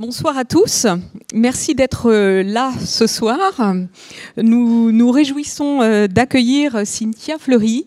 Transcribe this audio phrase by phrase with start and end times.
[0.00, 0.86] Bonsoir à tous.
[1.34, 3.74] Merci d'être euh, là ce soir.
[4.38, 7.86] Nous nous réjouissons euh, d'accueillir Cynthia Fleury,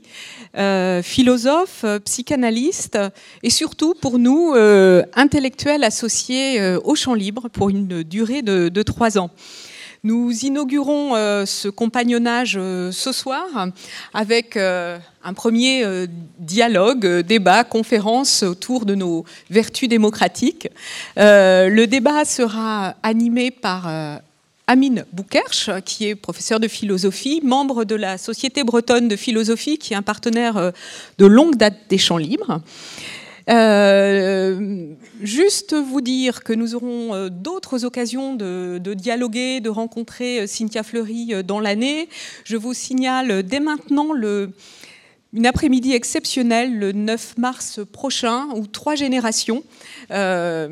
[0.55, 2.99] euh, philosophe, psychanalyste
[3.41, 4.53] et surtout pour nous
[5.15, 9.31] intellectuelle associée au Champ Libre pour une durée de, trois ans.
[10.03, 13.45] Nous inaugurons ce compagnonnage ce soir
[14.13, 14.57] avec
[15.23, 16.05] un premier euh,
[16.39, 20.67] dialogue, euh, débat, conférence autour de nos vertus démocratiques.
[21.17, 23.89] Euh, le débat sera animé par
[24.67, 29.93] Amine Boukerch, qui est professeur de philosophie, membre de la Société bretonne de philosophie, qui
[29.93, 30.71] est un partenaire
[31.17, 32.61] de longue date des Champs libres.
[35.21, 41.59] Juste vous dire que nous aurons d'autres occasions de, dialoguer, de rencontrer Cynthia Fleury dans
[41.59, 42.09] l'année.
[42.43, 44.13] Je vous signale dès maintenant
[45.33, 49.63] une après-midi exceptionnelle le 9 mars prochain où trois générations,
[50.11, 50.69] euh,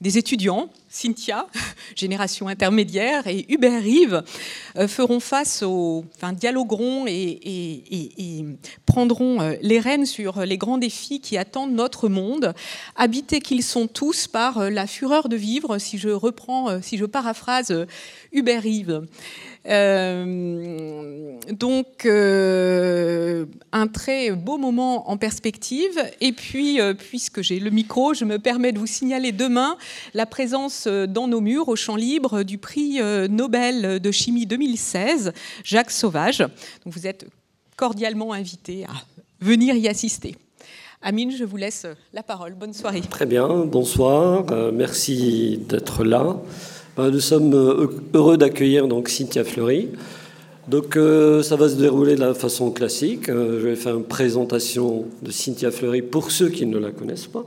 [0.00, 1.46] des étudiants, Cynthia,
[1.96, 4.22] génération intermédiaire, et Hubert Rive
[4.76, 8.44] euh, feront face au, enfin, dialogueront et,
[8.84, 12.52] prendront euh, les rênes sur les grands défis qui attendent notre monde,
[12.94, 17.86] habités qu'ils sont tous par la fureur de vivre, si je reprends, si je paraphrase
[18.32, 19.02] Hubert Rive.
[19.68, 26.02] Euh, donc, euh, un très beau moment en perspective.
[26.20, 29.76] Et puis, euh, puisque j'ai le micro, je me permets de vous signaler demain
[30.14, 35.32] la présence dans nos murs, au champ libre, du prix Nobel de chimie 2016,
[35.64, 36.44] Jacques Sauvage.
[36.84, 37.26] Vous êtes
[37.76, 38.92] cordialement invité à
[39.40, 40.36] venir y assister.
[41.04, 42.54] Amine, je vous laisse la parole.
[42.54, 43.00] Bonne soirée.
[43.00, 44.44] Très bien, bonsoir.
[44.72, 46.36] merci d'être là.
[46.94, 49.88] Bah, nous sommes euh, heureux d'accueillir donc Cynthia Fleury.
[50.68, 53.30] Donc euh, ça va se dérouler de la façon classique.
[53.30, 57.28] Euh, je vais faire une présentation de Cynthia Fleury pour ceux qui ne la connaissent
[57.28, 57.46] pas.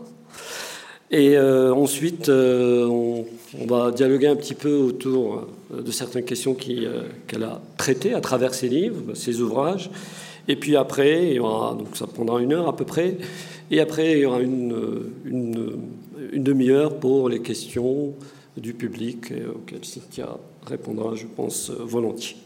[1.11, 3.25] Et ensuite, on,
[3.67, 8.67] va dialoguer un petit peu autour de certaines questions qu'elle a traitées à travers ses
[8.67, 9.91] livres, ses ouvrages.
[10.47, 13.17] Et puis après, il y aura, donc ça prendra une heure à peu près.
[13.69, 14.75] Et après, il y aura une,
[15.25, 18.15] une demi-heure pour les questions
[18.57, 22.37] du public et auquel Cynthia répondra, je pense, volontiers.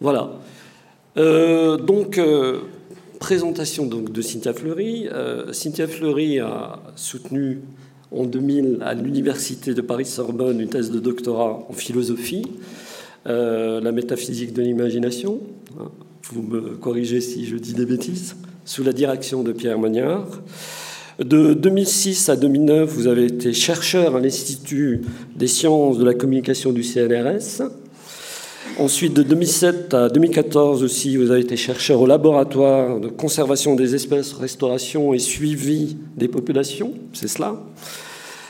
[0.00, 0.30] Voilà.
[1.16, 2.60] Euh, donc, euh,
[3.18, 5.08] présentation donc, de Cynthia Fleury.
[5.08, 7.60] Euh, Cynthia Fleury a soutenu
[8.12, 12.46] en 2000 à l'Université de Paris-Sorbonne une thèse de doctorat en philosophie,
[13.26, 15.40] la métaphysique de l'imagination.
[16.32, 20.40] Vous me corrigez si je dis des bêtises, sous la direction de Pierre Magnard.
[21.18, 25.02] De 2006 à 2009, vous avez été chercheur à l'Institut
[25.34, 27.64] des sciences de la communication du CNRS.
[28.78, 33.96] Ensuite, de 2007 à 2014 aussi, vous avez été chercheur au laboratoire de conservation des
[33.96, 36.92] espèces, restauration et suivi des populations.
[37.12, 37.56] C'est cela?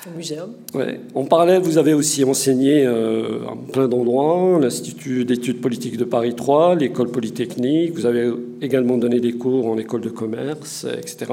[0.06, 0.50] Au muséum.
[0.74, 1.00] Ouais.
[1.14, 6.34] En parallèle, vous avez aussi enseigné euh, à plein d'endroits, l'Institut d'études politiques de Paris
[6.36, 7.94] 3, l'école polytechnique.
[7.94, 8.30] Vous avez
[8.60, 11.32] également donné des cours en école de commerce, etc.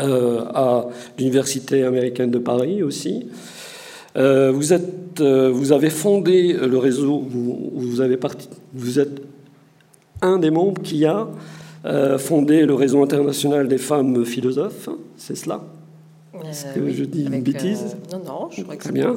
[0.00, 0.86] Euh, à
[1.18, 3.28] l'Université américaine de Paris aussi.
[4.16, 9.22] Euh, vous, êtes, euh, vous avez fondé le réseau, vous, avez parti, vous êtes
[10.22, 11.28] un des membres qui a
[12.18, 15.60] fondé le réseau international des femmes philosophes, c'est cela?
[16.48, 17.96] Est-ce que je dis une bêtise?
[18.12, 19.14] Non, non, je crois que c'est bien.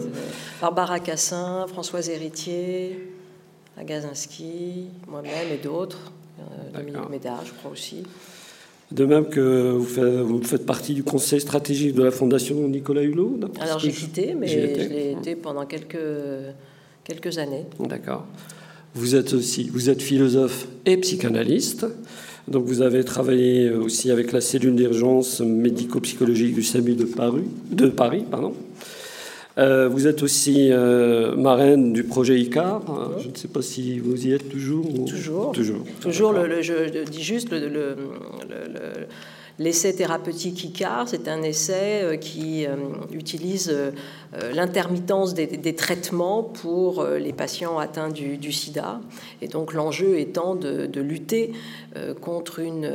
[0.59, 3.13] Barbara Cassin, Françoise Héritier,
[3.77, 6.11] Agazinski, moi-même et d'autres.
[6.73, 8.03] Dominique Médard, je crois aussi.
[8.91, 13.79] De même que vous faites, partie du conseil stratégique de la Fondation Nicolas Hulot Alors
[13.79, 15.97] j'ai quitté, mais je l'ai été pendant quelques,
[17.03, 17.65] quelques années.
[17.79, 18.25] D'accord.
[18.93, 21.85] Vous êtes aussi vous êtes philosophe et psychanalyste.
[22.47, 27.87] Donc vous avez travaillé aussi avec la cellule d'urgence médico-psychologique du SAMU de Paris, de
[27.87, 28.53] Paris pardon.
[29.57, 32.81] Euh, vous êtes aussi euh, marraine du projet ICAR.
[33.19, 34.85] Je ne sais pas si vous y êtes toujours.
[35.05, 35.51] Toujours.
[35.53, 35.85] Toujours.
[36.01, 36.33] Toujours.
[36.33, 37.95] Le, je dis juste le,
[39.57, 42.65] L'essai thérapeutique ICAR, c'est un essai euh, qui
[43.13, 43.73] utilise
[44.53, 48.99] l'intermittence des, traitements pour les patients atteints du, sida.
[49.41, 51.53] Et donc l'enjeu étant de, lutter
[52.21, 52.89] contre une,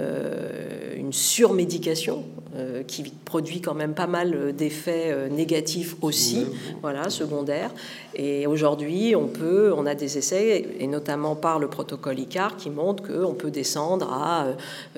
[0.96, 2.24] une surmédication
[2.56, 6.46] euh, qui produit quand même pas mal d'effets euh, négatifs aussi,
[6.82, 7.70] voilà, secondaires.
[8.16, 12.68] Et aujourd'hui, on peut, on a des essais, et notamment par le protocole ICAR, qui
[12.68, 14.48] montrent qu'on peut descendre à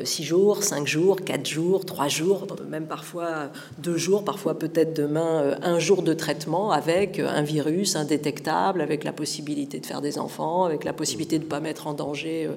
[0.03, 4.97] 6 euh, jours, 5 jours, 4 jours, trois jours, même parfois deux jours, parfois peut-être
[4.97, 6.32] demain un jour de traitement
[6.73, 11.45] avec un virus indétectable, avec la possibilité de faire des enfants, avec la possibilité de
[11.45, 12.49] ne pas mettre en danger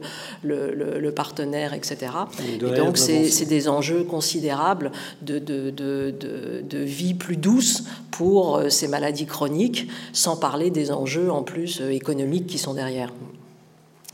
[0.44, 2.12] le, partenaire, etc.
[2.48, 4.92] Et, donc c'est des enjeux considérables
[5.22, 11.44] de, de, de, vie plus douce pour ces maladies chroniques, sans parler des enjeux en
[11.44, 13.14] plus économiques qui sont derrière.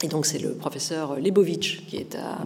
[0.04, 2.40] Et donc c'est le professeur Lebovitch qui est à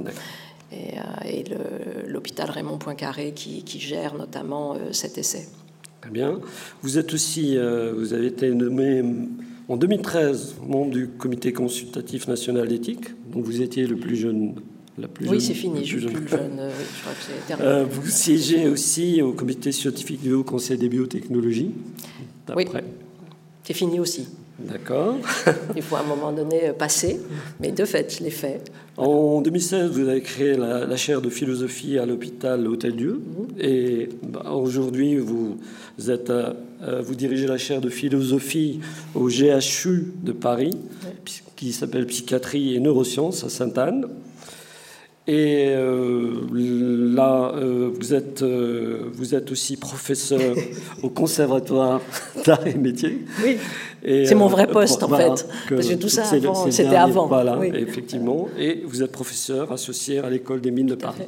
[0.71, 5.47] et, euh, l'hôpital Raymond Poincaré qui, qui gère notamment euh, cet essai.
[6.05, 6.39] Très bien.
[6.83, 9.03] Vous êtes aussi, euh, vous avez été nommé
[9.67, 14.53] en 2013 membre du Comité consultatif national d'éthique, donc vous étiez le plus jeune.
[14.99, 16.59] La plus oui, c'est fini, je suis plus jeune.
[16.59, 21.71] je crois que vous siégez aussi au Comité scientifique du Haut Conseil des biotechnologies.
[22.55, 22.67] Oui,
[23.63, 24.27] c'est fini aussi.
[24.57, 25.17] D'accord.
[25.75, 27.19] Il faut à un moment donné passer,
[27.59, 28.61] mais de fait, je l'ai fait.
[28.97, 33.21] En 2016, vous avez créé la, chaire de philosophie à l'hôpital Hôtel-Dieu.
[33.21, 33.47] Mhm.
[33.59, 35.59] Et bah, aujourd'hui, vous,
[36.07, 36.53] êtes, euh,
[37.01, 38.79] vous dirigez la chaire de philosophie
[39.13, 40.71] au GHU de Paris,
[41.57, 44.07] qui s'appelle Psychiatrie et Neurosciences à Sainte-Anne.
[45.27, 50.55] Et euh, là, euh, vous, êtes, euh, vous êtes aussi professeur
[51.01, 51.99] au Conservatoire
[52.45, 53.25] d'art et métiers.
[53.43, 53.57] Oui,
[54.05, 55.47] c'est mon vrai poste en fait.
[55.69, 56.23] Parce que tout ça,
[56.69, 57.27] c'était avant.
[57.27, 58.47] Voilà, effectivement.
[58.57, 61.23] Et vous êtes professeur associé à l'École des mines de Paris.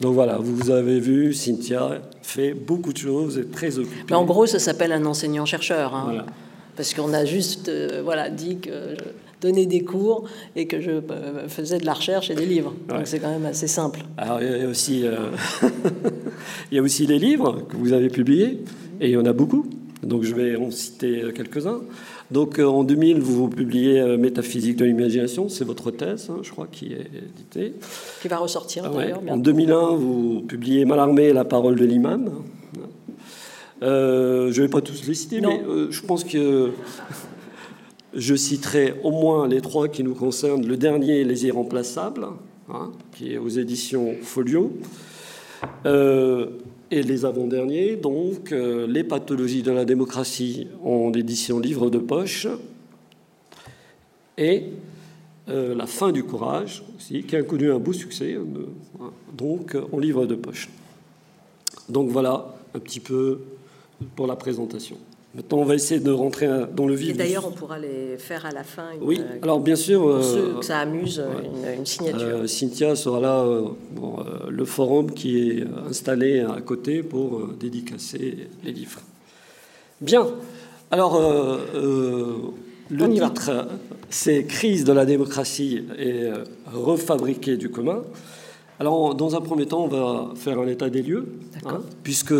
[0.00, 4.04] Donc voilà, vous avez vu, Cynthia fait beaucoup de choses, et très occupée.
[4.10, 5.92] Mais en gros, ça s'appelle un enseignant-chercheur.
[5.92, 6.24] Hein.
[6.76, 7.68] Parce qu'on a juste
[8.04, 8.94] voilà, dit que
[9.40, 10.24] donner des cours
[10.56, 12.74] et que je euh, faisais de la recherche et des livres.
[12.88, 14.00] Donc c'est quand même assez simple.
[14.16, 15.30] Alors il y a aussi, euh,
[16.70, 18.60] il y a aussi les livres que vous avez publiés,
[19.00, 19.66] et il y en a beaucoup.
[20.02, 21.80] Donc je vais en citer quelques-uns.
[22.30, 26.68] Donc euh, en 2000, vous publiez Métaphysique de l'imagination, c'est votre thèse, hein, je crois,
[26.70, 27.74] qui est éditée.
[28.20, 29.20] Qui va ressortir ah d'ailleurs.
[29.28, 32.30] En 2001, vous publiez Malarmé, la parole de l'imam.
[33.80, 33.86] je
[34.46, 36.70] ne vais pas tous les citer, mais je pense que
[38.14, 40.66] je citerai au moins les trois qui nous concernent.
[40.66, 42.26] Le dernier, Les Irremplaçables,
[42.70, 44.72] hein, qui est aux éditions Folio.
[45.86, 46.46] Euh,
[46.90, 52.46] et les avant-derniers, donc, euh, Les pathologies de la démocratie en édition livre de poche.
[54.36, 54.64] Et
[55.48, 59.98] euh, La fin du courage, aussi, qui a connu un beau succès, hein, donc en
[59.98, 60.68] livre de poche.
[61.88, 63.40] Donc voilà un petit peu
[64.14, 64.96] pour la présentation.
[65.38, 67.10] Maintenant, on va essayer de rentrer dans le vif.
[67.10, 68.88] Et d'ailleurs, on pourra les faire à la fin.
[69.00, 70.00] oui, euh, alors bien sûr.
[70.00, 71.22] Pour ceux que ça amuse,
[71.78, 72.26] une, signature.
[72.26, 73.68] Euh, Cynthia sera là, euh,
[74.48, 79.00] le forum qui est installé à côté pour dédicacer les livres.
[80.00, 80.26] Bien.
[80.90, 81.22] Alors,
[81.72, 83.68] le titre,
[84.10, 86.30] c'est Crise de la démocratie et
[86.72, 88.02] refabriquer du commun.
[88.80, 91.26] Alors, dans un premier temps, on va faire un état des lieux,
[91.64, 92.34] hein, puisque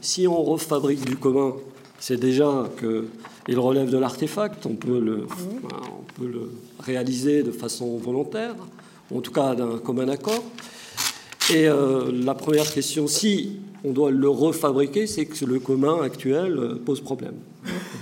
[0.00, 1.54] si on refabrique du commun,
[1.98, 6.50] c'est déjà qu'il relève de l'artefact, on, peut le, on peut le
[6.80, 8.54] réaliser de façon volontaire,
[9.14, 10.44] en tout cas d'un commun accord.
[11.50, 13.52] Et euh, la première question, si
[13.82, 17.36] on doit le refabriquer, c'est que le commun actuel euh, pose problème.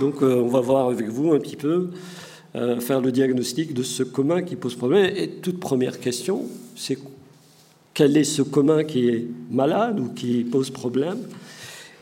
[0.01, 1.91] Donc euh, on va voir avec vous un petit peu,
[2.81, 5.13] faire le diagnostic de ce commun qui pose problème.
[5.15, 6.99] Et toute première question, c'est
[7.93, 11.19] quel est ce commun qui est malade ou qui pose problème?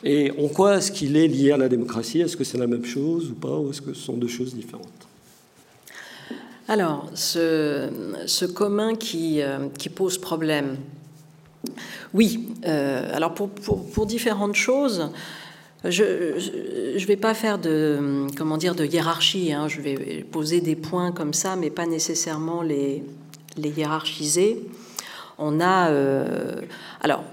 [0.05, 2.21] Et en quoi est-ce qu'il est lié à la démocratie?
[2.21, 4.55] Est-ce que c'est la même chose ou pas Ou est-ce que ce sont deux choses
[4.55, 4.89] différentes?
[6.69, 10.77] Alors, ce, commun qui, euh, qui, pose problème,
[12.13, 12.49] oui.
[12.67, 15.11] Euh, alors, pour, différentes choses,
[15.85, 16.05] je
[16.95, 19.53] ne vais pas faire de, comment dire, de hiérarchie.
[19.53, 19.69] Hein.
[19.69, 23.03] Je vais poser des points comme ça, mais pas nécessairement les,
[23.57, 24.63] les hiérarchiser.
[25.39, 25.91] On a.
[25.91, 26.61] Euh,
[27.01, 27.25] alors,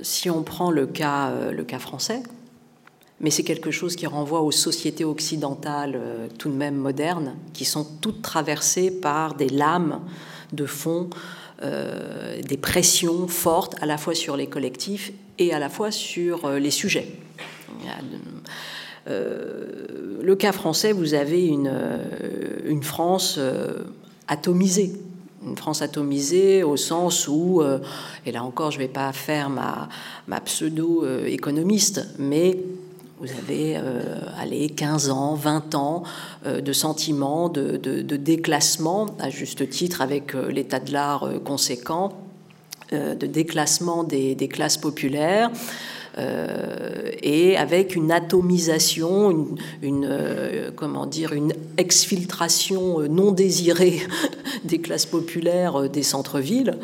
[0.00, 2.22] si on prend le cas, euh, le cas français,
[3.20, 7.64] mais c'est quelque chose qui renvoie aux sociétés occidentales euh, tout de même modernes, qui
[7.64, 10.00] sont toutes traversées par des lames
[10.52, 11.08] de fond,
[11.62, 16.50] euh, des pressions fortes à la fois sur les collectifs et à la fois sur
[16.50, 17.08] les sujets.
[19.06, 23.38] le cas français, vous avez une France
[24.28, 24.92] atomisée
[25.46, 27.78] une France atomisée au sens où, euh,
[28.26, 29.88] et là encore je ne vais pas faire ma,
[30.40, 32.58] pseudo-économiste, mais
[33.20, 36.02] vous avez euh, allez, 15 ans, 20 ans
[36.44, 37.76] euh, de sentiments de,
[38.16, 42.12] déclassement, à juste titre avec l'état de l'art conséquent,
[42.92, 45.50] de déclassement des classes populaires.
[46.18, 54.00] Euh, et avec une atomisation, une, euh, comment dire, une exfiltration euh, non désirée
[54.64, 56.78] des classes populaires des centres-villes,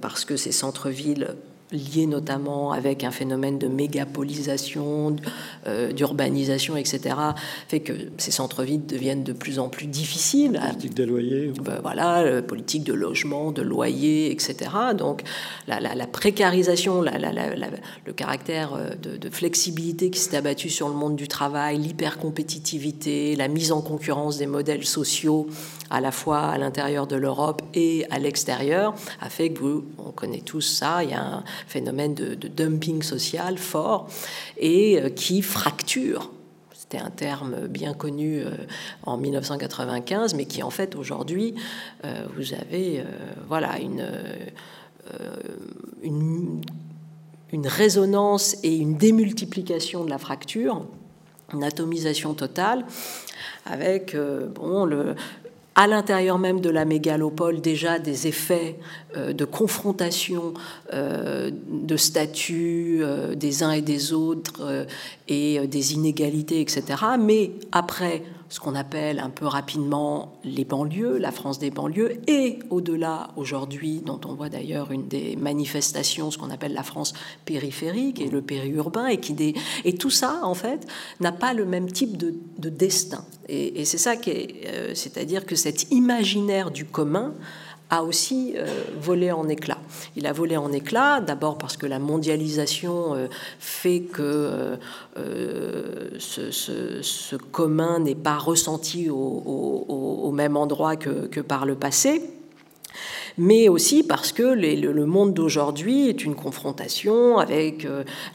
[0.00, 1.36] parce que ces centres-villes
[1.74, 5.16] lié notamment avec un phénomène de mégapolisation,
[5.66, 7.16] euh, d'urbanisation, etc.,
[7.68, 10.60] fait que ces centres-villes deviennent de plus en plus difficiles.
[10.60, 11.52] Politique des loyers.
[11.62, 14.70] Ben voilà, euh, politique de logement, de loyer, etc.
[14.96, 15.22] Donc
[15.66, 21.28] la, précarisation, le caractère euh, de, de flexibilité qui s'est abattu sur le monde du
[21.28, 25.48] travail, l'hypercompétitivité, la mise en concurrence des modèles sociaux
[25.90, 30.10] à la fois à l'intérieur de l'Europe et à l'extérieur, a fait que vous, on
[30.10, 34.08] connaît tous ça, il y a un phénomène de, dumping social fort
[34.56, 36.30] et euh, qui fracture.
[36.72, 38.50] C'était un terme bien connu euh,
[39.04, 41.54] en 1995, mais qui en fait aujourd'hui,
[42.04, 43.04] euh, vous avez
[43.48, 44.04] voilà une,
[47.66, 50.86] résonance et une démultiplication de la fracture,
[51.52, 52.84] une atomisation totale,
[53.64, 54.16] avec
[54.54, 55.14] bon, le,
[55.74, 58.78] à l'intérieur même de la mégalopole déjà des effets
[59.16, 60.54] euh, de confrontation
[60.92, 64.86] euh, de statuts euh, des uns et des autres
[65.28, 66.84] et des inégalités, etc.
[67.18, 72.58] Mais après, ce qu'on appelle un peu rapidement les banlieues, la France des banlieues, et
[72.70, 78.20] au-delà aujourd'hui, dont on voit d'ailleurs une des manifestations, ce qu'on appelle la France périphérique
[78.20, 80.86] et le périurbain, et, qui et tout ça, en fait,
[81.20, 83.24] n'a pas le même type de, destin.
[83.48, 87.34] Et, c'est ça qui est, euh, c'est-à-dire que cet imaginaire du commun
[87.94, 88.66] a aussi euh,
[89.00, 89.78] volé en éclats.
[90.16, 93.26] Il a volé en éclats, d'abord parce que la mondialisation euh,
[93.58, 94.76] fait que
[95.16, 102.22] euh, ce, commun n'est pas ressenti au, même endroit que, par le passé
[103.36, 107.86] mais aussi parce que le, monde d'aujourd'hui est une confrontation avec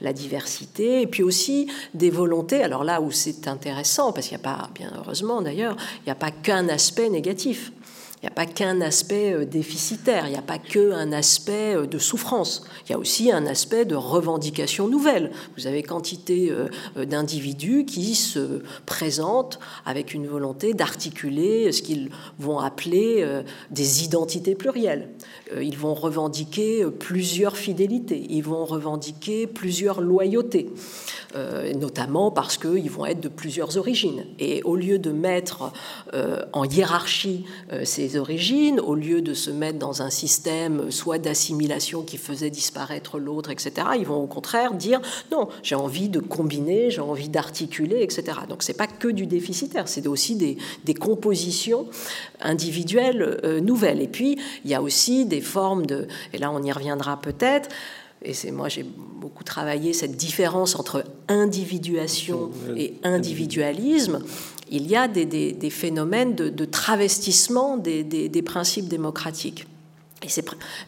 [0.01, 2.61] la diversité et puis aussi des volontés.
[2.61, 6.11] Alors là où c'est intéressant, parce qu'il n'y a pas, bien heureusement d'ailleurs, il n'y
[6.11, 7.71] a pas qu'un aspect négatif.
[8.21, 11.85] Il n'y a pas qu'un aspect euh, déficitaire, il n'y a pas qu'un aspect euh,
[11.85, 15.31] de souffrance, il y a aussi un aspect de revendication nouvelle.
[15.55, 22.09] Vous avez quantité euh, d'individus qui se présentent avec une volonté d'articuler ce qu'ils
[22.39, 23.25] vont appeler
[23.71, 25.09] des identités plurielles.
[25.59, 30.69] Ils vont revendiquer plusieurs fidélités, ils vont revendiquer plusieurs loyautés.
[31.75, 34.25] Notamment parce qu'ils vont être de plusieurs origines.
[34.39, 35.71] Et au lieu de mettre
[36.53, 37.85] en hiérarchie euh,
[38.17, 43.51] origines, au lieu de se mettre dans un système soit d'assimilation qui faisait disparaître l'autre,
[43.51, 45.01] etc., ils vont au contraire dire
[45.31, 48.39] non, j'ai envie de combiner, j'ai envie d'articuler, etc.
[48.47, 51.87] Donc c'est pas que du déficitaire, c'est aussi des, des compositions
[52.41, 54.01] individuelles nouvelles.
[54.01, 57.69] Et puis il y a aussi des formes de, et là on y reviendra peut-être,
[58.21, 64.19] et c'est moi j'ai beaucoup travaillé cette différence entre individuation et individualisme,
[64.69, 69.65] il y a des, phénomènes de, travestissement des principes démocratiques.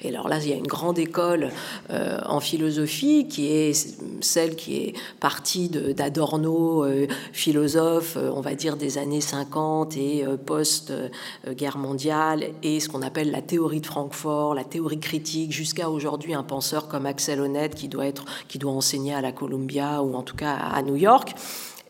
[0.01, 1.51] Et, alors là, il y a une grande école
[1.89, 3.73] euh, en philosophie qui est
[4.19, 10.25] celle qui est partie d'Adorno, euh, philosophe, euh, on va dire des années 50 et
[10.45, 16.33] post-guerre mondiale, et ce qu'on appelle la théorie de Francfort, la théorie critique, jusqu'à aujourd'hui
[16.33, 20.15] un penseur comme Axel Honneth qui doit, être, qui doit enseigner à la Columbia ou
[20.15, 21.33] en tout cas à New York.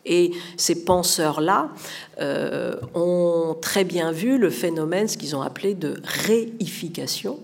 [0.04, 1.70] Et ces penseurs-là
[2.20, 7.38] euh, ont très bien vu le phénomène, ce qu'ils ont appelé de réification.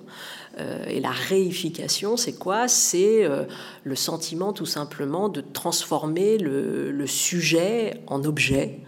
[0.58, 2.66] Euh, et la réification, c'est quoi?
[2.66, 3.44] C'est euh,
[3.84, 8.80] le sentiment tout simplement de transformer le sujet en objet,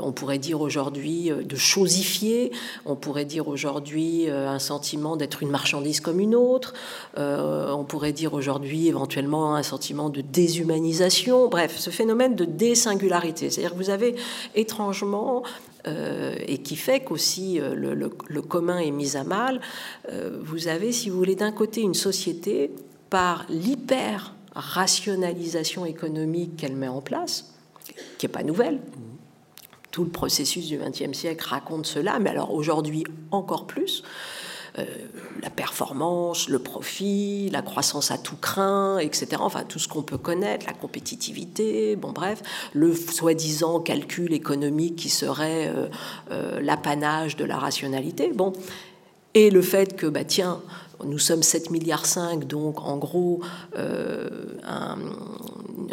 [0.00, 2.52] on pourrait dire aujourd'hui euh, de chosifier,
[2.84, 6.74] on pourrait dire aujourd'hui euh, un sentiment d'être une marchandise comme une autre,
[7.16, 13.50] on pourrait dire aujourd'hui éventuellement un sentiment de déshumanisation, bref, ce phénomène de désingularité.
[13.50, 14.16] C'est-à-dire que vous avez
[14.54, 15.42] étrangement
[15.86, 19.60] et qui fait qu'aussi le, commun est mis à mal,
[20.42, 22.70] vous avez, si vous voulez, d'un côté une société
[23.10, 27.54] par l'hyper rationalisation économique qu'elle met en place,
[28.18, 28.80] qui n'est pas nouvelle,
[29.98, 33.02] tout le processus du XXe siècle raconte cela, mais alors aujourd'hui
[33.32, 34.04] encore plus.
[34.78, 34.84] Euh,
[35.42, 39.26] la performance, le profit, la croissance à tout craint, etc.
[39.40, 45.08] Enfin, tout ce qu'on peut connaître, la compétitivité, bon bref, le soi-disant calcul économique qui
[45.08, 45.88] serait euh,
[46.30, 48.30] euh, l'apanage de la rationalité.
[48.32, 48.52] Bon,
[49.34, 50.60] et le fait que, bah, tiens,
[51.04, 53.40] nous sommes 7 milliards 5, donc en gros
[53.76, 54.96] un,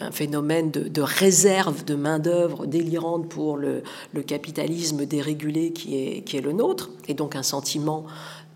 [0.01, 3.83] un phénomène de, réserve de main-d'œuvre délirante pour le,
[4.25, 8.05] capitalisme dérégulé qui est, le nôtre, et donc un sentiment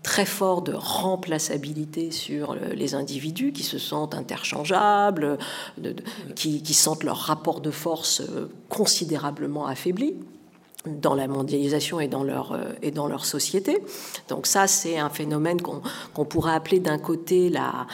[0.02, 5.38] très fort de remplaçabilité sur les individus qui se sentent interchangeables,
[6.34, 8.22] qui, qui sentent leur rapport de force
[8.68, 10.16] considérablement affaibli.
[10.86, 13.78] Dans la mondialisation et dans leur, euh, et dans leur société.
[14.28, 17.86] Donc ça, c'est un phénomène qu'on pourrait appeler d'un côté la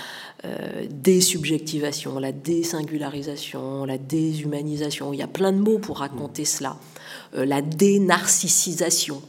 [0.44, 5.12] euh, désubjectivation, la désingularisation, la déshumanisation.
[5.12, 6.76] Il y a plein de mots pour raconter cela.
[7.34, 9.20] Euh, la dénarcissisation.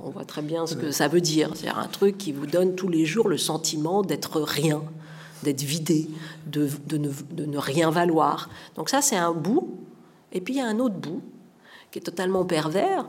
[0.00, 1.52] On voit très bien ce que ça veut dire.
[1.54, 4.82] C'est un truc qui vous donne tous les jours le sentiment d'être rien,
[5.44, 6.08] d'être vidé,
[6.46, 8.48] de, de, ne, de ne rien valoir.
[8.76, 9.76] Donc ça, c'est un bout.
[10.32, 11.22] Et puis il y a un autre bout
[11.90, 13.08] qui est totalement pervers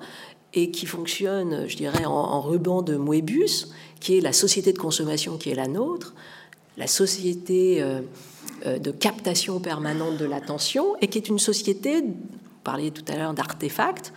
[0.54, 3.70] et qui fonctionne, je dirais, en, ruban de Moebius,
[4.00, 6.16] qui est la société de consommation qui est la nôtre,
[6.78, 8.02] la société euh,
[8.66, 12.16] euh, de captation permanente de l'attention, et qui est une société, vous
[12.64, 14.12] parliez tout à l'heure d'artefacts,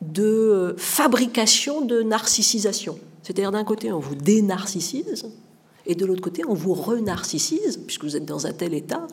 [0.00, 2.98] de fabrication de narcissisation.
[3.22, 5.26] C'est-à-dire d'un côté, on vous dénarcissise,
[5.86, 9.06] et de l'autre côté, on vous renarcissise, puisque vous êtes dans un tel état,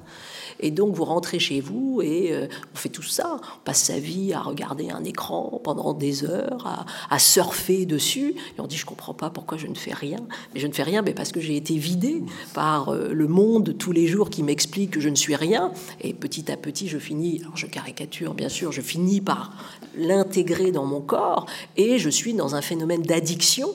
[0.59, 3.39] et donc vous rentrez chez vous et euh, on fait tout ça.
[3.41, 8.35] On passe sa vie à regarder un écran pendant des heures, à, surfer dessus.
[8.57, 10.19] Et on dit je comprends pas pourquoi je ne fais rien.
[10.53, 12.23] Mais je ne fais rien mais parce que j'ai été vidé
[12.53, 15.71] par euh, le monde tous les jours qui m'explique que je ne suis rien.
[16.01, 19.53] Et petit à petit je finis, alors je caricature bien sûr, je finis par
[19.95, 21.45] l'intégrer dans mon corps
[21.75, 23.69] et je suis dans un phénomène d'addiction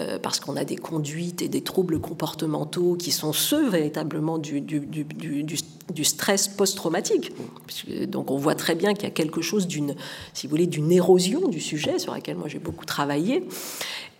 [0.00, 4.60] euh, parce qu'on a des conduites et des troubles comportementaux qui sont ceux véritablement du,
[4.60, 7.32] du, stress post-traumatique.
[8.08, 9.94] Donc on voit très bien qu'il y a quelque chose d'une,
[10.32, 13.46] si vous voulez, d'une érosion du sujet sur laquelle moi j'ai beaucoup travaillé.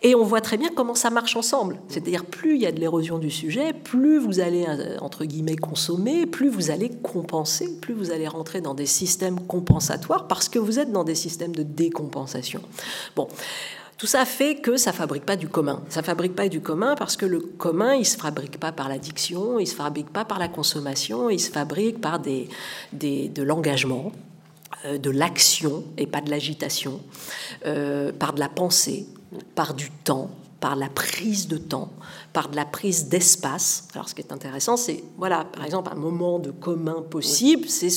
[0.04, 1.80] Et on voit très bien comment ça marche ensemble.
[1.88, 5.56] C'est-à-dire, plus il y a de l'érosion du sujet, plus vous allez, euh, entre guillemets,
[5.56, 10.58] consommer, plus vous allez compenser, plus vous allez rentrer dans des systèmes compensatoires parce que
[10.58, 12.60] vous êtes dans des systèmes de décompensation.
[13.16, 13.28] Bon.
[13.98, 15.82] Tout ça fait que ça fabrique pas du commun.
[15.88, 19.58] Ça fabrique pas du commun parce que le commun, il se fabrique pas par l'addiction,
[19.58, 22.48] il se fabrique pas par la consommation, il se fabrique par des,
[22.92, 24.12] de l'engagement,
[24.84, 27.00] euh, de l'action et pas de l'agitation,
[27.66, 29.06] euh, par de la pensée,
[29.54, 31.90] par du temps, par la prise de temps,
[32.32, 33.86] par de la prise d'espace.
[33.94, 37.88] Alors ce qui est intéressant, c'est, voilà, par exemple, un moment de commun possible, c'est...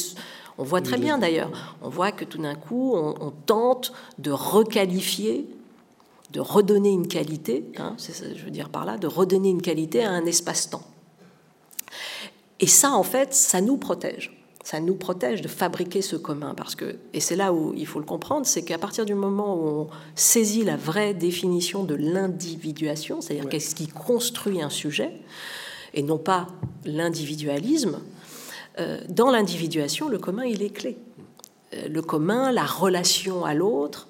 [0.60, 1.52] On voit très bien d'ailleurs,
[1.84, 5.48] on voit que tout d'un coup, on, tente de requalifier
[6.32, 10.12] de redonner une qualité, hein, je veux dire par là, de redonner une qualité à
[10.12, 10.84] un espace-temps.
[12.60, 14.34] Et ça, en fait, ça nous protège.
[14.64, 16.54] Ça nous protège de fabriquer ce commun.
[16.56, 19.56] Parce que, et c'est là où il faut le comprendre, c'est qu'à partir du moment
[19.56, 25.14] où on saisit la vraie définition de l'individuation, c'est-à-dire qu'est-ce qui construit un sujet,
[25.94, 26.48] et non pas
[26.84, 28.00] l'individualisme,
[28.80, 30.98] euh, dans l'individuation, le commun, il est clé.
[31.74, 34.08] Euh, le commun, la relation à l'autre,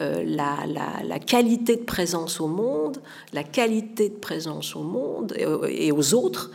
[0.00, 2.98] euh, la, qualité de présence au monde,
[3.34, 6.50] la qualité de présence au monde et, aux autres,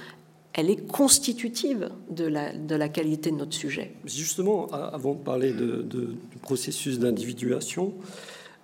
[0.53, 3.91] elle est constitutive de la, de la, qualité de notre sujet.
[4.05, 7.93] Justement, avant de parler de, du processus d'individuation,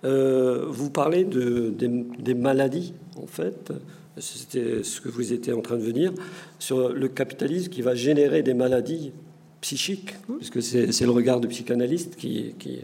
[0.04, 3.72] euh, vous parlez de, des, maladies, en fait.
[4.18, 6.12] C'était ce que vous étiez en train de venir
[6.58, 9.12] sur le capitalisme qui va générer des maladies
[9.60, 10.34] psychiques, mmh.
[10.38, 12.80] puisque c'est le regard du psychanalyste qui, qui,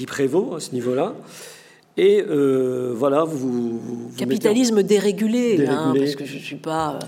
[0.00, 1.14] qui prévaut à ce niveau-là.
[1.98, 3.78] Et euh, voilà, vous.
[4.16, 6.94] Capitalisme dérégulé, Hein, parce que je ne suis pas.
[6.94, 6.98] Euh,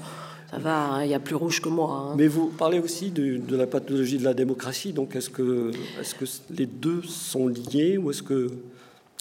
[0.51, 1.89] ça va, hein, il y a plus rouge que moi.
[2.11, 2.15] Hein.
[2.19, 6.05] Mais vous parlez aussi de, de, la pathologie de la démocratie, donc est-ce que, est
[6.05, 8.51] -ce que les deux sont liés ou est-ce que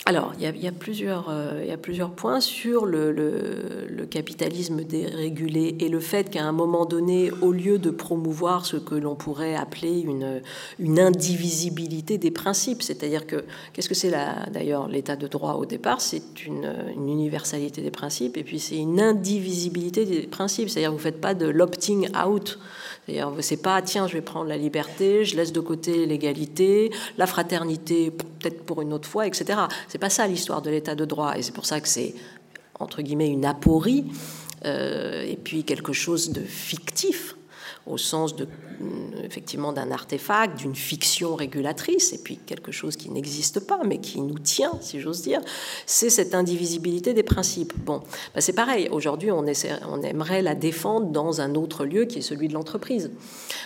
[0.08, 5.75] alors, il y, a, plusieurs, euh, il y a plusieurs points sur le, capitalisme dérégulé
[5.80, 9.56] et le fait qu'à un moment donné, au lieu de promouvoir ce que l'on pourrait
[9.56, 10.41] appeler une,
[10.80, 14.12] une indivisibilité des principes, c'est-à-dire que, qu'est-ce que c'est
[14.51, 16.01] d'ailleurs l'état de droit au départ?
[16.01, 20.95] C'est une, une, universalité des principes et puis c'est une indivisibilité des principes, c'est-à-dire que
[20.95, 22.58] vous ne faites pas de l'opting out
[23.12, 27.28] D'ailleurs, c'est pas tiens, je vais prendre la liberté, je laisse de côté l'égalité, la
[27.28, 29.60] fraternité, peut-être pour une autre fois, etc.
[29.89, 32.15] C'est pas ça l'histoire de l'état de droit, et c'est pour ça que c'est
[32.80, 34.06] entre guillemets une aporie
[34.63, 37.36] euh, et puis quelque chose de fictif
[37.88, 43.10] au sens de, mm, effectivement d'un artefact, d'une fiction régulatrice, et puis quelque chose qui
[43.10, 45.41] n'existe pas, mais qui nous tient, si j'ose dire,
[45.86, 47.74] c'est cette indivisibilité des principes.
[47.86, 48.02] Bon,
[48.34, 49.46] bah, c'est pareil, aujourd'hui on,
[49.89, 53.12] on aimerait la défendre dans un autre lieu qui est celui de l'entreprise.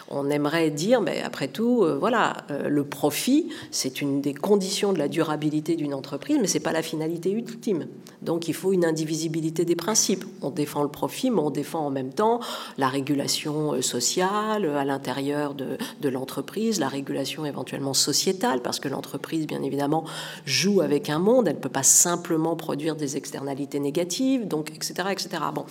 [0.09, 4.93] On aimerait dire, mais après tout, euh, voilà, euh, le profit, c'est une des conditions
[4.93, 7.87] de la durabilité d'une entreprise, mais c'est pas la finalité ultime.
[8.21, 10.23] Donc il faut une indivisibilité des principes.
[10.41, 12.39] On défend le profit, mais on défend en même temps
[12.77, 19.47] la régulation euh, sociale à l'intérieur de, l'entreprise, la régulation éventuellement sociétale, parce que l'entreprise,
[19.47, 20.05] bien évidemment,
[20.45, 24.93] joue avec un monde, elle ne peut pas simplement produire des externalités négatives, donc, etc.
[25.11, 25.29] etc.
[25.53, 25.65] Bon.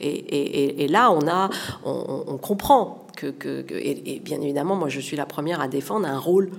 [0.00, 1.50] Et, là, on, a,
[1.84, 6.18] on, comprend que, que, et, bien évidemment, moi, je suis la première à défendre un
[6.18, 6.50] rôle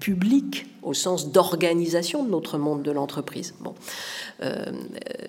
[0.00, 3.54] public au sens d'organisation de notre monde de l'entreprise.
[3.60, 3.74] Bon,
[4.42, 4.66] euh,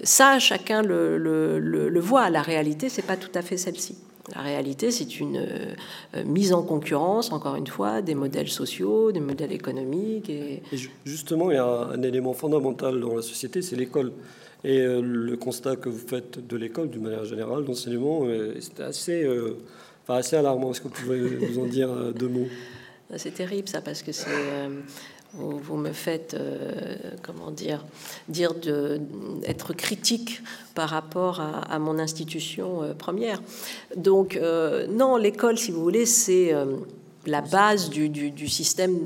[0.03, 2.29] ça, chacun le, le, voit.
[2.29, 3.95] La réalité, c'est pas tout à fait celle-ci.
[4.35, 9.19] La réalité, c'est une euh, mise en concurrence, encore une fois, des modèles sociaux, des
[9.19, 10.29] modèles économiques.
[10.29, 10.61] Et...
[11.05, 14.11] justement, il y a un élément fondamental dans la société, c'est l'école.
[14.63, 18.25] Et euh, le constat que vous faites de l'école, d'une manière générale, d'enseignement,
[18.59, 19.27] c'est assez,
[20.03, 20.71] enfin, assez alarmant.
[20.71, 22.47] Est-ce que vous pouvez nous en dire deux mots?
[23.15, 24.29] C'est terrible, ça, parce que c'est
[25.33, 27.85] vous, me faites, euh, comment dire,
[28.27, 30.41] dire d'être critique
[30.73, 33.41] par rapport à, mon institution euh, première.
[33.95, 36.53] Donc, euh, non, l'école, si vous voulez, c'est
[37.25, 38.97] la base du, système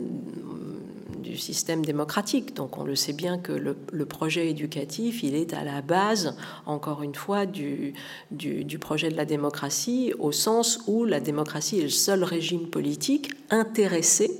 [1.17, 2.53] du système démocratique.
[2.53, 7.01] Donc on le sait bien que le, projet éducatif, il est à la base, encore
[7.01, 7.93] une fois, du,
[8.79, 14.31] projet de la démocratie, au sens où la démocratie est le seul régime politique intéressé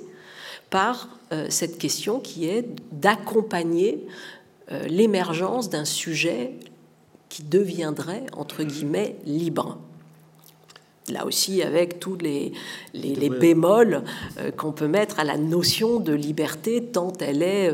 [0.74, 4.08] par euh, cette question qui est d'accompagner
[4.72, 6.54] euh, l'émergence d'un sujet
[7.30, 9.78] qui deviendrait, entre guillemets, libre.
[11.10, 12.54] Là aussi, avec tous les,
[12.96, 14.02] les, bémols
[14.40, 17.72] euh, qu'on peut mettre à la notion de liberté, tant elle est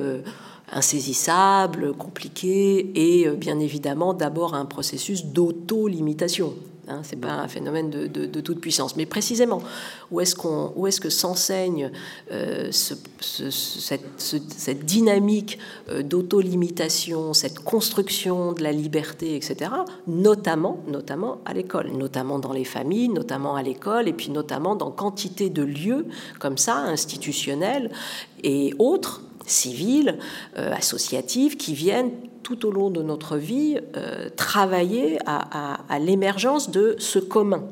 [0.70, 6.54] insaisissable, compliquée, et bien évidemment d'abord un processus d'auto-limitation.
[6.90, 8.96] Hein, c'est pas un phénomène de, toute puissance.
[8.96, 9.62] Mais précisément,
[10.12, 11.92] où est-ce, qu'on, où est-ce que s'enseigne
[12.32, 19.72] euh, cette, dynamique euh, d'auto-limitation, cette construction de la liberté, etc.,
[20.08, 24.90] notamment, notamment à l'école, notamment dans les familles, notamment à l'école, et puis notamment dans
[24.90, 26.08] quantité de lieux
[26.40, 27.92] comme ça, institutionnels
[28.44, 30.18] et autres, civils,
[30.58, 32.12] euh, associatifs, qui viennent
[32.44, 37.64] tout au long de notre vie euh, travailler à, l'émergence de ce commun.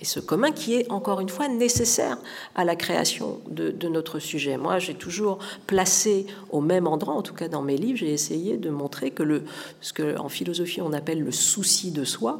[0.00, 2.18] Et ce commun qui est encore une fois nécessaire
[2.54, 4.56] à la création de, notre sujet.
[4.56, 8.56] Moi, j'ai toujours placé au même endroit, en tout cas dans mes livres, j'ai essayé
[8.56, 9.42] de montrer que le,
[9.80, 12.38] ce qu'en philosophie on appelle le souci de soi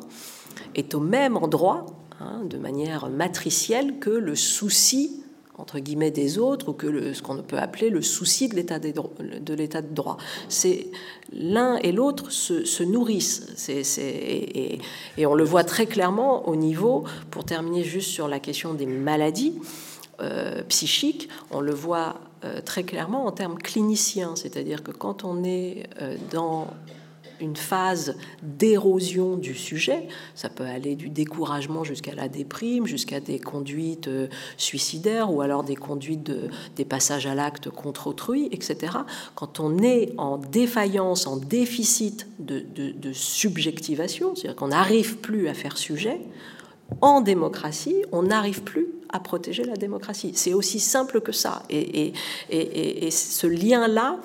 [0.77, 1.87] est au même endroit,
[2.21, 5.25] hein, de manière matricielle, que le souci
[5.59, 9.55] entre guillemets des autres ou que ce qu'on peut appeler le souci de l'état de
[9.55, 10.17] l'état de droit.
[10.49, 10.87] C'est
[11.33, 13.69] l'un et l'autre se, nourrissent.
[13.99, 14.79] et,
[15.27, 19.55] on le voit très clairement au niveau, pour terminer juste sur la question des maladies
[20.21, 25.45] euh, psychiques, on le voit euh, très clairement en termes cliniciens, c'est-à-dire que quand on
[25.45, 26.69] est euh, dans
[27.41, 30.09] une phase d'érosion du sujet.
[30.35, 35.65] Ça peut aller du découragement jusqu'à la déprime, jusqu'à des conduites euh, suicidaires ou alors
[35.65, 38.93] des conduites de, des passages à l'acte contre autrui, etc.
[39.35, 42.65] Quand on est en défaillance, en déficit de,
[43.13, 46.21] subjectivation, c'est-à-dire qu'on n'arrive plus à faire sujet,
[47.01, 50.33] en démocratie, on n'arrive plus à protéger la démocratie.
[50.35, 51.63] C'est aussi simple que ça.
[51.69, 52.13] et,
[52.51, 54.19] et, et ce lien-là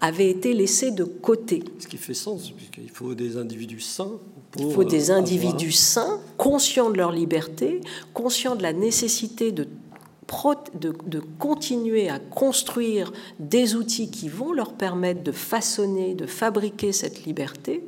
[0.00, 1.62] avait été laissé de côté.
[1.78, 4.18] Ce qui fait sens, puisqu'il faut des individus sains.
[4.58, 7.80] Il faut des euh, individus sains, conscients de leur liberté,
[8.14, 9.68] conscients de la nécessité de,
[10.74, 16.92] de, de, continuer à construire des outils qui vont leur permettre de façonner, de fabriquer
[16.92, 17.84] cette liberté.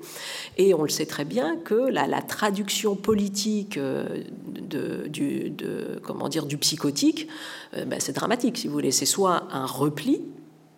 [0.56, 6.00] Et on le sait très bien que la, la traduction politique euh, de, du, de,
[6.02, 7.28] comment dire, du psychotique,
[7.74, 8.92] euh, ben c'est dramatique, si vous voulez.
[8.92, 10.22] C'est soit un repli,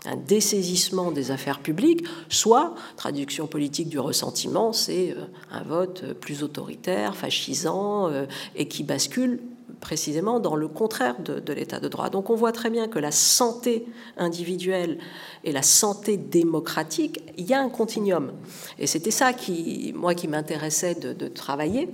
[0.04, 6.42] un dessaisissement des affaires publiques, soit, traduction politique du ressentiment, c'est euh, un vote plus
[6.42, 9.40] autoritaire, fascisant, euh, et qui bascule
[9.80, 12.08] précisément dans le contraire de, l'état de droit.
[12.08, 13.86] Donc on voit très bien que la santé
[14.16, 14.98] individuelle
[15.42, 18.32] et la santé démocratique, il y a un continuum.
[18.78, 21.90] Et c'était ça qui, moi, qui m'intéressait de travailler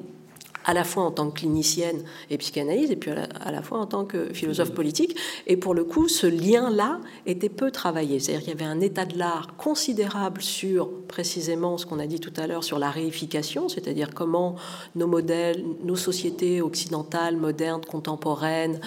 [0.65, 3.87] à la fois en tant que clinicienne et psychanalyse, et puis à la, fois en
[3.87, 5.17] tant que philosophe politique.
[5.47, 8.21] Et pour le coup, ce lien-là était peu travaillé.
[8.21, 12.21] C'est-à-dire qu'il y avait un état de l'art considérable sur précisément ce qu'on a dit
[12.21, 14.57] tout à l'heure sur la réification, c'est-à-dire comment
[14.95, 18.81] nos modèles, nos sociétés occidentales, modernes, contemporaines,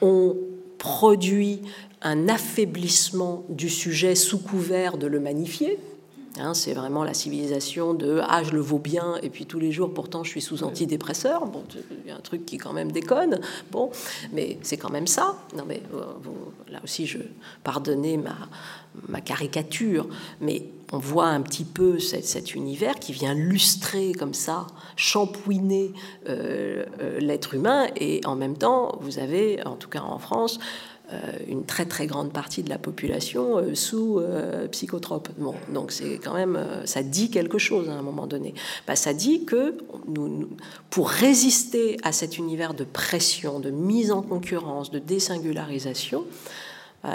[0.00, 0.36] ont
[0.78, 1.62] produit
[2.02, 5.78] un affaiblissement du sujet sous couvert de le magnifier,
[6.38, 9.70] Hein, c'est vraiment la civilisation de ah je le vaux bien et puis tous les
[9.70, 11.46] jours pourtant je suis sous antidépresseur.
[11.46, 13.40] Bon, il y a un truc qui quand même déconne.
[13.70, 13.90] Bon,
[14.32, 15.36] mais c'est quand même ça.
[15.56, 16.04] Non mais euh,
[16.70, 17.18] là aussi je
[17.64, 18.36] pardonnez ma
[19.08, 20.06] ma caricature,
[20.40, 24.66] mais on voit un petit peu cet, univers qui vient lustrer comme ça,
[24.96, 25.92] champouiner
[26.28, 30.58] euh, euh, l'être humain et en même temps vous avez en tout cas en France
[31.48, 35.28] une très très grande partie de la population euh, sous euh, psychotrope.
[35.38, 38.54] Bon, donc c'est quand même, ça dit quelque chose à un moment donné.
[38.86, 40.48] Bah, ça dit que nous,
[40.90, 46.24] pour résister à cet univers de pression, de mise en concurrence, de désingularisation,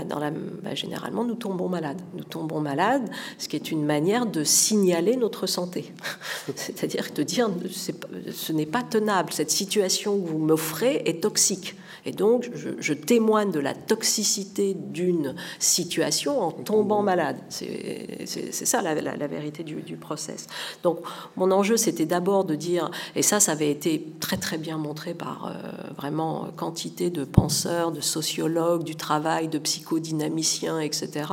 [0.09, 2.01] dans la, bah, généralement, nous tombons malades.
[2.13, 5.93] Nous tombons malades, ce qui est une manière de signaler notre santé.
[6.55, 11.75] C'est-à-dire de dire ce n'est pas tenable, cette situation que vous m'offrez est toxique.
[12.07, 17.35] Et donc, je, témoigne de la toxicité d'une situation en tombant malade.
[17.49, 20.47] C'est ça la, vérité du, du, process.
[20.83, 20.99] Donc,
[21.35, 25.13] mon enjeu, c'était d'abord de dire, et ça, ça avait été très très bien montré
[25.13, 31.25] par euh, vraiment quantité de penseurs, de sociologues, du travail, de psychodynamiciens, etc.,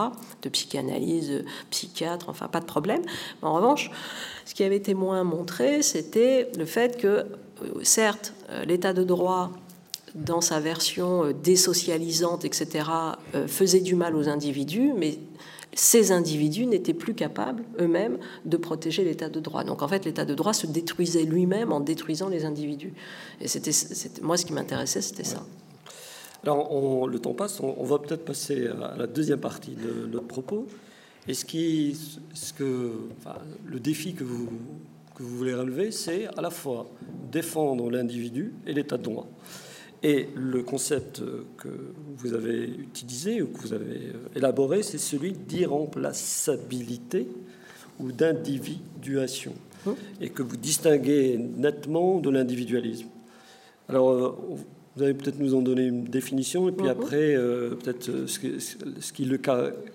[0.43, 3.03] de psychanalyse, de psychiatres, enfin, pas de problème.
[3.43, 3.93] en revanche,
[4.45, 7.27] ce qui avait été moins montré, c'était le fait que, euh,
[7.85, 9.53] certes, euh, l'état de droit
[10.15, 12.89] dans sa version euh, désocialisante, etc.,
[13.35, 15.19] euh, faisait du mal aux individus, mais
[15.75, 19.65] ces individus n'étaient plus capables eux-mêmes de protéger l'état de droit.
[19.65, 22.93] Donc en fait, l'état de droit se détruisait lui-même en détruisant les individus.
[23.41, 23.73] Et c'était,
[24.23, 25.45] moi, ce qui m'intéressait, c'était ça.
[26.45, 30.67] Alors, le temps passe, on, va peut-être passer à la deuxième partie de notre propos.
[31.27, 31.97] Et ce, qui,
[32.35, 32.93] ce que,
[33.65, 34.51] le défi que vous,
[35.15, 36.87] que vous voulez relever, c'est à la fois
[37.33, 39.27] défendre l'individu et l'état de droit.
[40.05, 41.23] Et le concept
[41.57, 41.69] que
[42.19, 47.27] vous avez utilisé ou que vous avez élaboré, c'est celui d'irremplaçabilité
[47.99, 49.55] ou d'individuation,
[49.87, 49.97] hum.
[50.21, 53.09] et que vous distinguez nettement de l'individualisme.
[53.89, 54.37] Alors, euh,
[54.97, 56.93] vous allez peut-être nous en donner une définition, et puis mhm.
[56.93, 58.39] après, euh, peut-être euh, ce,
[59.01, 59.41] ce, qui le,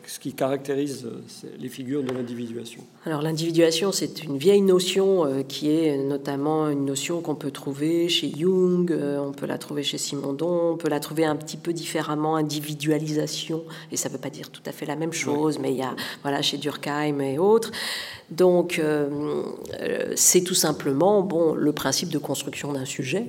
[0.06, 2.82] ce qui caractérise euh, les figures de l'individuation.
[3.06, 8.30] Alors l'individuation, c'est une vieille notion qui est notamment une notion qu'on peut trouver chez
[8.30, 12.36] Jung, on peut la trouver chez Simondon, on peut la trouver un petit peu différemment,
[12.36, 15.78] individualisation, et ça ne veut pas dire tout à fait la même chose, mais il
[15.78, 17.72] y a voilà, chez Durkheim et autres.
[18.32, 18.82] Donc
[20.16, 23.28] c'est tout simplement bon, le principe de construction d'un sujet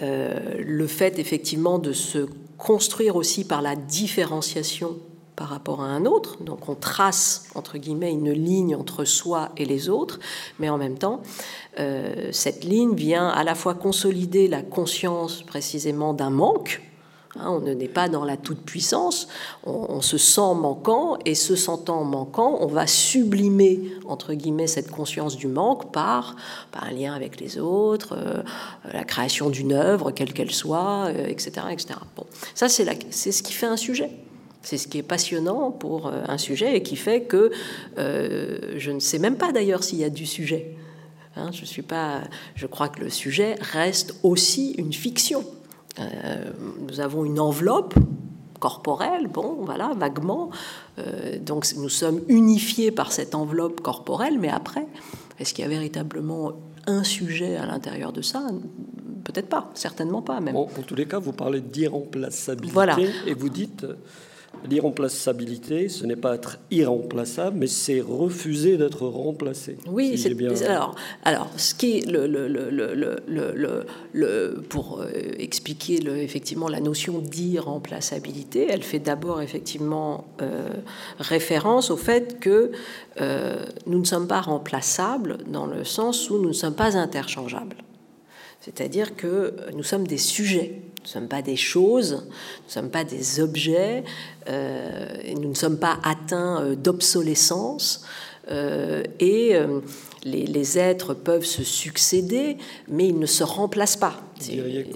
[0.00, 4.96] le fait effectivement de se construire aussi par la différenciation
[5.38, 6.42] par rapport à un autre.
[6.42, 10.18] Donc on trace, entre guillemets, une ligne entre soi et les autres,
[10.58, 11.22] mais en même temps,
[11.78, 16.82] euh, cette ligne vient à la fois consolider la conscience précisément d'un manque,
[17.40, 19.28] Hein, on n'est pas dans la toute-puissance,
[19.64, 25.36] on, se sent manquant, et se sentant manquant, on va sublimer, entre guillemets, cette conscience
[25.36, 26.36] du manque par,
[26.80, 28.42] un lien avec les autres, euh,
[28.92, 31.52] la création d'une œuvre, quelle qu'elle soit, etc.
[31.58, 31.98] Euh, etc.
[32.16, 32.24] Bon,
[32.54, 34.10] ça, c'est ce qui fait un sujet.
[34.62, 37.50] C'est ce qui est passionnant pour euh, un sujet et qui fait que
[37.96, 40.76] je ne sais même pas d'ailleurs s'il y a du sujet.
[41.36, 42.22] Hein, je, suis pas,
[42.56, 45.44] je crois que le sujet reste aussi une fiction.
[46.00, 46.50] Euh,
[46.88, 47.94] nous avons une enveloppe
[48.60, 50.50] corporelle, bon, voilà, vaguement.
[50.98, 54.86] Euh, donc nous sommes unifiés par cette enveloppe corporelle, mais après,
[55.38, 56.52] est-ce qu'il y a véritablement
[56.86, 58.46] un sujet à l'intérieur de ça?
[59.24, 60.56] Peut-être pas, certainement pas même.
[60.56, 63.86] en tous les cas, vous parlez d'irremplaçabilité et vous dites
[64.68, 69.78] L'irremplaçabilité, ce n'est pas être irremplaçable, mais c'est refuser d'être remplacé.
[69.86, 70.50] Oui, c'est bien...
[70.66, 70.94] alors,
[71.24, 78.66] alors, ce qui est le, le, le, le pour euh, expliquer effectivement la notion d'irremplaçabilité,
[78.68, 80.68] elle fait d'abord effectivement euh,
[81.18, 82.72] référence au fait que
[83.20, 87.76] euh, nous ne sommes pas remplaçables dans le sens où nous ne sommes pas interchangeables.
[88.74, 92.90] C'est-à-dire que nous sommes des sujets nous ne sommes pas des choses, nous ne sommes
[92.90, 94.04] pas des objets,
[94.48, 95.06] euh,
[95.40, 98.04] nous ne sommes pas atteints euh, d'obsolescence.
[98.50, 99.54] Euh, et
[100.24, 102.56] les, êtres peuvent se succéder,
[102.88, 104.22] mais ils ne se remplacent pas.
[104.50, 104.86] Ils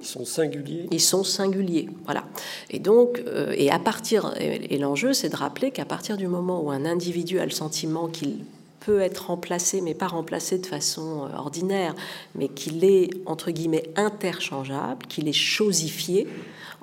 [0.00, 0.86] sont singuliers?
[0.90, 2.24] Ils sont singuliers, voilà.
[2.70, 3.22] Et donc,
[3.56, 7.38] et à partir, et l'enjeu, c'est de rappeler qu'à partir du moment où un individu
[7.40, 8.38] a le sentiment qu'il
[8.84, 11.94] peut être remplacé, mais pas remplacé de façon euh, ordinaire,
[12.34, 16.26] mais qu'il est, entre guillemets, interchangeable, qu'il est chosifié,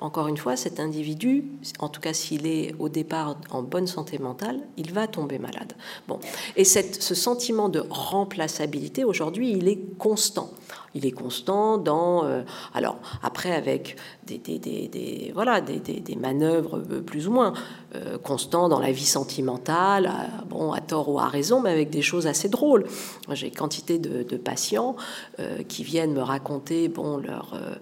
[0.02, 1.44] encore une fois, cet individu,
[1.78, 5.74] en tout cas s'il est au départ en bonne santé mentale, il va tomber malade.
[6.08, 6.18] Bon.
[6.56, 10.50] Et cette, ce sentiment de remplaçabilité, aujourd'hui, il est constant.
[10.94, 12.24] Il est constant dans...
[12.24, 12.42] Euh,
[12.74, 17.52] alors, après, avec des, des, des, voilà, des, manœuvres plus ou moins
[17.94, 20.10] euh, constants dans la vie sentimentale,
[20.48, 22.86] bon, à tort ou à raison, mais avec des choses assez drôles.
[23.30, 24.96] J'ai quantité de, patients
[25.38, 27.74] euh, qui viennent me raconter bon, leur euh,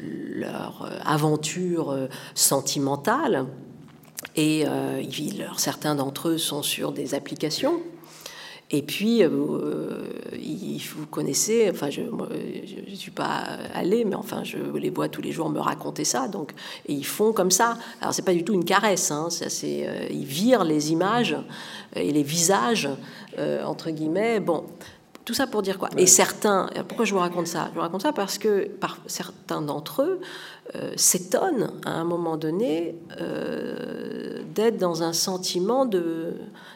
[0.00, 3.46] leur euh, aventure euh, sentimentale.
[4.36, 4.64] Et
[5.58, 7.82] certains d'entre eux sont sur des applications.
[8.70, 13.42] Et puis, vous connaissez, enfin, je ne suis pas
[13.74, 16.28] allée, mais enfin, je les vois tous les jours me raconter ça.
[16.28, 16.52] Donc,
[16.86, 17.76] et ils font comme ça.
[18.00, 21.36] Alors, c'est pas du tout une caresse, hein, ça, ils virent les images
[21.94, 22.88] et les visages,
[23.66, 24.40] entre guillemets.
[24.40, 24.64] Bon,
[25.24, 25.88] tout ça pour dire quoi?
[25.96, 27.68] Et certains, pourquoi je vous raconte ça?
[27.70, 30.20] Je vous raconte ça parce que par, certains d'entre eux
[30.74, 36.34] euh, s'étonnent à un moment donné euh, d'être dans un sentiment de,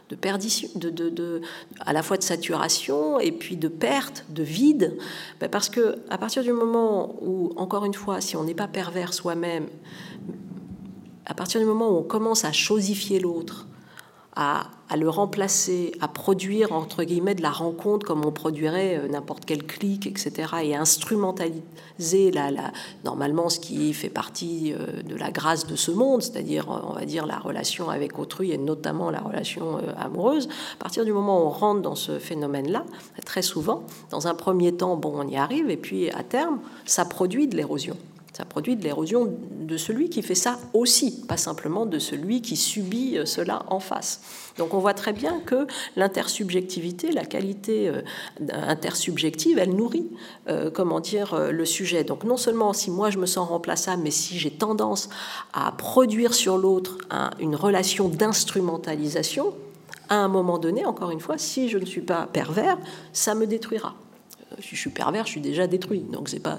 [0.09, 1.41] de perdition, de, de,
[1.81, 4.97] à la fois de saturation et puis de perte, de vide,
[5.41, 8.69] ben parce que à partir du moment où, encore une fois, si on n'est pas
[8.69, 9.67] pervers soi-même,
[11.25, 13.67] à partir du moment où on commence à chosifier l'autre,
[14.37, 19.45] à, le remplacer, à produire entre guillemets de la rencontre comme on produirait euh, n'importe
[19.47, 20.49] quel clic, etc.
[20.63, 22.51] Et instrumentaliser la,
[23.05, 27.07] normalement ce qui fait partie euh, de la grâce de ce monde, c'est-à-dire on va
[27.07, 30.49] dire la relation avec autrui et notamment la relation euh, amoureuse.
[30.75, 32.85] À partir du moment où on rentre dans ce phénomène-là,
[33.25, 37.07] très souvent, dans un premier temps, bon, on y arrive, et puis à terme, ça
[37.07, 37.97] produit de l'érosion.
[38.37, 42.55] Ça produit de l'érosion de celui qui fait ça aussi, pas simplement de celui qui
[42.55, 44.21] subit euh, cela en face.
[44.59, 48.03] Donc on voit très bien que l'intersubjectivité, la qualité euh,
[48.51, 50.11] intersubjective, elle nourrit,
[50.51, 52.05] euh, comment dire, le sujet.
[52.05, 55.09] Donc non seulement si moi je me sens remplaçable, mais si j'ai tendance
[55.55, 56.99] à produire sur l'autre
[57.41, 59.55] une relation d'instrumentalisation,
[60.11, 62.77] à un moment donné, encore une fois, si je ne suis pas pervers,
[63.15, 63.95] ça me détruira
[64.59, 66.01] je suis pervers, je suis déjà détruit.
[66.01, 66.59] Donc c'est pas,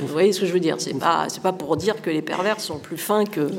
[0.00, 0.76] vous voyez ce que je veux dire?
[0.78, 3.50] C'est pas, c'est pas pour dire que les pervers sont plus fins que,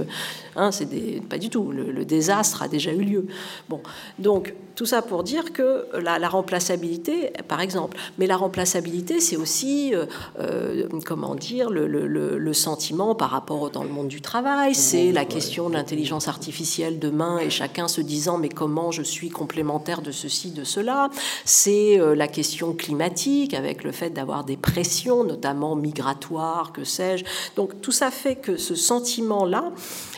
[0.55, 0.87] hein, c'est
[1.29, 1.71] pas du tout.
[1.71, 3.27] Le, désastre a déjà eu lieu.
[3.67, 3.81] Bon,
[4.17, 9.93] donc tout ça pour dire que la, remplaçabilité, par exemple, mais la remplaçabilité, c'est aussi,
[9.93, 10.05] euh,
[10.39, 14.73] euh, comment dire, le, sentiment par rapport dans le monde du travail.
[14.73, 19.29] C'est la question de l'intelligence artificielle demain et chacun se disant mais comment je suis
[19.29, 21.09] complémentaire de ceci, de cela?
[21.45, 23.18] C'est euh, la question climatique
[23.53, 27.25] avec le fait d'avoir des pressions, notamment migratoires, que sais-je.
[27.55, 29.71] Donc tout ça fait que ce sentiment-là,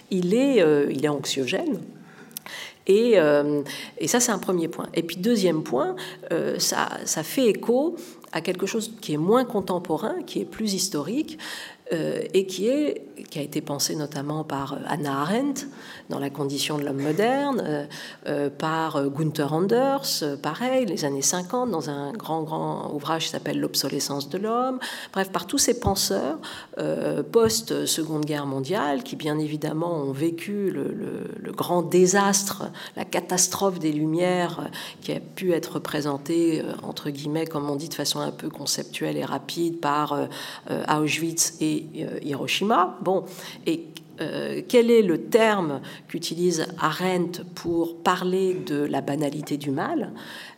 [0.09, 1.79] il est, euh, il est anxiogène.
[2.87, 3.61] Et, euh,
[3.97, 4.87] et ça, c'est un premier point.
[4.93, 5.95] Et puis deuxième point,
[6.31, 7.95] euh, ça, ça fait écho
[8.31, 11.37] à quelque chose qui est moins contemporain, qui est plus historique,
[11.91, 15.65] et qui, est, qui a été pensé notamment par Anna Arendt,
[16.11, 17.85] dans la condition de l'homme moderne, euh,
[18.27, 23.29] euh, par euh, Gunther Anders, pareil, les années 50, dans un grand, grand ouvrage qui
[23.29, 24.79] s'appelle L'obsolescence de l'homme.
[25.13, 26.37] Bref, par tous ces penseurs
[27.31, 32.63] post-Seconde Guerre mondiale, qui bien évidemment ont vécu le, grand désastre,
[32.95, 34.69] la catastrophe des Lumières,
[35.01, 39.17] qui a pu être représentée, entre guillemets, comme on dit, de façon un peu conceptuelle
[39.17, 40.27] et rapide, par
[40.89, 41.80] Auschwitz et
[42.23, 42.97] Hiroshima.
[43.01, 43.25] Bon,
[43.65, 43.87] et
[44.21, 50.11] euh, quel est le terme qu'utilise Arendt pour parler de la banalité du mal?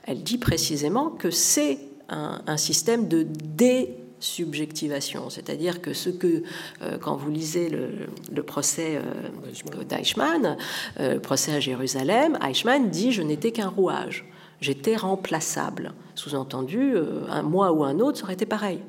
[0.05, 6.43] Elle dit précisément que c'est un, système de désubjectivation, c'est-à-dire que ce que,
[6.81, 10.57] euh, quand vous lisez le, procès euh, d'Eichmann,
[10.99, 14.25] le procès à Jérusalem, Eichmann dit Je n'étais qu'un rouage,
[14.61, 15.93] j'étais remplaçable.
[16.13, 16.93] Sous-entendu,
[17.29, 18.79] un moi ou un autre, ça aurait été pareil.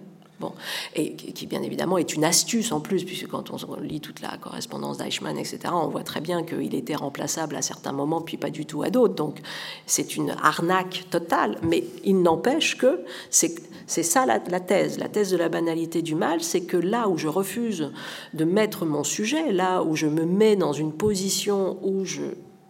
[0.95, 4.37] Et qui, bien évidemment, est une astuce en plus, puisque quand on lit toute la
[4.37, 8.51] correspondance d'Eichmann, etc., on voit très bien qu'il était remplaçable à certains moments, puis pas
[8.51, 9.15] du tout à d'autres.
[9.15, 9.41] Donc,
[9.87, 11.59] c'est une arnaque totale.
[11.63, 13.55] Mais il n'empêche que c'est.
[13.87, 14.99] C'est ça la, la, thèse.
[14.99, 17.93] La thèse de la banalité du mal, c'est que là où je refuse
[18.33, 22.23] de mettre mon sujet, là où je me mets dans une position où je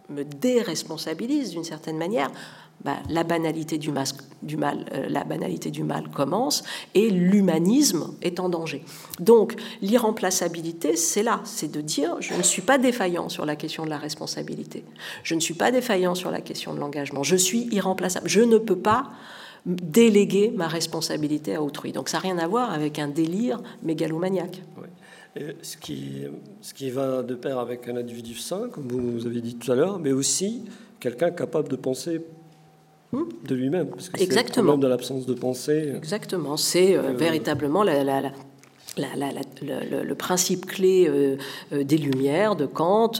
[0.09, 2.29] me déresponsabilise d'une certaine manière,
[2.85, 3.89] bah, la banalité du,
[4.43, 8.85] du mal, euh, la banalité du mal commence et l'humanisme est en danger.
[9.19, 13.85] Donc l'irremplaçabilité, c'est là, c'est de dire je ne suis pas défaillant sur la question
[13.85, 14.83] de la responsabilité,
[15.23, 18.59] je ne suis pas défaillant sur la question de l'engagement, je suis irremplaçable, je ne
[18.59, 19.09] peux pas
[19.65, 21.91] déléguer ma responsabilité à autrui.
[21.91, 24.61] Donc ça n'a rien à voir avec un délire mégalomaniaque.
[25.63, 26.21] ce, qui,
[26.61, 29.75] ce qui va de pair avec un individu sain, comme vous avez dit tout à
[29.75, 30.65] l'heure, mais aussi
[30.99, 32.21] quelqu'un capable de penser
[33.47, 35.93] de lui-même, parce que c'est le problème de l'absence de pensée.
[35.95, 38.03] Exactement, c'est euh, euh, véritablement la,
[39.61, 41.37] le, principe clé euh,
[41.83, 43.11] des Lumières de Kant,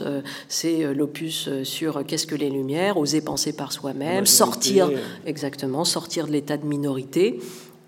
[0.48, 4.90] c'est l'opus sur qu'est-ce que les Lumières, oser penser par soi-même, sortir,
[5.26, 7.40] exactement, sortir de l'état de minorité.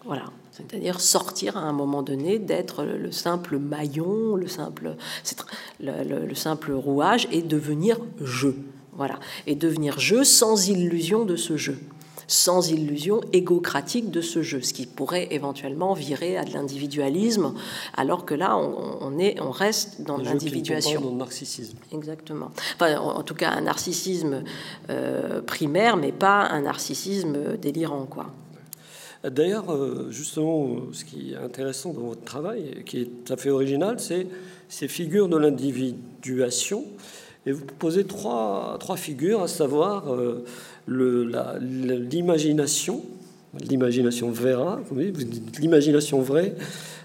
[0.04, 0.24] Voilà.
[0.52, 4.96] C'est-à-dire sortir à un moment donné d'être le simple maillon, le simple,
[5.80, 8.48] le, simple rouage et devenir je.
[8.96, 9.20] Voilà.
[9.46, 11.78] Et devenir je sans illusion de ce jeu
[12.28, 17.54] sans illusion égocratique de ce jeu, ce qui pourrait éventuellement virer à de l'individualisme,
[17.96, 21.00] alors que là, on, est, on reste dans l'individuation.
[21.00, 21.78] Dans le narcissisme.
[21.92, 22.50] Exactement.
[22.76, 24.44] Enfin, en, tout cas, un narcissisme
[24.90, 28.26] euh, primaire, mais pas un narcissisme délirant, quoi.
[29.24, 33.50] D'ailleurs, euh, justement, ce qui est intéressant dans votre travail, qui est tout à fait
[33.50, 34.28] original, c'est
[34.68, 36.84] ces figures de l'individuation.
[37.46, 40.44] Et vous proposez trois, trois figures, à savoir euh,
[40.88, 43.02] l'imagination,
[43.60, 46.54] l'imagination vera, dites l'imagination vraie.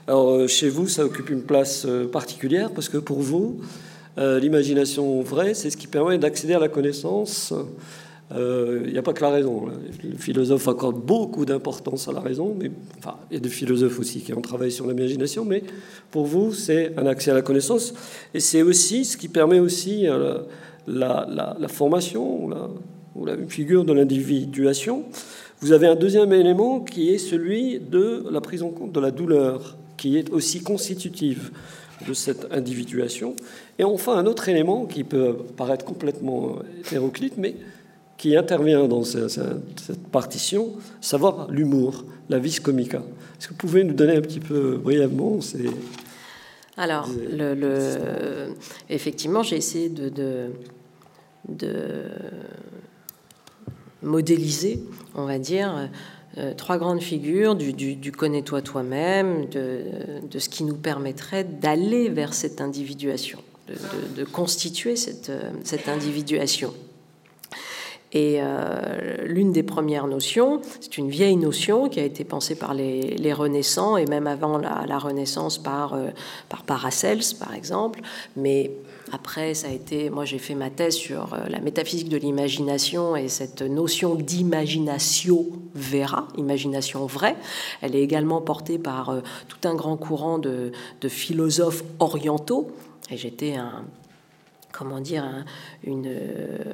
[0.07, 3.61] Alors chez vous, ça occupe une place particulière parce que pour vous,
[4.17, 7.53] l'imagination vraie, c'est ce qui permet d'accéder à la connaissance
[8.31, 9.67] il euh, n'y a pas que la raison.
[9.67, 9.73] Hein.
[10.03, 13.99] Le philosophe accorde beaucoup d'importance à la raison, mais enfin, il y a des philosophes
[13.99, 15.63] aussi qui ont travaillé sur l'imagination, mais
[16.09, 17.93] pour vous, c'est un accès à la connaissance,
[18.34, 20.39] et c'est aussi ce qui permet aussi euh,
[20.88, 22.49] la, la, formation
[23.16, 25.03] ou la, figure de l'individuation.
[25.61, 29.11] Vous avez un deuxième élément qui est celui de la prise en compte de la
[29.11, 31.51] douleur, qui est aussi constitutive
[32.07, 33.36] de cette individuation.
[33.80, 37.55] Et enfin, un autre élément qui peut paraître complètement hétéroclite, mais
[38.18, 42.99] qui intervient dans cette partition, savoir l'humour, la vis comica.
[43.38, 45.70] Est-ce que vous pouvez nous donner un petit peu brièvement ces...
[46.78, 48.47] Alors, le,
[48.89, 50.09] effectivement, j'ai essayé de,
[51.49, 51.76] de,
[54.04, 54.80] modéliser,
[55.16, 55.89] on va dire,
[56.38, 62.34] euh, trois grandes figures du, du, connais-toi toi-même, de, ce qui nous permettrait d'aller vers
[62.34, 63.39] cette individuation,
[64.16, 65.32] de, constituer cette,
[65.64, 66.74] cette individuation.
[68.14, 72.76] Et euh, l'une des premières notions, c'est une vieille notion qui a été pensée par
[72.76, 76.10] les, les Renaissants et même avant la, Renaissance par, euh,
[76.47, 78.01] par Paracels, par exemple.
[78.38, 78.72] Mais
[79.12, 83.16] après, ça a été, moi j'ai fait ma thèse sur euh, la métaphysique de l'imagination
[83.16, 85.45] et cette notion d'imagination
[85.76, 87.36] vera, imagination vraie.
[87.82, 92.72] Elle est également portée par tout un grand courant de, de philosophes orientaux.
[93.10, 93.84] Et j'étais un
[94.74, 95.45] comment dire, un,
[95.84, 96.11] une,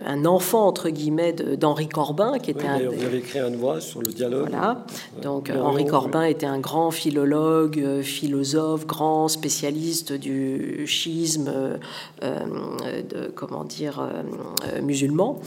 [0.06, 2.80] un enfant, entre guillemets, d'Henri Corbin, qui était un...
[2.80, 4.50] Vous avez écrit un ouvrage sur le dialogue.
[4.50, 4.86] Voilà.
[5.22, 11.52] Donc, Henri Corbin était un grand philologue, euh, philosophe, grand spécialiste du schisme,
[12.24, 12.38] euh,
[13.10, 15.40] de, comment dire, euh, musulman,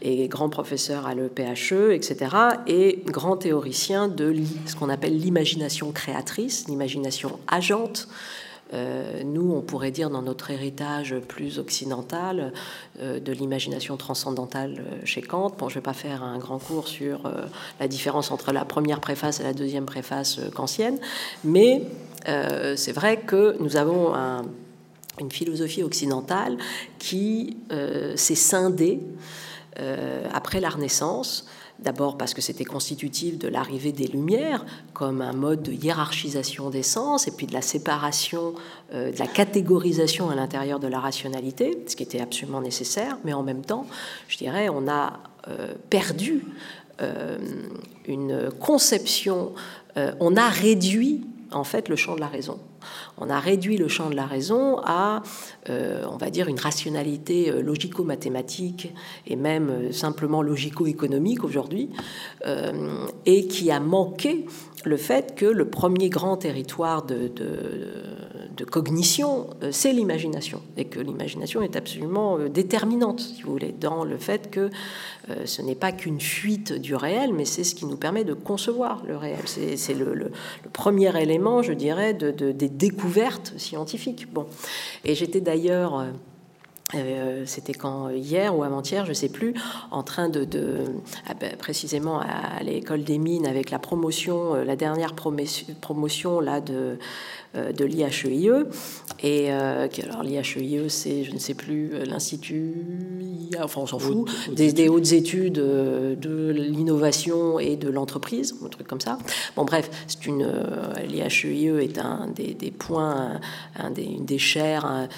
[0.00, 2.36] et grand professeur à l'EPHE, etc.,
[2.68, 4.34] et grand théoricien de
[4.66, 8.08] ce qu'on appelle l'imagination créatrice, l'imagination agente,
[8.74, 12.52] euh, nous, on pourrait dire dans notre héritage plus occidental
[13.00, 15.52] euh, de l'imagination transcendantale euh, chez Kant.
[15.56, 17.30] Bon, je ne vais pas faire un grand cours sur
[17.80, 20.98] la différence entre la première préface et la deuxième préface kantienne,
[21.44, 21.82] mais
[22.24, 24.14] c'est vrai que nous avons
[25.20, 26.56] une philosophie occidentale
[26.98, 27.56] qui
[28.16, 29.00] s'est scindée
[30.32, 31.46] après la Renaissance
[31.78, 34.64] D'abord parce que c'était constitutif de l'arrivée des Lumières
[34.94, 38.54] comme un mode de hiérarchisation des sens et puis de la séparation,
[38.94, 43.18] euh, de la catégorisation à l'intérieur de la rationalité, ce qui était absolument nécessaire.
[43.24, 43.86] Mais en même temps,
[44.26, 46.46] je dirais, on a euh, perdu
[47.02, 47.36] euh,
[48.06, 49.52] une conception,
[50.20, 52.58] on a réduit en fait le champ de la raison.
[53.18, 55.22] On a réduit le champ de la raison à,
[55.70, 58.92] euh, on va dire, une rationalité euh, logico-mathématique
[59.26, 61.90] et même euh, simplement logico-économique aujourd'hui,
[63.24, 64.46] et qui a manqué
[64.84, 67.32] le fait que le premier grand territoire de,
[68.56, 74.18] de, cognition, c'est l'imagination, et que l'imagination est absolument déterminante, si vous voulez, dans le
[74.18, 74.70] fait que
[75.44, 79.02] ce n'est pas qu'une fuite du réel, mais c'est ce qui nous permet de concevoir
[79.06, 79.38] le réel.
[79.46, 80.30] C'est le,
[80.72, 84.32] premier élément, je dirais, de, des découverte scientifique.
[84.32, 84.46] Bon,
[85.04, 86.10] et j'étais d'ailleurs euh,
[86.94, 89.54] euh, c'était quand hier ou avant-hier, je ne sais plus,
[89.90, 90.46] en train de,
[91.28, 96.60] ah ben, précisément à, l'école des mines avec la promotion, euh, la dernière promotion là
[96.60, 96.96] de euh,
[97.56, 98.50] de l'IHEIE.
[99.22, 102.74] Et euh, alors l'IHEIE, c'est, je ne sais plus, euh, l'Institut,
[103.62, 109.00] enfin on s'en fout, des, hautes études de l'innovation et de l'entreprise, un truc comme
[109.00, 109.18] ça.
[109.56, 110.46] Bon bref, c'est une
[111.08, 113.40] l'IHEIE est un des, points,
[113.78, 115.08] un des, une des chaires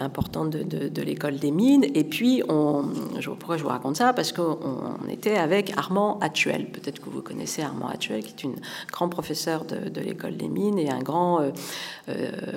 [0.00, 1.84] importantes de, de, l'école des mines.
[1.94, 2.84] Et puis, on,
[3.18, 4.12] je, pourquoi je vous raconte ça?
[4.12, 6.66] Parce qu'on était avec Armand Actuel.
[6.70, 8.56] Peut-être que vous connaissez Armand Actuel, qui est une
[8.90, 11.50] grand professeur de, l'école des mines et un grand euh,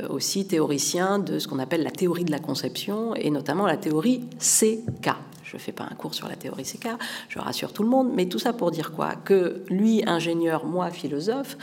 [0.09, 4.25] aussi théoricien de ce qu'on appelle la théorie de la conception et notamment la théorie
[4.39, 5.11] CK.
[5.49, 6.89] Je ne fais pas un cours sur la théorie CK,
[7.29, 9.15] je rassure tout le monde, mais tout ça pour dire quoi?
[9.15, 11.57] Que lui, ingénieur, moi, philosophe,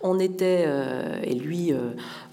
[0.00, 1.72] on était, euh, et lui,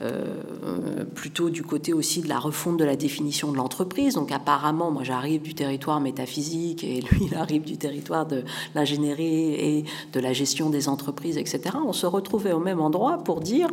[0.01, 4.16] euh, plutôt du côté aussi de la refonte de la définition de l'entreprise.
[4.16, 8.43] Donc apparemment, moi j'arrive du territoire métaphysique et lui, il arrive du territoire de
[8.74, 11.78] l'ingénierie et de la gestion des entreprises, etc.
[11.86, 13.70] On se retrouvait au même endroit pour dire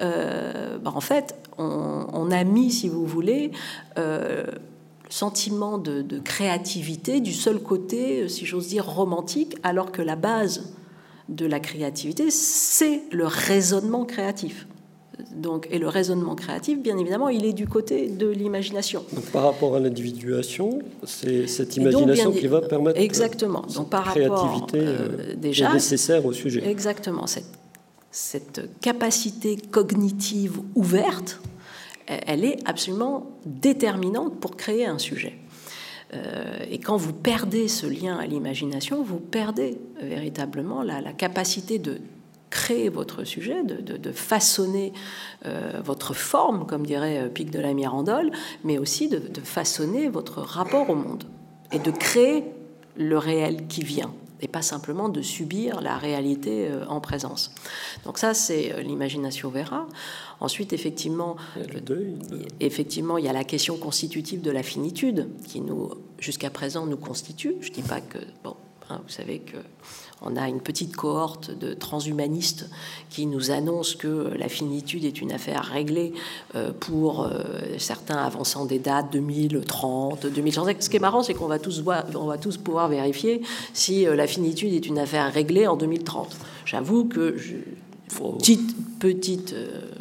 [0.00, 3.50] euh, bah, en fait, on, a mis, si vous voulez,
[3.98, 4.44] euh,
[5.06, 10.72] le sentiment de, créativité du seul côté, si j'ose dire, romantique, alors que la base
[11.28, 14.66] de la créativité, c'est le raisonnement créatif.
[15.34, 19.04] Donc, et le raisonnement créatif, bien évidemment, il est du côté de l'imagination.
[19.32, 23.62] par rapport à l'individuation, c'est cette imagination qui va permettre exactement.
[23.74, 26.68] Donc, par créativité rapport, déjà, nécessaire au sujet.
[26.68, 27.26] Exactement.
[27.26, 27.48] Cette,
[28.10, 31.40] cette capacité cognitive ouverte,
[32.06, 35.38] elle est absolument déterminante pour créer un sujet.
[36.14, 42.00] Euh, et quand vous perdez ce lien à l'imagination, vous perdez véritablement la, capacité de
[42.50, 44.92] créer votre sujet, de, façonner
[45.46, 48.30] euh, votre forme, comme dirait euh, Pic de la Mirandole,
[48.64, 51.24] mais aussi de, façonner votre rapport au monde
[51.72, 52.44] et de créer
[52.96, 57.52] le réel qui vient et pas simplement de subir la réalité en présence.
[58.04, 59.86] Donc ça, c'est l'imagination verra.
[60.40, 61.36] Ensuite, effectivement,
[62.60, 66.96] effectivement, il y a la question constitutive de la finitude qui nous, jusqu'à présent, nous
[66.96, 67.54] constitue.
[67.60, 68.56] Je ne dis pas que, bon,
[68.90, 69.56] hein, vous savez que
[70.22, 72.70] on a une petite cohorte de transhumanistes
[73.10, 76.14] qui nous annoncent que la finitude est une affaire réglée
[76.54, 77.42] euh, pour euh,
[77.78, 80.82] certains avançant des dates 2030, 2035.
[80.82, 81.82] Ce qui est marrant, c'est qu'on va tous
[82.14, 83.42] on va tous pouvoir vérifier
[83.74, 86.34] si euh, la finitude est une affaire réglée en 2030.
[86.64, 87.56] J'avoue que je,
[88.08, 89.54] petite, petite.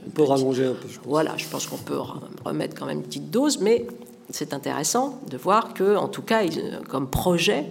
[0.07, 0.87] on peut rallonger un peu.
[0.89, 1.99] Je Voilà, je pense qu'on peut
[2.45, 3.85] remettre quand même une petite dose, mais
[4.29, 6.43] c'est intéressant de voir que, en tout cas,
[6.89, 7.65] comme projet,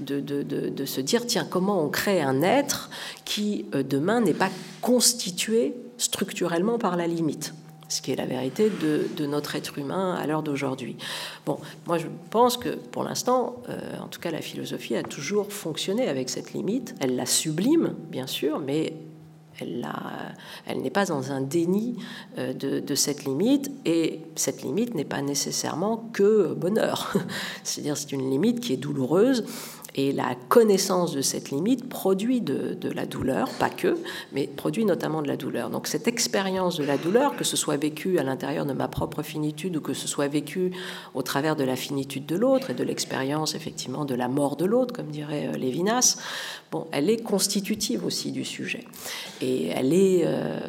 [0.00, 2.90] de, de, de, se dire tiens, comment on crée un être
[3.24, 4.50] qui euh, demain n'est pas
[4.80, 7.54] constitué structurellement par la limite
[7.90, 10.96] ce qui est la vérité de, notre être humain à l'heure d'aujourd'hui.
[11.44, 15.52] Bon, moi je pense que pour l'instant, euh, en tout cas la philosophie a toujours
[15.52, 16.94] fonctionné avec cette limite.
[17.00, 18.94] Elle la sublime, bien sûr, mais
[19.60, 21.96] elle, n'est pas dans un déni
[22.38, 27.12] euh, de, cette limite, et cette limite n'est pas nécessairement que bonheur.
[27.64, 29.44] C'est-à-dire c'est une limite qui est douloureuse,
[29.94, 33.96] et la connaissance de cette limite produit de, la douleur, pas que,
[34.32, 35.70] mais produit notamment de la douleur.
[35.70, 39.22] Donc cette expérience de la douleur, que ce soit vécue à l'intérieur de ma propre
[39.22, 40.72] finitude ou que ce soit vécue
[41.14, 44.64] au travers de la finitude de l'autre et de l'expérience effectivement de la mort de
[44.64, 46.18] l'autre, comme dirait euh, Lévinas,
[46.70, 48.84] bon, elle est constitutive aussi du sujet.
[49.40, 50.22] Et elle est...
[50.24, 50.60] Euh,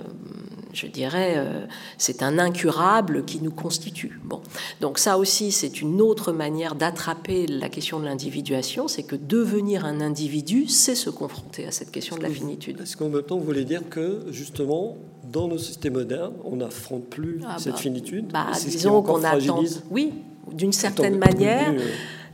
[0.73, 1.65] je dirais, euh,
[1.97, 4.19] c'est un incurable qui nous constitue.
[4.23, 4.41] Bon.
[4.79, 9.85] Donc ça aussi, c'est une autre manière d'attraper la question de l'individuation, c'est que devenir
[9.85, 12.79] un individu, c'est se confronter à cette question de la finitude.
[12.81, 14.97] Est-ce qu'en même temps, vous voulez dire que, justement,
[15.31, 19.63] dans nos sociétés modernes, on n'affronte plus ah cette bah, finitude bah, Disons qu'on attend...
[19.89, 20.13] Oui,
[20.51, 21.87] d'une certaine manière, euh,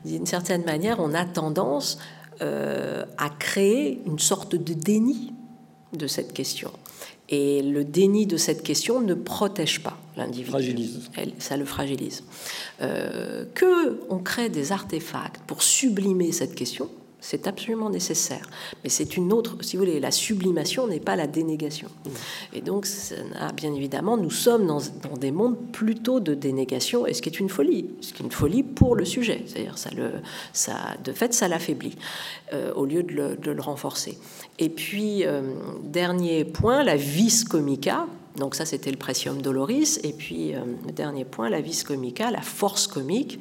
[0.06, 2.00] d'une certaine manière, on a tendance
[2.42, 5.34] euh, à créer une sorte de déni
[5.94, 6.72] de cette question.
[7.30, 10.50] Et le déni de cette question ne protège pas l'individu.
[10.50, 11.10] Fragilise.
[11.40, 12.24] ça le fragilise.
[12.82, 18.48] Euh, que on crée des artefacts pour sublimer cette question, c'est absolument nécessaire.
[18.84, 21.90] Mais c'est une autre, si vous voulez, la sublimation n'est pas la dénégation.
[22.54, 22.88] Et donc,
[23.56, 24.80] bien évidemment, nous sommes dans,
[25.18, 28.32] des mondes plutôt de dénégation, et ce qui est une folie, ce qui est une
[28.32, 29.44] folie pour le sujet.
[29.48, 29.76] C'est-à-dire,
[30.54, 31.96] ça de fait, ça l'affaiblit
[32.54, 34.18] euh, au lieu de le, de le, renforcer.
[34.60, 35.42] Et puis, euh,
[35.84, 38.08] dernier point, la vis comica.
[38.38, 40.00] Donc ça, c'était le Precium Doloris.
[40.04, 43.40] Et puis, euh, le dernier point, la vis comica, la force comique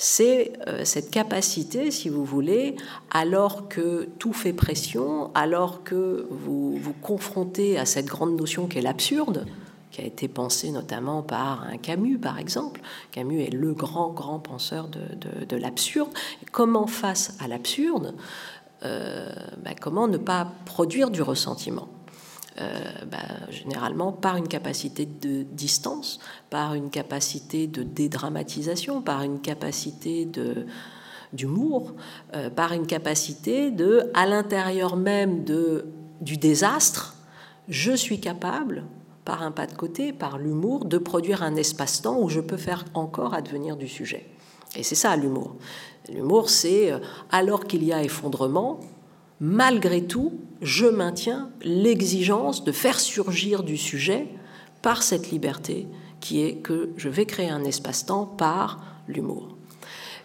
[0.00, 2.74] c'est euh, cette capacité, si vous voulez,
[3.10, 8.80] alors que tout fait pression, alors que vous vous confrontez à cette grande notion qu'est
[8.80, 9.46] l'absurde,
[9.90, 12.80] qui a été pensée notamment par un Camus, par exemple.
[13.10, 16.08] Camus est le grand, grand penseur de, l'absurde.
[16.50, 18.14] Comment face à l'absurde,
[18.82, 19.28] euh,
[19.62, 21.88] ben, comment ne pas produire du ressentiment?
[23.10, 23.18] Bah,
[23.50, 26.18] généralement par une capacité de distance,
[26.50, 30.66] par une capacité de dédramatisation, par une capacité de
[31.32, 31.92] d'humour,
[32.34, 35.86] euh, par une capacité de, à l'intérieur même de,
[36.20, 37.14] du désastre,
[37.68, 38.84] je suis capable,
[39.24, 42.84] par un pas de côté, par l'humour, de produire un espace-temps où je peux faire
[42.94, 44.26] encore advenir du sujet.
[44.76, 45.56] Et c'est ça l'humour.
[46.12, 46.98] L'humour, c'est euh,
[47.30, 48.80] alors qu'il y a effondrement,
[49.40, 54.28] malgré tout, je maintiens l'exigence de faire surgir du sujet
[54.82, 55.86] par cette liberté
[56.20, 59.56] qui est que je vais créer un espace-temps par l'humour.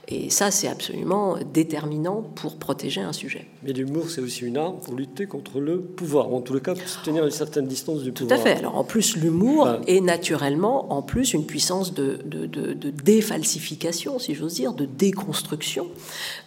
[0.08, 3.48] Et ça, c'est absolument déterminant pour protéger un sujet.
[3.64, 6.88] Mais l'humour, c'est aussi une arme pour lutter contre le pouvoir, en tout cas pour
[6.88, 8.40] se tenir à une certaine distance du pouvoir.
[8.40, 8.60] Tout à fait.
[8.60, 14.54] Alors en plus, l'humour est naturellement, en plus, une puissance de, de, défalsification, si j'ose
[14.56, 15.88] dire, de déconstruction,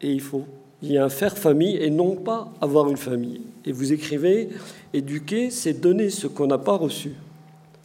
[0.02, 0.46] et il faut,
[0.82, 3.42] il y a un faire famille et non pas avoir une famille.
[3.66, 4.50] Et vous écrivez,
[4.94, 7.14] éduquer, c'est donner ce qu'on n'a pas reçu.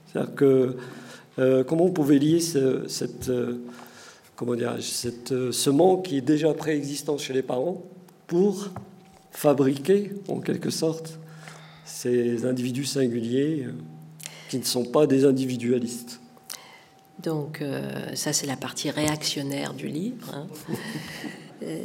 [0.07, 0.77] C'est-à-dire que
[1.41, 3.65] euh, comment vous pouvez lier cette, euh,
[4.37, 7.83] comment cette, euh, ce manque qui est déjà préexistant chez les parents
[8.27, 8.69] pour
[9.31, 11.19] fabriquer, en quelque sorte,
[11.85, 13.67] ces individus singuliers
[14.51, 16.21] qui ne sont pas des individualistes.
[17.23, 17.63] Donc
[18.15, 20.35] ça, c'est la partie réactionnaire du livre.
[20.35, 20.47] Hein.
[21.63, 21.77] Euh,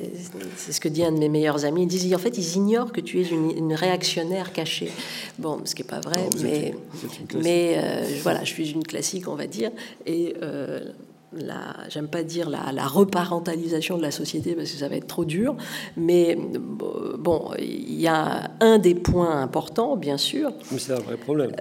[0.56, 1.84] c'est ce que dit un de mes meilleurs amis.
[1.84, 4.92] Ils disent en fait, ils ignorent que tu es une, réactionnaire cachée.
[5.38, 6.74] Bon, ce qui n'est pas vrai, mais,
[7.42, 9.72] mais euh, voilà, je suis une classique, on va dire.
[10.06, 10.80] Et euh,
[11.90, 15.26] j'aime pas dire la, la, reparentalisation de la société parce que ça va être trop
[15.26, 15.58] dur,
[15.98, 16.38] mais
[17.18, 20.54] bon, il y a un des points importants, bien sûr.
[20.72, 21.52] Mais c'est un vrai problème.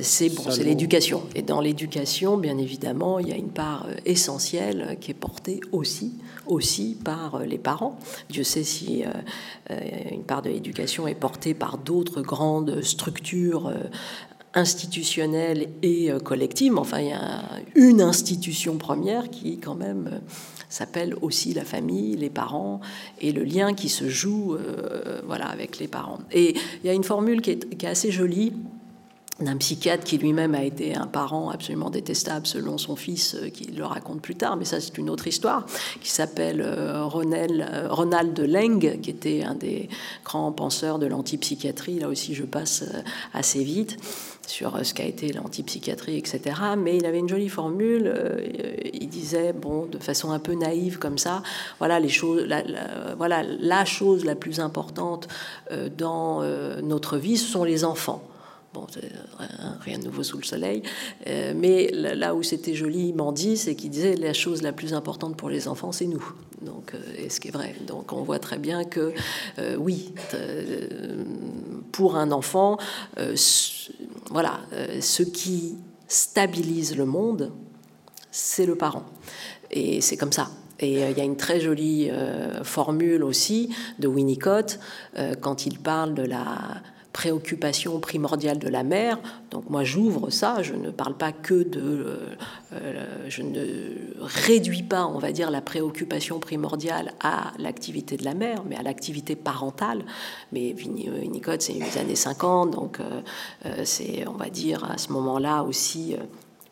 [0.00, 1.22] c'est bon, c'est l'éducation.
[1.34, 6.14] Et dans l'éducation, bien évidemment, il y a une part essentielle qui est portée aussi
[6.48, 7.98] aussi par euh, les parents.
[8.28, 9.08] Dieu sait si euh,
[9.70, 9.80] euh,
[10.10, 13.72] une part de l'éducation est portée par d'autres grandes structures
[14.54, 16.76] institutionnelles et collectives.
[16.76, 17.42] Enfin, il y a
[17.74, 20.20] une institution première qui, quand même,
[20.68, 22.80] s'appelle aussi la famille, les parents
[23.20, 24.56] et le lien qui se joue
[25.26, 26.18] voilà, avec les parents.
[26.32, 28.52] Et il y a une formule qui est assez jolie
[29.40, 33.66] d'un psychiatre qui lui-même a été un parent absolument détestable selon son fils, euh, qui
[33.66, 35.64] le raconte plus tard, mais ça c'est une autre histoire,
[36.00, 39.88] qui s'appelle euh, euh, Ronald Leng, qui était un des
[40.24, 42.00] grands penseurs de l'antipsychiatrie.
[42.00, 42.84] Là aussi je passe
[43.32, 43.96] assez vite
[44.46, 46.40] sur ce qu'a été l'antipsychiatrie, etc.
[46.76, 48.12] Mais il avait une jolie formule.
[48.94, 51.42] il disait, bon, de façon un peu naïve comme ça,
[51.78, 52.48] voilà les choses,
[53.18, 55.28] voilà la chose la plus importante
[55.98, 56.42] dans
[56.82, 58.22] notre vie, ce sont les enfants.
[58.78, 58.86] Bon,
[59.80, 60.82] rien de nouveau sous le soleil.
[61.26, 65.36] Euh, mais là où c'était joliment dit, c'est qu'il disait la chose la plus importante
[65.36, 66.24] pour les enfants, c'est nous.
[66.62, 67.74] Donc, euh, et ce qui est vrai.
[67.88, 69.12] Donc, on voit très bien que,
[69.58, 70.14] euh, oui,
[71.90, 72.78] pour un enfant,
[74.30, 74.60] voilà,
[75.00, 75.76] ce qui
[76.06, 77.52] stabilise le monde,
[78.30, 79.06] c'est le parent.
[79.72, 80.50] Et c'est comme ça.
[80.78, 82.10] Et il y a une très jolie
[82.62, 84.78] formule aussi de Winnicott
[85.40, 86.80] quand il parle de la
[87.12, 89.18] préoccupation primordiale de la mère.
[89.50, 91.80] Donc moi j'ouvre ça, je ne parle pas que de...
[91.80, 92.16] Euh,
[92.74, 93.64] euh, je ne
[94.20, 98.82] réduis pas, on va dire, la préoccupation primordiale à l'activité de la mère, mais à
[98.82, 100.04] l'activité parentale.
[100.52, 105.62] Mais Winnicott, c'est les années 50, donc euh, c'est, on va dire, à ce moment-là
[105.62, 106.14] aussi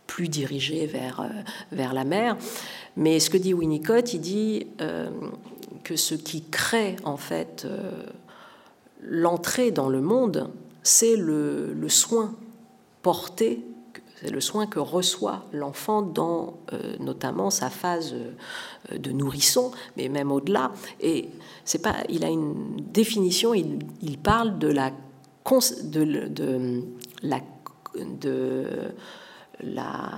[0.07, 1.29] plus dirigé vers,
[1.73, 2.37] vers la mère.
[2.97, 4.67] Mais ce que dit Winnicott, il dit
[5.83, 7.67] que ce qui crée en fait
[9.07, 10.51] l'entrée dans le monde,
[10.83, 12.35] c'est le, soin
[13.03, 13.65] porté,
[14.21, 20.09] c'est le soin que reçoit l'enfant dans euh, notamment sa phase euh, de nourrisson, mais
[20.09, 20.73] même au-delà.
[21.01, 21.29] Et
[21.65, 24.93] c'est pas, il a une définition, il, parle de la
[25.85, 26.83] de, de
[27.23, 27.41] la
[27.95, 28.65] de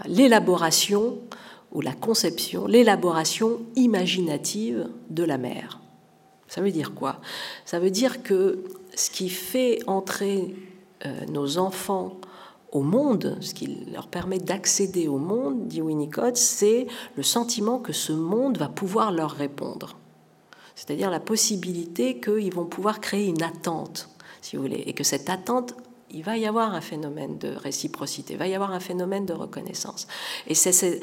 [0.07, 1.19] l'élaboration
[1.73, 5.81] ou la conception, l'élaboration imaginative de la mère.
[6.47, 7.21] Ça veut dire quoi?
[7.67, 8.65] Ça veut dire que
[8.99, 10.57] ce qui fait entrer
[11.07, 12.17] euh, nos enfants
[12.73, 17.93] au monde, ce qui leur permet d'accéder au monde, dit Winnicott, c'est le sentiment que
[17.93, 19.97] ce monde va pouvoir leur répondre.
[20.75, 24.11] C'est-à-dire la possibilité qu'ils vont pouvoir créer une attente,
[24.43, 25.75] si vous voulez, et que cette attente
[26.11, 29.33] il va y avoir un phénomène de réciprocité, il va y avoir un phénomène de
[29.33, 30.07] reconnaissance.
[30.47, 31.01] Et c'est,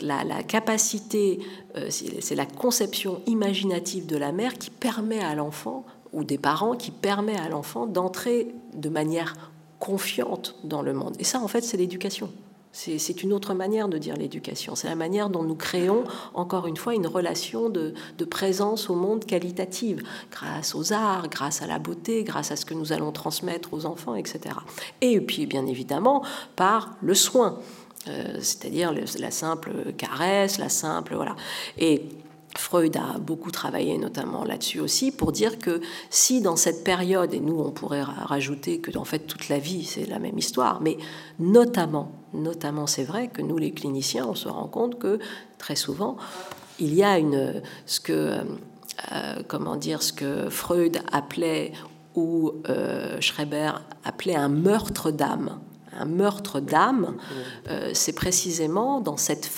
[0.00, 1.40] la, la, capacité,
[1.76, 6.74] euh, c'est la conception imaginative de la mère qui permet à l'enfant ou des parents
[6.74, 9.34] qui permet à l'enfant d'entrer de manière
[9.78, 11.14] confiante dans le monde.
[11.18, 12.30] Et ça, en fait, c'est l'éducation.
[12.70, 14.76] C'est une autre manière de dire l'éducation.
[14.76, 16.04] C'est la manière dont nous créons,
[16.34, 17.94] encore une fois, une relation de,
[18.30, 22.74] présence au monde qualitative, grâce aux arts, grâce à la beauté, grâce à ce que
[22.74, 24.54] nous allons transmettre aux enfants, etc.
[25.00, 26.22] Et puis, bien évidemment,
[26.54, 27.58] par le soin,
[28.06, 31.16] euh, c'est-à-dire la simple caresse, la simple...
[31.16, 31.34] Voilà.
[32.56, 35.80] Freud a beaucoup travaillé notamment là-dessus aussi pour dire que
[36.10, 39.84] si dans cette période, et nous on pourrait rajouter que en fait toute la vie
[39.84, 40.96] c'est la même histoire, mais
[41.38, 45.18] notamment, notamment c'est vrai que nous les cliniciens on se rend compte que
[45.58, 46.16] très souvent
[46.78, 48.40] il y a une ce que
[49.12, 51.72] euh, comment dire ce que Freud appelait
[52.14, 53.72] ou euh, Schreiber
[54.04, 55.60] appelait un meurtre d'âme.
[55.96, 57.16] Un meurtre d'âme,
[57.68, 59.48] euh, c'est précisément dans cette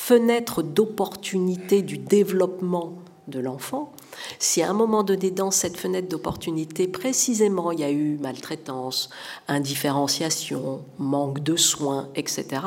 [0.00, 2.94] fenêtre d'opportunité du développement
[3.28, 3.92] de l'enfant,
[4.38, 9.10] si à un moment donné, dans cette fenêtre d'opportunité, précisément, il y a eu maltraitance,
[9.46, 12.62] indifférenciation, manque de soins, etc.,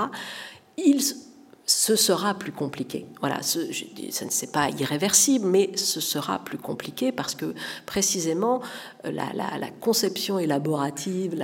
[0.77, 1.01] il,
[1.65, 3.07] ce sera plus compliqué.
[3.19, 3.59] Voilà, ce,
[4.11, 7.55] ça ne c'est pas irréversible, mais ce sera plus compliqué parce que
[7.87, 8.61] précisément
[9.03, 11.35] la, conception élaborative,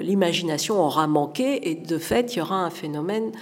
[0.00, 3.32] l'imagination aura manqué et de fait il y aura un phénomène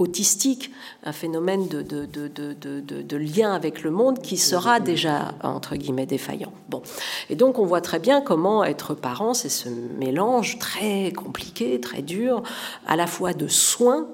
[0.00, 0.70] autistique,
[1.04, 6.06] un phénomène de, de, de, de, lien avec le monde qui sera déjà, entre guillemets,
[6.06, 6.52] défaillant.
[6.68, 6.82] Bon.
[7.28, 12.02] Et donc on voit très bien comment être parent, c'est ce mélange très compliqué, très
[12.02, 12.42] dur,
[12.86, 14.08] à la fois de soins,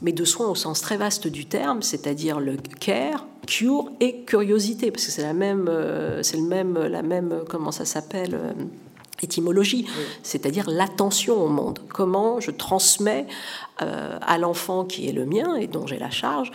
[0.00, 4.90] mais de soins au sens très vaste du terme, c'est-à-dire le care, cure et curiosité,
[4.90, 8.38] parce que c'est la même, euh, c'est le même, la même, comment ça s'appelle
[9.22, 9.86] étymologie,
[10.22, 11.78] c'est-à-dire l'attention au monde.
[11.88, 13.26] Comment je transmets
[13.80, 16.50] euh, à l'enfant qui est le mien et dont j'ai la charge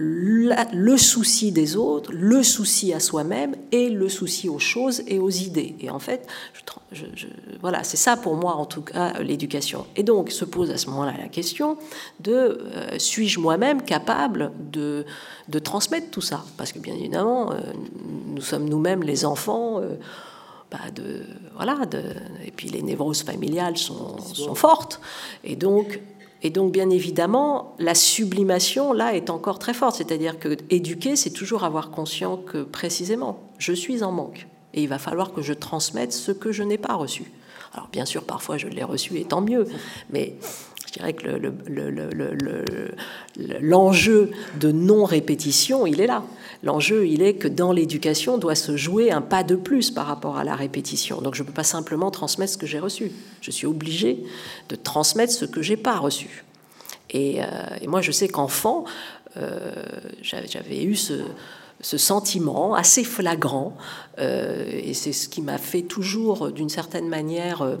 [0.00, 5.30] le souci des autres, le souci à soi-même et le souci aux choses et aux
[5.30, 5.74] idées.
[5.80, 6.24] Et en fait,
[7.60, 9.86] voilà, c'est ça pour moi en tout cas l'éducation.
[9.96, 11.78] Et donc se pose à ce moment-là la question
[12.20, 15.04] de euh, suis-je moi-même capable de,
[15.48, 16.44] de, transmettre tout ça?
[16.56, 17.56] Parce que bien évidemment, euh,
[18.26, 19.80] nous sommes nous-mêmes les enfants
[20.94, 22.02] de, voilà, de,
[22.44, 25.00] et puis les névroses familiales sont, sont, fortes.
[25.44, 26.00] Et donc,
[26.42, 29.96] et donc, bien évidemment, la sublimation, là, est encore très forte.
[29.96, 34.46] C'est-à-dire que éduquer, c'est toujours avoir conscience que, précisément, je suis en manque.
[34.74, 37.32] Et il va falloir que je transmette ce que je n'ai pas reçu.
[37.74, 39.66] Alors, bien sûr, parfois, je l'ai reçu, et tant mieux.
[40.10, 40.36] Mais
[40.98, 41.26] dirais que
[43.60, 44.30] l'enjeu
[44.60, 46.22] de non-répétition, il est là.
[46.62, 50.36] L'enjeu, il est que dans l'éducation doit se jouer un pas de plus par rapport
[50.36, 51.20] à la répétition.
[51.20, 53.12] Donc je ne peux pas simplement transmettre ce que j'ai reçu.
[53.40, 54.24] Je suis obligé
[54.68, 56.44] de transmettre ce que j'ai pas reçu.
[57.10, 57.46] Et, euh,
[57.86, 58.84] moi, je sais qu'enfant,
[59.36, 59.72] euh,
[60.22, 61.22] j'avais eu ce,
[61.80, 63.76] sentiment assez flagrant,
[64.18, 67.78] euh, et c'est ce qui m'a fait toujours, d'une certaine manière,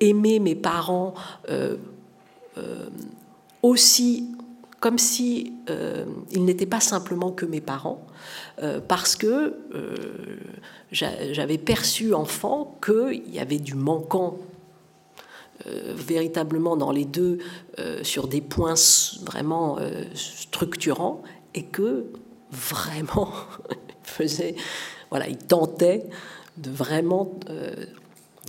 [0.00, 1.14] aimer mes parents
[1.48, 1.76] euh,
[2.58, 2.88] euh,
[3.62, 4.30] aussi
[4.80, 5.54] comme si
[6.30, 8.06] ils n'étaient pas simplement que mes parents,
[8.86, 9.56] parce que
[10.92, 14.36] j'avais perçu enfant qu'il y avait du manquant
[15.64, 17.38] véritablement dans les deux
[18.02, 18.74] sur des points
[19.24, 19.78] vraiment
[20.12, 21.22] structurants
[21.54, 22.04] et que
[22.50, 23.32] vraiment
[24.02, 24.54] faisait,
[25.08, 26.04] voilà, il tentait
[26.58, 27.38] de vraiment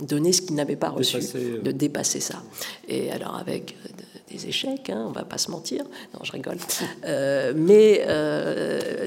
[0.02, 1.62] donner ce qu'il n'avait pas reçu, euh.
[1.62, 2.42] de dépasser ça.
[2.88, 3.88] Et alors avec euh,
[4.30, 5.84] des échecs, hein, on va pas se mentir.
[6.14, 6.58] Non, je rigole.
[7.04, 8.04] Euh, mais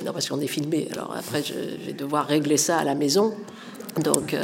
[0.05, 0.87] non, parce qu'on est filmé.
[0.93, 1.53] Alors après, je,
[1.85, 3.33] vais devoir régler ça à la maison.
[4.03, 4.35] Donc,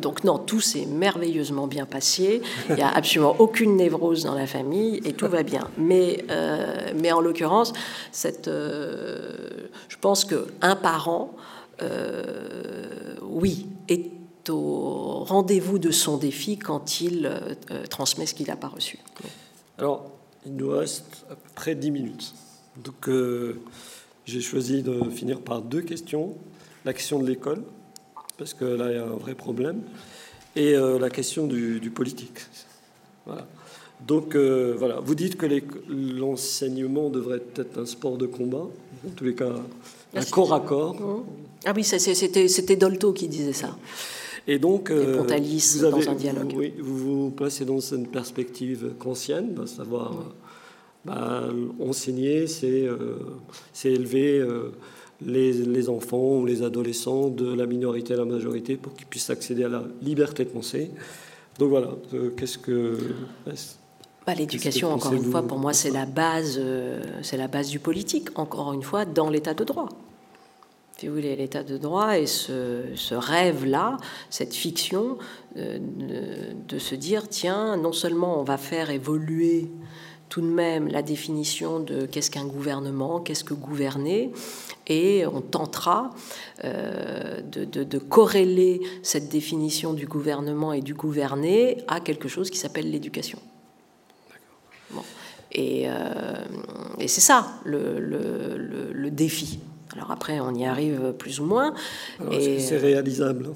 [0.00, 2.40] donc non, tout s'est merveilleusement bien passé.
[2.70, 5.68] Il n'y a absolument aucune névrose dans la famille et tout va bien.
[5.76, 6.24] Mais,
[6.94, 7.72] mais en l'occurrence,
[8.12, 11.34] cette, je pense que un parent,
[13.22, 14.15] oui, est
[14.50, 18.98] au rendez-vous de son défi quand il euh, euh, transmet ce qu'il n'a pas reçu.
[19.78, 20.10] Alors,
[20.44, 22.34] il nous reste à peu près 10 minutes.
[22.82, 23.60] Donc, euh,
[24.24, 26.36] j'ai choisi de finir par deux questions.
[26.84, 27.62] La question de l'école,
[28.38, 29.82] parce que là, il y a un vrai problème,
[30.54, 32.38] et la question du, politique.
[33.26, 33.46] Voilà.
[34.06, 35.46] Donc, voilà, vous dites que
[35.88, 38.68] l'enseignement devrait être un sport de combat,
[39.06, 39.52] en tous les cas,
[40.14, 40.94] un corps à corps.
[40.94, 41.24] Mmh.
[41.64, 43.76] Ah oui, c'était Dolto qui disait ça.
[44.46, 46.52] Et donc, euh, vous, avez, dans un dialogue.
[46.56, 50.24] Oui, vous vous placez dans une perspective consciente, à savoir
[51.04, 51.48] bah,
[51.80, 53.18] enseigner, c'est euh,
[53.84, 54.72] élever euh,
[55.20, 59.30] les, les, enfants ou les adolescents de la minorité à la majorité pour qu'ils puissent
[59.30, 60.90] accéder à la liberté de penser.
[61.58, 61.90] Donc voilà,
[62.36, 62.98] qu'est-ce que...
[64.26, 66.60] Bah, L'éducation, encore une fois, pour moi, c'est la base,
[67.22, 68.28] c'est la base du politique.
[68.34, 69.88] Encore une fois, dans l'état de droit.
[70.98, 73.98] Si vous voulez, l'état de droit et ce, rêve-là,
[74.30, 75.18] cette fiction
[75.54, 75.78] de,
[76.66, 79.70] de, se dire, tiens, non seulement on va faire évoluer
[80.28, 84.32] tout de même la définition de qu'est-ce qu'un gouvernement, qu'est-ce que gouverner,
[84.86, 86.10] et on tentera
[86.64, 92.90] euh, de, corréler cette définition du gouvernement et du gouverner à quelque chose qui s'appelle
[92.90, 93.38] l'éducation.
[95.52, 96.44] Et, euh,
[96.98, 99.60] et c'est ça le, le, défi.
[99.96, 101.72] Alors après, on y arrive plus ou moins.
[102.30, 103.50] et c'est réalisable?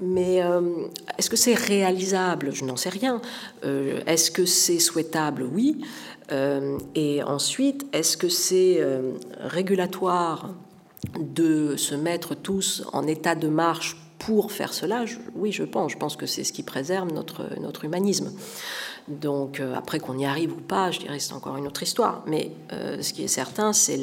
[0.00, 2.52] Mais euh, est-ce que c'est réalisable?
[2.52, 3.20] Je n'en sais rien.
[3.64, 5.42] Euh, est-ce que c'est souhaitable?
[5.42, 5.84] Oui.
[6.30, 8.80] Euh, et ensuite, est-ce que c'est
[9.40, 10.50] régulatoire
[11.18, 15.04] de se mettre tous en état de marche pour faire cela?
[15.34, 15.92] Oui, je pense.
[15.92, 18.32] Je pense que c'est ce qui préserve notre, notre humanisme.
[19.08, 22.22] Donc après qu'on y arrive ou pas, je dirais c'est encore une autre histoire.
[22.26, 23.96] Mais ce qui est certain, c'est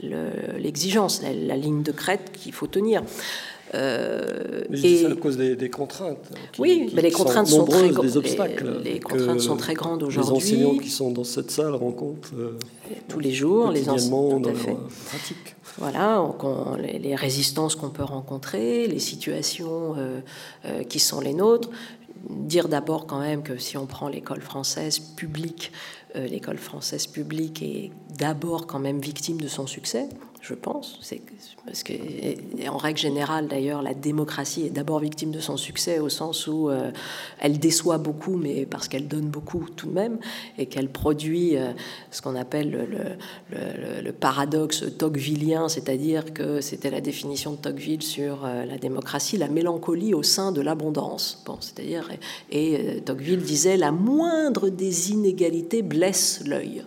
[0.00, 3.02] l'exigence, la, la, ligne de crête qu'il faut tenir.
[3.74, 5.02] Euh, mais et...
[5.02, 6.30] ça à cause des, contraintes.
[6.58, 8.16] oui, mais les contraintes sont, très grandes.
[8.16, 8.80] obstacles.
[8.84, 10.34] Les, contraintes sont très grandes aujourd'hui.
[10.34, 12.58] Les enseignants qui sont dans cette salle rencontrent euh,
[13.08, 15.56] tous les jours, les enseignants dans leur pratique.
[15.78, 16.24] Voilà,
[16.78, 21.70] les, résistances qu'on peut rencontrer, les situations euh, qui sont les nôtres.
[22.30, 25.70] Dire d'abord quand même que si on prend l'école française publique,
[26.14, 30.08] l'école française publique est d'abord quand même victime de son succès
[30.46, 30.98] je pense.
[31.02, 31.20] C'est
[31.64, 31.92] parce que,
[32.68, 36.70] en règle générale, d'ailleurs, la démocratie est d'abord victime de son succès au sens où
[36.70, 36.90] euh,
[37.40, 40.18] elle déçoit beaucoup, mais parce qu'elle donne beaucoup tout de même,
[40.56, 41.72] et qu'elle produit euh,
[42.10, 42.88] ce qu'on appelle
[43.50, 49.48] le, paradoxe tocquevillien, c'est-à-dire que c'était la définition de Tocqueville sur euh, la démocratie, la
[49.48, 51.42] mélancolie au sein de l'abondance.
[51.44, 52.08] Bon, c'est-à-dire,
[52.50, 56.82] et Tocqueville disait la moindre des inégalités blesse l'œil.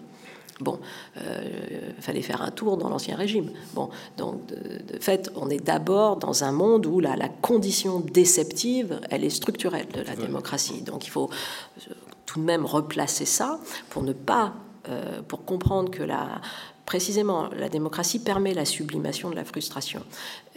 [0.60, 0.80] Bon,
[1.16, 3.52] il euh, fallait faire un tour dans l'ancien régime.
[3.74, 9.00] Bon, donc de, fait, on est d'abord dans un monde où la, la, condition déceptive,
[9.10, 10.82] elle est structurelle de la démocratie.
[10.82, 11.94] Donc il faut euh,
[12.26, 14.54] tout de même replacer ça pour ne pas,
[14.90, 16.42] euh, pour comprendre que la,
[16.90, 20.02] précisément, la démocratie permet la sublimation de la frustration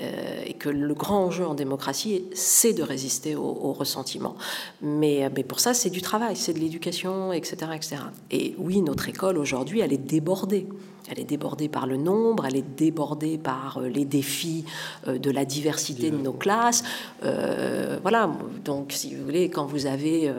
[0.00, 4.34] euh, et que le grand enjeu en démocratie, c'est de résister au, ressentiment.
[4.80, 7.96] Mais, mais, pour ça, c'est du travail, c'est de l'éducation, etc., etc.
[8.30, 10.66] Et oui, notre école aujourd'hui, elle est débordée.
[11.12, 14.64] Elle est débordée par le nombre, elle est débordée par euh, les défis
[15.06, 16.82] euh, de la diversité de nos classes.
[17.22, 18.30] Euh, voilà,
[18.64, 20.32] donc si vous voulez, quand vous avez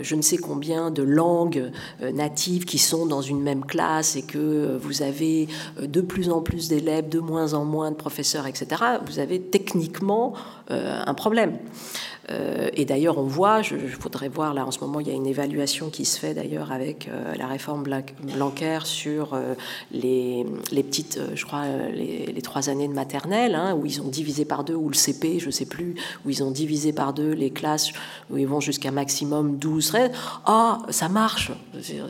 [0.00, 1.70] je ne sais combien de langues
[2.12, 5.46] natives qui sont dans une même classe et que vous avez
[5.80, 8.66] de plus en plus d'élèves, de moins en moins de professeurs, etc.,
[9.06, 10.34] vous avez techniquement
[10.68, 11.58] un problème.
[12.30, 15.14] Euh, et d'ailleurs, on voit, je, voudrais voir là en ce moment, il y a
[15.14, 19.54] une évaluation qui se fait d'ailleurs avec euh, la réforme Blanquer sur euh,
[19.92, 24.08] les, les, petites, je crois, les, les, trois années de maternelle, hein, où ils ont
[24.08, 27.12] divisé par deux, ou le CP, je ne sais plus, où ils ont divisé par
[27.12, 27.92] deux les classes,
[28.30, 30.10] où ils vont jusqu'à maximum 12, 13.
[30.46, 32.00] Ah, ça marche J'ai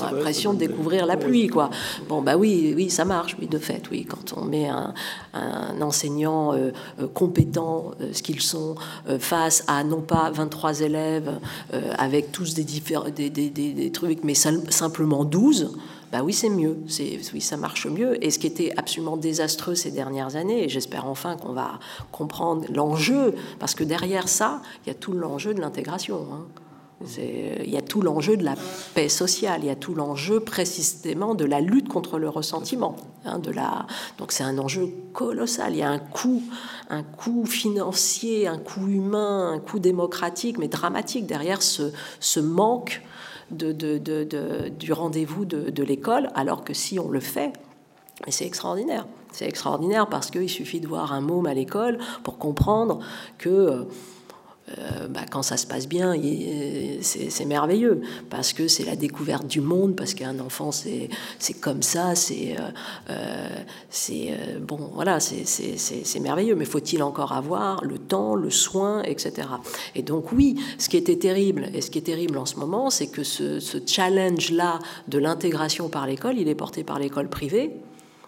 [0.00, 1.70] l'impression de découvrir la pluie, quoi.
[2.08, 4.06] Bon, bah oui, oui, ça marche, oui, de fait, oui.
[4.08, 4.94] Quand on met un,
[5.34, 6.54] un enseignant
[7.14, 8.76] compétent, ce qu'ils sont,
[9.18, 11.40] face à non pas 23 élèves
[11.74, 15.76] euh, avec tous des, des, des, des, trucs, mais simplement 12,
[16.12, 16.78] bah oui, c'est mieux,
[17.34, 18.24] oui, ça marche mieux.
[18.24, 21.80] Et ce qui était absolument désastreux ces dernières années, et j'espère enfin qu'on va
[22.12, 26.26] comprendre l'enjeu, parce que derrière ça, il y a tout l'enjeu de l'intégration.
[26.32, 26.46] Hein.
[27.18, 28.54] Il y a tout l'enjeu de la
[28.94, 32.96] paix sociale, il y a tout l'enjeu précisément de la lutte contre le ressentiment.
[33.26, 33.38] Hein.
[34.18, 35.74] Donc c'est un enjeu colossal.
[35.74, 36.42] Il y a un coût,
[36.88, 43.02] un coût financier, un coût humain, un coût démocratique, mais dramatique derrière ce, manque
[43.50, 47.52] du rendez-vous de, l'école, alors que si on le fait,
[48.28, 49.06] c'est extraordinaire.
[49.32, 53.00] C'est extraordinaire parce qu'il suffit de voir un môme à l'école pour comprendre
[53.36, 53.86] que
[54.68, 56.14] euh, euh, bah, quand ça se passe bien,
[57.00, 61.10] c'est merveilleux, parce que c'est la découverte du monde, parce qu'un enfant, c'est
[61.60, 63.48] comme ça, c'est euh,
[64.10, 69.48] euh, bon, voilà, c'est merveilleux, mais faut-il encore avoir le temps, le soin, etc.
[69.94, 72.90] Et donc oui, ce qui était terrible, et ce qui est terrible en ce moment,
[72.90, 77.70] c'est que ce, ce challenge-là de l'intégration par l'école, il est porté par l'école privée,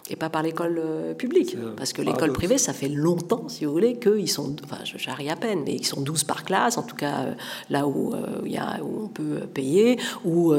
[0.09, 1.55] et pas par l'école euh, publique.
[1.77, 5.35] Parce que l'école privée, ça fait longtemps, si vous voulez, qu'ils sont, enfin, j'arrive à
[5.35, 7.33] peine, mais ils sont 12 par classe, en tout cas euh,
[7.69, 10.53] là où, euh, y a, où on peut payer, où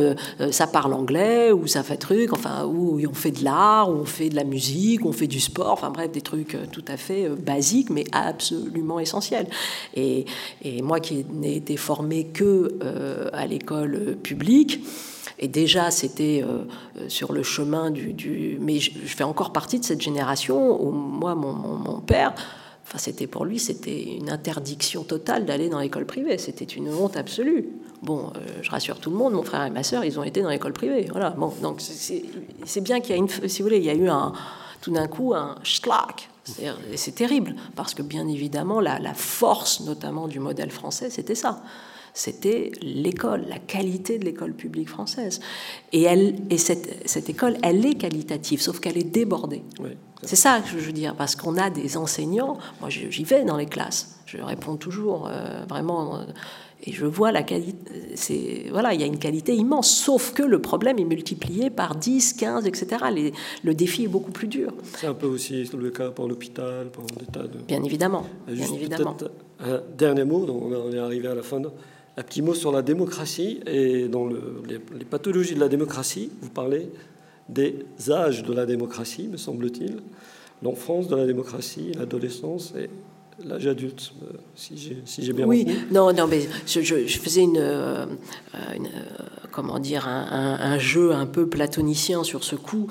[0.50, 4.04] ça parle anglais, où ça fait truc, enfin, où on fait de l'art, où on
[4.04, 6.96] fait de la musique, où on fait du sport, enfin bref, des trucs tout à
[6.96, 9.46] fait basiques, mais absolument essentiels.
[9.94, 10.26] Et,
[10.62, 12.78] et moi qui n'ai été formée que
[13.32, 14.80] à l'école publique,
[15.40, 16.44] Et déjà, c'était
[17.08, 22.00] sur le chemin du, Mais je, fais encore partie de cette génération où moi, mon,
[22.00, 22.34] père,
[22.86, 26.36] enfin, c'était pour lui, c'était une interdiction totale d'aller dans l'école privée.
[26.36, 27.68] C'était une honte absolue.
[28.02, 30.50] Bon, je rassure tout le monde, mon frère et ma sœur, ils ont été dans
[30.50, 31.08] l'école privée.
[31.10, 31.30] Voilà.
[31.30, 34.10] Bon, donc c'est bien qu'il y a une, si vous voulez, il y a eu
[34.10, 34.34] un,
[34.82, 36.28] tout d'un coup un schlag
[36.96, 41.62] c'est terrible, parce que bien évidemment, la, force notamment du modèle français, c'était ça.
[42.14, 45.40] C'était l'école, la qualité de l'école publique française.
[45.92, 49.62] Et, elle, et cette, école, elle est qualitative, sauf qu'elle est débordée.
[50.22, 53.56] c'est ça que je veux dire, parce qu'on a des enseignants, moi j'y vais dans
[53.56, 56.16] les classes, je réponds toujours euh, vraiment...
[56.16, 56.24] Euh,
[56.82, 60.62] et je vois la qualité, voilà, il y a une qualité immense, sauf que le
[60.62, 63.04] problème est multiplié par 10, 15, etc.
[63.62, 64.72] le défi est beaucoup plus dur.
[64.96, 67.58] C'est un peu aussi le cas pour l'hôpital, pour des tas de...
[67.68, 69.14] Bien évidemment, bien évidemment.
[69.62, 71.60] Un dernier mot, on est arrivé à la fin.
[72.16, 76.30] Un petit mot sur la démocratie et dans les, les pathologies de la démocratie.
[76.40, 76.90] Vous parlez
[77.48, 79.98] des âges de la démocratie, me semble-t-il.
[80.62, 82.90] L'enfance de la démocratie, l'adolescence et
[83.44, 84.76] l'âge adulte, euh, si
[85.18, 86.80] j'ai bien Oui, non, non, mais je,
[87.18, 88.06] faisais une, euh,
[88.76, 88.88] une,
[89.50, 92.88] comment dire, un, jeu un peu platonicien sur ce coup,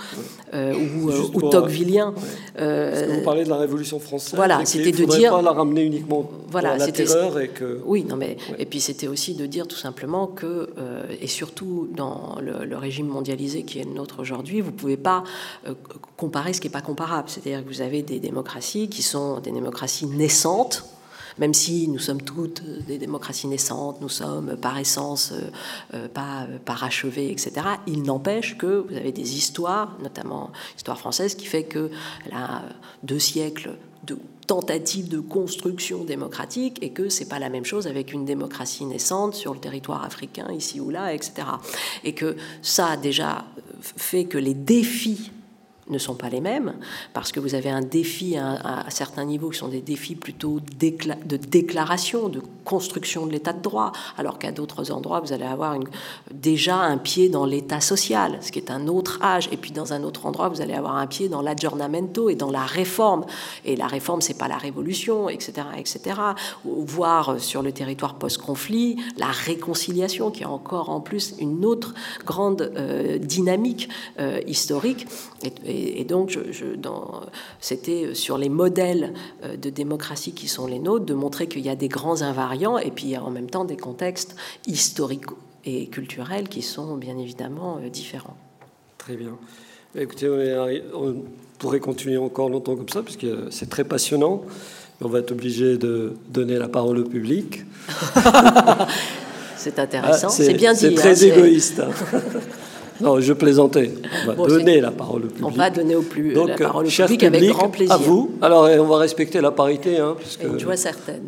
[0.53, 2.13] euh, ou, euh, ou tocquevillien.
[2.59, 4.35] Euh, vous parlez de la Révolution française.
[4.35, 5.31] Voilà, c'était de dire.
[5.31, 7.81] pas la ramener uniquement voilà, la terreur et que.
[7.85, 10.69] Oui, non, mais et puis c'était aussi de dire tout simplement que,
[11.21, 15.23] et surtout dans le, régime mondialisé qui est le nôtre aujourd'hui, vous pouvez pas
[16.17, 17.29] comparer ce qui n'est pas comparable.
[17.29, 20.38] C'est-à-dire que vous avez des démocraties qui sont des démocraties naissantes
[21.39, 25.49] même si nous sommes toutes des démocraties naissantes, nous sommes par essence euh,
[25.93, 27.51] euh, pas euh, parachevées, etc.,
[27.87, 31.89] il n'empêche que vous avez des histoires, notamment l'histoire française, qui fait que
[32.31, 32.63] a
[33.03, 33.71] deux siècles
[34.05, 34.17] de
[34.47, 39.35] tentatives de construction démocratique et que c'est pas la même chose avec une démocratie naissante
[39.35, 41.47] sur le territoire africain ici ou là, etc.
[42.03, 43.45] Et que ça a déjà
[43.79, 45.31] fait que les défis
[45.89, 46.73] ne sont pas les mêmes,
[47.13, 51.37] parce que vous avez un défi à, certains niveaux qui sont des défis plutôt de
[51.37, 55.85] déclaration, de construction de l'état de droit, alors qu'à d'autres endroits, vous allez avoir une,
[56.31, 59.93] déjà un pied dans l'état social, ce qui est un autre âge, et puis dans
[59.93, 63.25] un autre endroit, vous allez avoir un pied dans l'aggiornamento et dans la réforme.
[63.65, 66.21] Et la réforme, c'est pas la révolution, etc., etc.
[66.63, 71.93] Voire sur le territoire post-conflit, la réconciliation, qui est encore en plus une autre
[72.25, 75.07] grande euh, dynamique euh, historique.
[75.65, 76.37] et, donc,
[77.59, 79.13] c'était sur les modèles
[79.43, 82.77] euh, de démocratie qui sont les nôtres, de montrer qu'il y a des grands invariants
[82.77, 85.25] et puis en même temps des contextes historiques
[85.65, 88.37] et culturels qui sont bien évidemment euh, différents.
[88.97, 89.37] Très bien.
[89.95, 90.29] Écoutez,
[90.93, 91.15] on
[91.57, 94.43] pourrait continuer encore longtemps comme ça, puisque c'est très passionnant.
[95.01, 97.63] On va être obligé de donner la parole au public.
[99.57, 100.79] c'est intéressant, ah, c'est bien dit.
[100.79, 101.81] C'est très hein, égoïste.
[103.01, 103.93] Non, je plaisantais.
[104.27, 105.45] On va donner la parole au public.
[105.45, 107.93] On va donner au plus, la parole au public avec grand plaisir.
[107.93, 108.31] À vous.
[108.41, 109.99] Alors, on va respecter la parité.
[109.99, 111.23] Hein, puisque une joie certaine.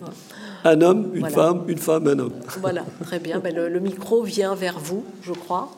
[0.63, 2.33] Un homme, une femme, une femme, un homme.
[2.59, 3.39] Voilà, très bien.
[3.39, 5.71] Ben, le, micro vient vers vous, je crois.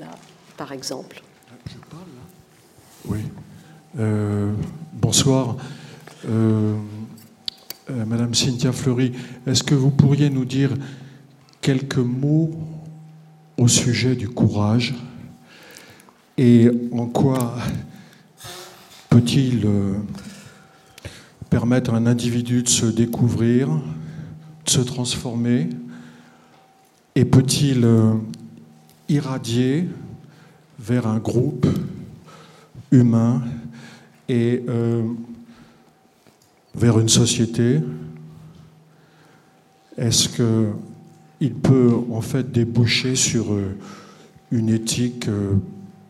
[0.00, 0.06] Là,
[0.56, 1.22] par exemple.
[1.66, 3.18] Je parle, là Oui.
[4.00, 4.50] Euh,
[4.92, 5.56] bonsoir.
[6.28, 6.74] Euh,
[7.90, 9.12] euh, Madame Cynthia Fleury,
[9.46, 10.70] est-ce que vous pourriez nous dire
[11.60, 12.50] quelques mots
[13.56, 14.94] au sujet du courage
[16.36, 17.56] et en quoi
[19.08, 19.94] peut-il euh,
[21.48, 25.68] permettre à un individu de se découvrir, de se transformer
[27.14, 28.14] et peut-il euh,
[29.08, 29.88] irradier
[30.80, 31.68] vers un groupe
[32.90, 33.42] humain
[34.28, 35.04] et euh,
[36.74, 37.80] vers une société?
[39.96, 40.72] Est-ce que
[41.40, 43.76] il peut en fait déboucher sur euh,
[44.50, 45.54] une éthique euh,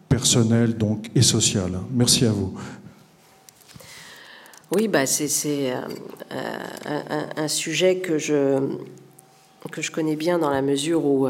[0.09, 1.73] personnelle donc, et sociale.
[1.91, 2.55] Merci à vous.
[4.73, 5.81] Oui, bah c'est euh,
[7.37, 8.59] un, sujet que je,
[9.71, 11.29] que je connais bien dans la mesure où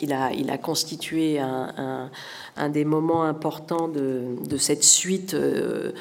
[0.00, 2.10] il, a, il a constitué un,
[2.56, 5.92] un, des moments importants de, de cette suite de,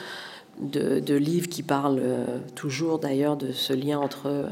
[0.61, 2.01] de, livres qui parlent
[2.55, 4.47] toujours d'ailleurs de ce lien entre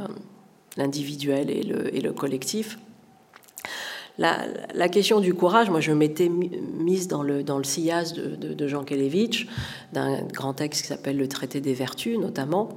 [0.77, 2.77] l'individuel et le, collectif.
[4.17, 8.67] La, question du courage, moi je m'étais mise dans le, dans le sillage de, de,
[8.67, 9.47] Jean Kelevitch,
[9.93, 12.69] d'un grand texte qui s'appelle Le Traité des Vertus notamment.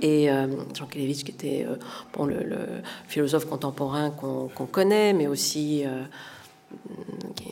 [0.00, 1.76] Et euh, Jean Kelevitch, qui était euh,
[2.14, 2.56] bon, le,
[3.08, 6.02] philosophe contemporain qu'on connaît, mais aussi euh,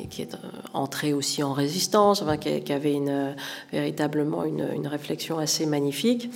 [0.09, 0.37] qui, est
[0.73, 3.35] entré aussi en résistance, enfin, qui, avait une,
[3.73, 6.31] véritablement une réflexion assez magnifique.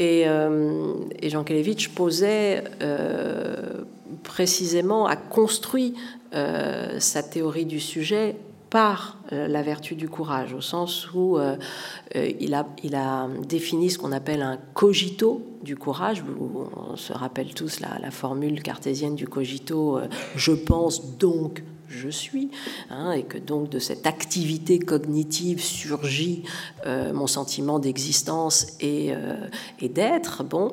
[0.00, 3.84] Et, euh, Jean Kelevitch posait, euh,
[4.24, 5.94] précisément a construit
[7.00, 8.36] sa théorie du sujet
[8.70, 11.38] par la vertu du courage, au sens où
[12.14, 16.22] il, a, il, a, défini ce qu'on appelle un cogito du courage.
[16.92, 19.98] On se rappelle tous la formule cartésienne du cogito,
[20.36, 22.50] je pense donc je suis,
[22.88, 26.44] hein, et que donc de cette activité cognitive surgit
[26.86, 29.34] euh, mon sentiment d'existence et, euh,
[29.82, 30.44] d'être.
[30.44, 30.70] Bon,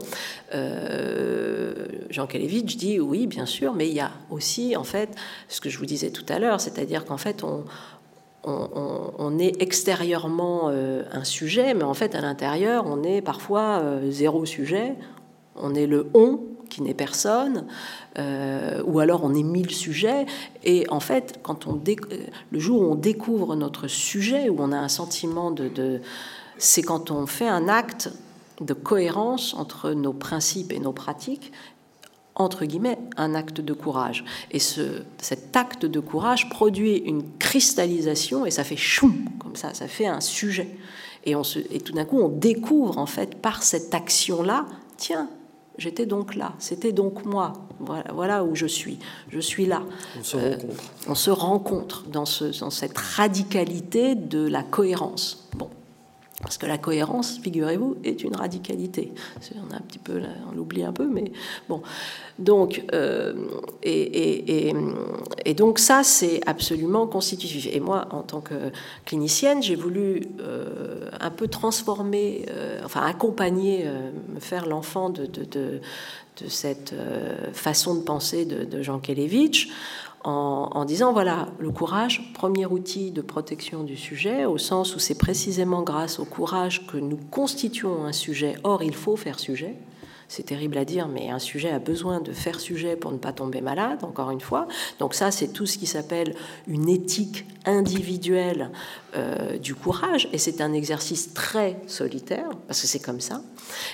[0.53, 5.09] euh, Jean Kalevitch dit oui, bien sûr, mais il y a aussi en fait
[5.49, 7.65] ce que je vous disais tout à l'heure, c'est-à-dire qu'en fait on,
[8.43, 14.95] on, est extérieurement un sujet, mais en fait à l'intérieur on est parfois zéro sujet.
[15.55, 16.39] On est le on
[16.69, 17.65] qui n'est personne,
[18.17, 20.25] euh, ou alors on est mille sujets.
[20.63, 21.81] Et en fait, quand on
[22.51, 26.01] le jour où on découvre notre sujet, où on a un sentiment de,
[26.57, 28.11] c'est quand on fait un acte
[28.61, 31.51] de cohérence entre nos principes et nos pratiques,
[32.35, 34.23] entre guillemets, un acte de courage.
[34.51, 39.73] Et ce, cet acte de courage produit une cristallisation et ça fait choum, comme ça,
[39.73, 40.77] ça fait un sujet.
[41.25, 41.33] Et
[41.81, 44.65] tout d'un coup, on découvre en fait par cette action-là,
[44.95, 45.29] tiens,
[45.77, 47.53] J'étais donc là, c'était donc moi.
[47.79, 48.97] Voilà, où je suis.
[49.29, 49.83] Je suis là.
[50.17, 50.75] On se rencontre.
[51.07, 55.47] on se rencontre dans, ce, dans cette radicalité de la cohérence.
[55.55, 55.69] Bon.
[56.41, 59.11] Parce que la cohérence, figurez-vous, est une radicalité.
[59.55, 61.31] On a un petit peu, on l'oublie un peu, mais
[61.67, 61.81] bon.
[62.37, 63.33] Donc, euh,
[63.81, 64.73] et,
[65.55, 67.67] donc ça, c'est absolument constitutif.
[67.73, 68.71] Et moi, en tant que
[69.05, 73.87] clinicienne, j'ai voulu euh, un peu transformer, euh, enfin accompagner,
[74.31, 75.81] me faire l'enfant de,
[76.47, 76.93] cette
[77.51, 79.69] façon de penser de, Jean Kelevitch
[80.23, 85.17] en, disant voilà, le courage, premier outil de protection du sujet, au sens où c'est
[85.17, 88.55] précisément grâce au courage que nous constituons un sujet.
[88.63, 89.75] Or, il faut faire sujet.
[90.29, 93.31] C'est terrible à dire, mais un sujet a besoin de faire sujet pour ne pas
[93.31, 94.67] tomber malade, encore une fois.
[94.99, 96.35] Donc ça, c'est tout ce qui s'appelle
[96.67, 98.71] une éthique individuelle
[99.15, 103.41] euh, du courage, et c'est un exercice très solitaire, parce que c'est comme ça,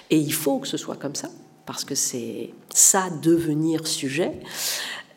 [0.09, 1.29] et il faut que ce soit comme ça,
[1.67, 4.39] parce que c'est ça devenir sujet.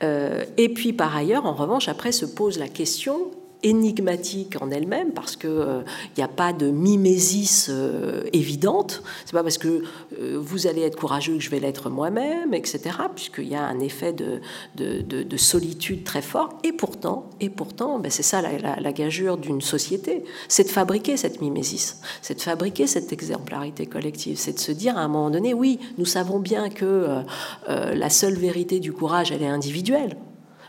[0.02, 3.30] Euh, et puis par ailleurs, en revanche, après se pose la question
[3.66, 5.82] énigmatique en elle-même parce que il euh,
[6.16, 9.02] n'y a pas de mimésis euh, évidente.
[9.24, 9.82] C'est pas parce que
[10.20, 12.80] euh, vous allez être courageux que je vais l'être moi-même, etc.
[13.14, 14.40] Puisqu'il y a un effet de,
[14.76, 16.58] de, solitude très fort.
[16.64, 21.16] Et pourtant, et pourtant, ben c'est ça la, la, gageure d'une société, c'est de fabriquer
[21.16, 25.30] cette mimésis, c'est de fabriquer cette exemplarité collective, c'est de se dire à un moment
[25.30, 27.22] donné, oui, nous savons bien que
[27.68, 30.16] la seule vérité du courage, elle est individuelle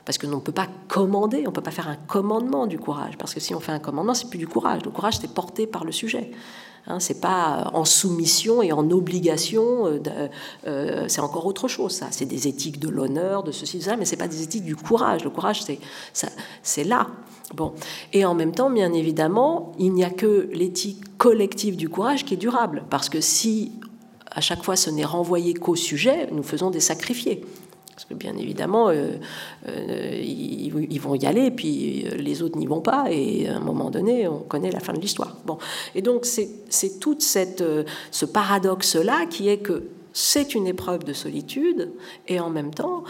[0.08, 2.80] parce que l'on ne peut pas commander, on ne peut pas faire un commandement du
[2.80, 4.86] courage, parce que si on fait un commandement, c'est plus du courage.
[4.86, 6.32] Le courage, c'est porté par le sujet.
[6.88, 9.86] Hein, c'est pas en soumission et en obligation.
[9.86, 10.00] Euh,
[10.66, 11.92] euh, c'est encore autre chose.
[11.92, 14.64] Ça, c'est des éthiques de l'honneur, de ceci, de ça, mais c'est pas des éthiques
[14.64, 15.26] du courage.
[15.26, 15.80] Le courage, c'est
[16.64, 17.08] c'est là.
[17.54, 17.74] Bon,
[18.14, 22.36] et en même temps, bien évidemment, il n'y a que l'éthique collective du courage qui
[22.36, 23.74] est durable, parce que si
[24.32, 27.44] à chaque fois ce n'est renvoyé qu'au sujet, nous faisons des sacrifiés.
[27.98, 29.14] Parce que bien évidemment, euh,
[29.68, 33.60] euh, ils, vont y aller, puis euh, les autres n'y vont pas, et à un
[33.60, 35.36] moment donné, on connaît la fin de l'histoire.
[35.48, 35.58] Bon.
[35.96, 41.92] Et donc, c'est tout ce paradoxe-là qui est que c'est une épreuve de solitude,
[42.28, 43.04] et en même temps,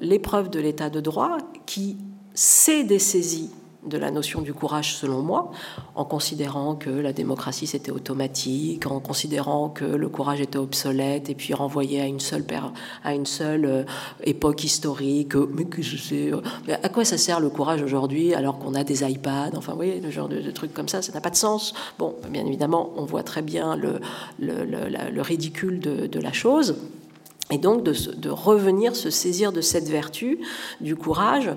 [0.00, 1.36] l'épreuve de l'état de droit
[1.66, 1.98] qui
[2.32, 3.50] s'est dessaisie
[3.86, 5.50] de la notion du courage, selon moi,
[5.94, 11.34] en considérant que la démocratie c'était automatique, en considérant que le courage était obsolète et
[11.34, 12.44] puis renvoyé à une seule,
[13.04, 13.84] à une seule euh,
[14.24, 15.34] époque historique.
[15.34, 16.40] Mais, que je sais, euh,
[16.82, 20.00] à quoi ça sert le courage aujourd'hui alors qu'on a des iPads Enfin, vous voyez,
[20.00, 21.74] le genre de, trucs comme ça, ça n'a pas de sens.
[21.98, 24.00] Bon, bien évidemment, on voit très bien le,
[24.38, 26.76] le, ridicule de, de la chose.
[27.50, 30.40] Et donc de, de, revenir se saisir de cette vertu
[30.80, 31.50] du courage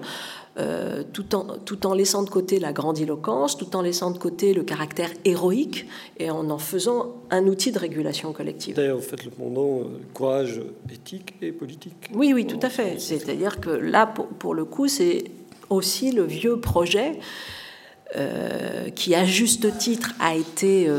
[0.60, 4.54] euh, tout, en, tout en laissant de côté la grandiloquence, tout en laissant de côté
[4.54, 5.86] le caractère héroïque
[6.18, 8.76] et en en faisant un outil de régulation collective.
[8.76, 9.84] D'ailleurs, vous faites le pendant euh,
[10.14, 10.62] courage
[10.92, 12.10] éthique et politique.
[12.14, 13.00] Oui, oui, tout à fait.
[13.00, 15.26] C'est-à-dire que là, pour, le coup, c'est
[15.70, 17.14] aussi le vieux projet.
[18.16, 20.90] Euh, qui à juste titre a été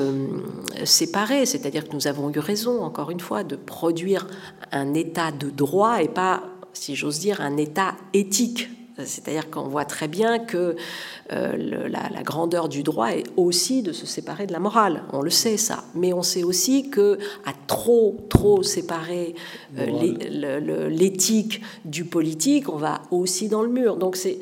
[0.85, 4.29] séparé, c'est-à-dire que nous avons eu raison, encore une fois, de produire
[4.71, 8.69] un état de droit et pas, si j'ose dire, un état éthique
[9.05, 10.77] c'est-à-dire qu'on voit très bien que
[11.33, 15.05] euh, la, grandeur du droit est aussi de se séparer de la morale.
[15.13, 19.35] On le sait ça, mais on sait aussi que à trop trop séparer
[19.79, 23.97] euh, l'éthique du politique, on va aussi dans le mur.
[23.97, 24.39] Donc c'est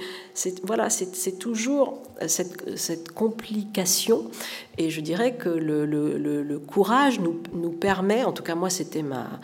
[0.63, 4.31] voilà, c'est toujours cette, cette, complication.
[4.77, 9.03] Et je dirais que le, le courage nous, nous, permet, en tout cas moi c'était
[9.03, 9.41] ma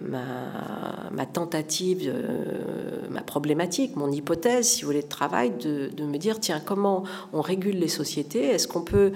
[0.00, 2.12] ma, tentative,
[3.10, 7.40] ma problématique, mon hypothèse, si vous voulez, de travail, de, me dire, tiens, comment on
[7.40, 8.44] régule les sociétés?
[8.46, 9.12] Est-ce qu'on peut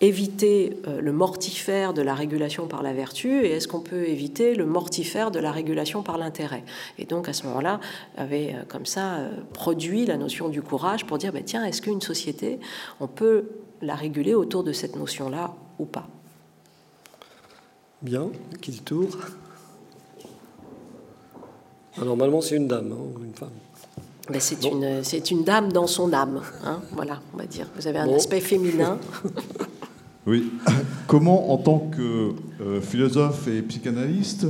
[0.00, 4.54] éviter euh, le mortifère de la régulation par la vertu et est-ce qu'on peut éviter
[4.54, 6.64] le mortifère de la régulation par l'intérêt?
[6.98, 7.80] Et donc à ce moment-là,
[8.16, 11.82] avait euh, comme ça euh, produit la notion du courage pour dire, bah, tiens, est-ce
[11.82, 12.58] qu'une société,
[12.98, 13.44] on peut
[13.82, 16.08] la réguler autour de cette notion-là ou pas?
[18.02, 18.30] Bien,
[18.62, 19.08] qui le tour
[21.98, 23.48] ah, Normalement, c'est une dame hein, ou une femme.
[24.28, 27.66] Ben, c'est une, une, dame dans son âme, hein, voilà, on va dire.
[27.76, 28.98] Vous avez un aspect féminin.
[30.26, 30.50] Oui.
[31.06, 34.46] Comment, en tant que euh, philosophe et psychanalyste,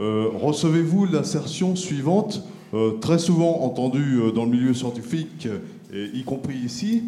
[0.00, 5.48] euh, recevez-vous l'assertion suivante, euh, très souvent entendue dans le milieu scientifique,
[5.92, 7.02] et y compris ici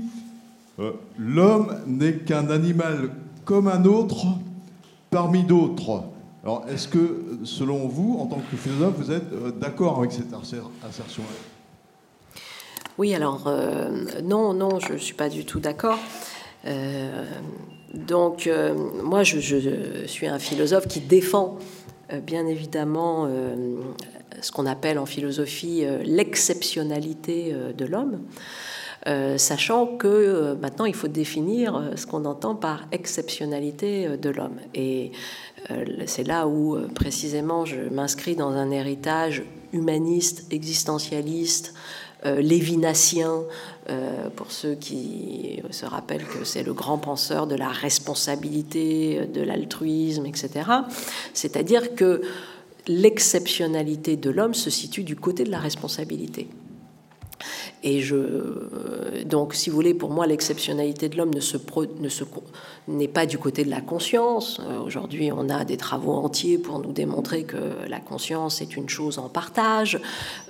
[1.16, 3.10] L'homme n'est qu'un animal
[3.44, 4.26] comme un autre
[5.10, 6.02] parmi d'autres.
[6.44, 11.28] Alors, est-ce que, selon vous, en tant que philosophe, vous êtes d'accord avec cette assertion-là?
[12.98, 13.48] Oui, alors,
[14.24, 15.98] non, non, je ne suis pas du tout d'accord.
[17.94, 19.38] Donc, euh, moi, je,
[20.06, 21.58] suis un philosophe qui défend,
[22.12, 23.76] euh, bien évidemment, euh,
[24.40, 28.22] ce qu'on appelle en philosophie l'exceptionnalité de l'homme,
[29.36, 34.58] sachant que maintenant, il faut définir ce qu'on entend par exceptionnalité de l'homme.
[34.74, 35.12] Et
[36.06, 39.42] c'est là où, précisément, je m'inscris dans un héritage
[39.72, 41.74] humaniste, existentialiste,
[43.90, 49.40] euh, pour ceux qui se rappellent que c'est le grand penseur de la responsabilité, de
[49.42, 50.70] l'altruisme, etc.
[51.34, 52.22] C'est-à-dire que
[52.86, 56.48] l'exceptionnalité de l'homme se situe du côté de la responsabilité.
[57.82, 61.56] Et je, euh, donc, si vous voulez, pour moi, l'exceptionnalité de l'homme ne se,
[62.00, 62.24] ne se,
[62.88, 64.60] n'est pas du côté de la conscience.
[64.60, 67.56] Euh, aujourd'hui, on a des travaux entiers pour nous démontrer que
[67.88, 70.00] la conscience est une chose en partage,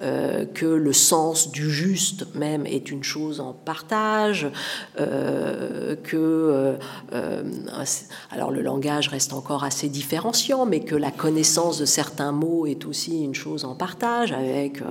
[0.01, 4.47] euh, que le sens du juste même est une chose en partage,
[4.99, 6.77] euh, que
[8.31, 12.87] alors le langage reste encore assez différenciant, mais que la connaissance de certains mots est
[12.87, 14.83] aussi une chose en partage, avec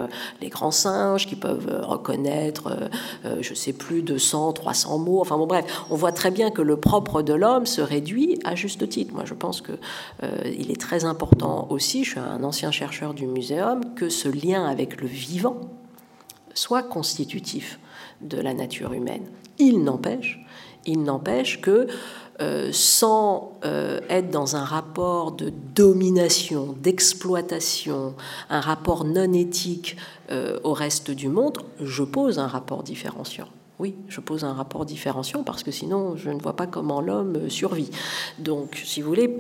[0.42, 2.90] les grands singes qui peuvent reconnaître,
[3.40, 5.22] je sais plus, 200, 300 mots.
[5.22, 8.56] Enfin bon, bref, on voit très bien que le propre de l'homme se réduit à
[8.56, 9.14] juste titre.
[9.14, 9.74] Moi, je pense que
[10.24, 14.30] euh, il est très important aussi, je suis un ancien chercheur du muséum, que ce
[14.30, 15.58] lien avec le vivant
[16.54, 17.80] soit constitutif
[18.22, 19.26] de la nature humaine.
[19.58, 20.40] Il n'empêche,
[20.86, 21.88] il n'empêche que
[22.42, 28.16] euh, sans euh, être dans un rapport de domination, d'exploitation,
[28.50, 29.98] un rapport non éthique
[30.64, 33.50] au reste du monde, je pose un rapport différenciant
[33.82, 37.50] oui, je pose un rapport différenciant parce que sinon je ne vois pas comment l'homme
[37.50, 37.90] survit.
[38.38, 39.40] Donc, si vous voulez,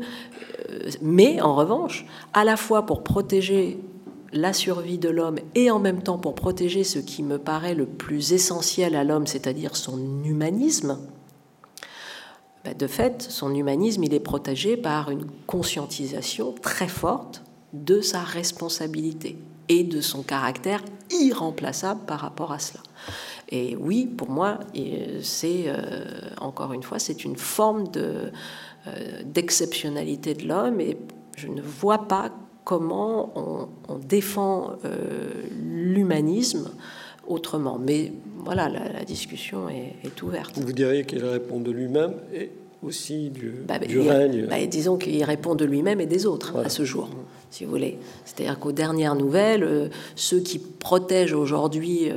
[0.71, 3.79] euh, mais en revanche, à la fois pour protéger
[4.33, 7.85] la survie de l'homme et en même temps pour protéger ce qui me paraît le
[7.85, 10.97] plus essentiel à l'homme, c'est-à-dire son humanisme,
[12.63, 17.43] ben, de fait, son humanisme, il est protégé par une conscientisation très forte
[17.73, 19.37] de sa responsabilité
[19.71, 22.83] et de son caractère irremplaçable par rapport à cela.
[23.49, 24.59] Et oui, pour moi,
[25.21, 26.03] c'est euh,
[26.41, 28.31] encore une fois, c'est une forme de,
[28.87, 30.97] euh, d'exceptionnalité de l'homme et
[31.37, 32.31] je ne vois pas
[32.65, 35.29] comment on, défend euh,
[35.61, 36.69] l'humanisme
[37.25, 37.79] autrement.
[37.79, 40.57] Mais voilà, la, discussion est, ouverte.
[40.57, 42.51] Vous diriez qu'il répond de lui-même et
[42.83, 46.69] aussi du, bah, bah, règne bah, Disons qu'il répond de lui-même et des autres à
[46.69, 47.09] ce jour,
[47.51, 47.99] si vous voulez.
[48.25, 52.09] C'est-à-dire qu'aux dernières nouvelles, ceux qui protègent aujourd'hui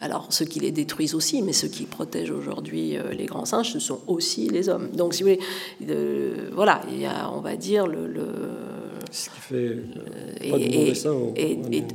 [0.00, 3.72] alors, ceux qui les détruisent aussi, mais ceux qui protègent aujourd'hui euh, les grands singes,
[3.72, 4.90] ce sont aussi les hommes.
[4.92, 5.40] Donc, si vous voulez,
[5.90, 8.08] euh, voilà, il y a, on va dire, le.
[9.10, 9.76] ce qui fait.
[10.44, 10.92] Euh,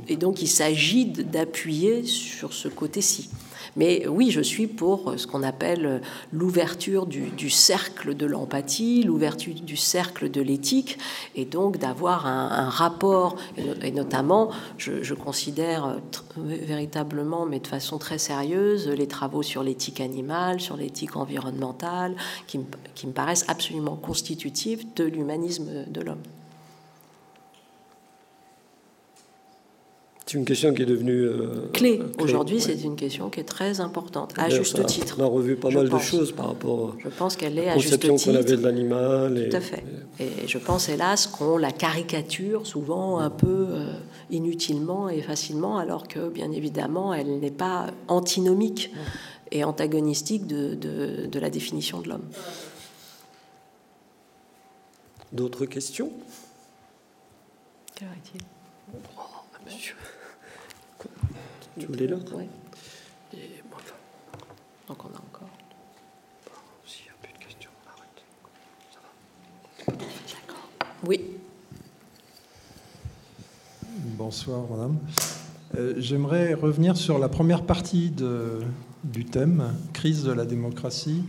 [0.08, 3.30] et, donc, il s'agit d'appuyer sur ce côté-ci.
[3.76, 6.00] Mais oui, je suis pour ce qu'on appelle
[6.32, 10.98] l'ouverture du, cercle de l'empathie, l'ouverture du cercle de l'éthique,
[11.34, 13.36] et donc d'avoir un, rapport,
[13.82, 15.96] et notamment, je, considère
[16.36, 22.58] véritablement, mais de façon très sérieuse, les travaux sur l'éthique animale, sur l'éthique environnementale, qui
[22.58, 26.22] me paraissent absolument constitutifs de l'humanisme de l'homme.
[30.26, 32.00] C'est une question qui est devenue euh, clé.
[32.18, 35.16] Aujourd'hui, c'est une question qui est très importante, à juste titre.
[35.18, 36.96] On a revu pas mal de choses par rapport.
[36.98, 38.24] Je pense qu'elle est à juste titre.
[38.24, 39.48] qu'on avait de l'animal.
[39.50, 39.84] Tout à fait.
[40.18, 43.92] Et, je pense, hélas, qu'on la caricature souvent un peu euh,
[44.30, 48.92] inutilement et facilement, alors que, bien évidemment, elle n'est pas antinomique
[49.52, 52.28] et antagonistique de, de, de la définition de l'homme.
[55.32, 56.10] D'autres questions?
[57.94, 58.40] Quelle heure est-il
[59.18, 59.20] oh,
[59.66, 59.96] Monsieur.
[61.78, 62.44] Tu voulais l'heure Oui.
[63.34, 63.94] Et bon, enfin,
[64.88, 65.48] Donc on a encore.
[66.86, 68.24] s'il n'y a plus de questions, on arrête.
[69.88, 70.68] D'accord.
[71.06, 71.20] Oui.
[74.16, 74.98] Bonsoir, madame.
[75.76, 78.60] Euh, J'aimerais revenir sur la première partie de-
[79.02, 81.24] du thème, crise de la démocratie,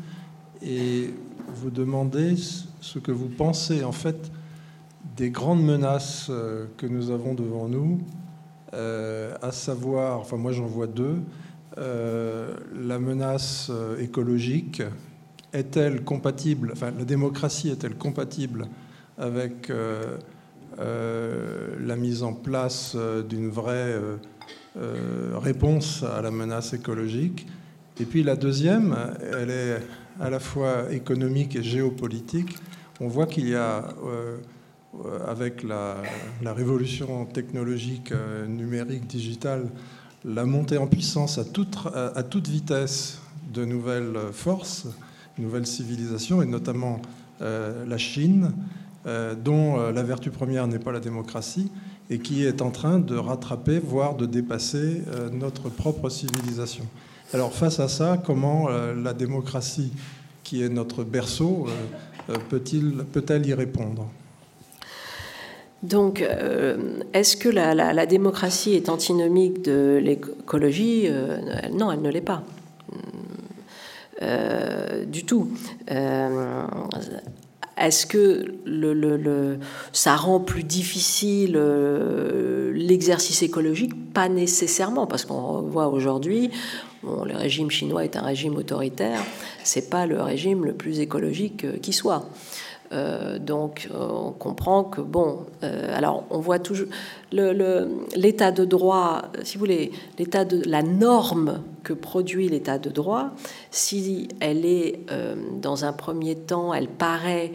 [0.62, 1.12] et
[1.56, 2.36] vous demander
[2.82, 4.32] ce que vous pensez en fait
[5.18, 8.00] des grandes menaces euh, que nous avons devant nous,
[8.76, 11.18] à savoir, enfin moi j'en vois deux,
[11.78, 12.56] Euh,
[12.88, 14.82] la menace euh, écologique,
[15.52, 18.68] est-elle compatible, enfin la démocratie est-elle compatible
[19.18, 20.18] avec euh,
[20.80, 24.16] euh, la mise en place euh, d'une vraie euh,
[24.78, 27.46] euh, réponse à la menace écologique?
[28.00, 28.96] Et puis la deuxième,
[29.34, 29.82] elle est
[30.22, 32.56] à la fois économique et géopolitique.
[33.02, 34.38] On voit qu'il y a, euh, euh,
[35.28, 35.98] avec la,
[36.44, 39.68] révolution technologique euh, numérique digitale,
[40.24, 43.20] la montée en puissance à toute, vitesse
[43.54, 44.88] de nouvelles forces,
[45.38, 47.02] nouvelles civilisations, et notamment
[47.42, 48.52] euh, la Chine,
[49.06, 51.70] euh, dont euh, la vertu première n'est pas la démocratie,
[52.10, 56.86] et qui est en train de rattraper, voire de dépasser euh, notre propre civilisation.
[57.34, 59.92] Alors face à ça, comment euh, la démocratie,
[60.44, 61.68] qui est notre berceau,
[62.30, 64.08] euh, euh, peut-elle y répondre?
[65.86, 66.78] Donc, euh,
[67.14, 71.04] est-ce que la, démocratie est antinomique de l'écologie?
[71.06, 71.38] Euh,
[71.72, 72.44] Non, elle ne l'est pas.
[74.22, 75.50] Euh, du tout.
[77.78, 78.56] Est-ce que
[79.92, 81.60] ça rend plus difficile
[82.74, 84.14] l'exercice écologique?
[84.14, 86.50] Pas nécessairement, parce qu'on voit aujourd'hui,
[87.04, 89.22] le régime chinois est un régime autoritaire,
[89.64, 92.26] c'est pas le régime le plus écologique qui soit.
[92.96, 96.88] Euh, donc euh, on comprend que bon, euh, alors on voit toujours
[97.32, 103.32] l'état de droit, si vous voulez, l'état de la norme que produit l'état de droit,
[103.72, 105.00] si elle est
[105.62, 107.52] dans un premier temps, elle paraît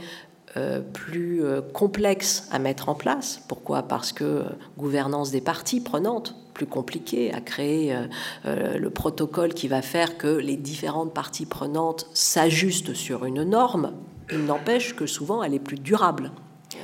[0.92, 1.42] plus
[1.72, 3.40] complexe à mettre en place.
[3.48, 3.82] Pourquoi?
[3.82, 4.44] Parce que
[4.76, 7.96] gouvernance des parties prenantes, plus compliqué à créer
[8.44, 13.92] le protocole qui va faire que les différentes parties prenantes s'ajustent sur une norme.
[14.32, 16.30] Il n'empêche que souvent elle est plus durable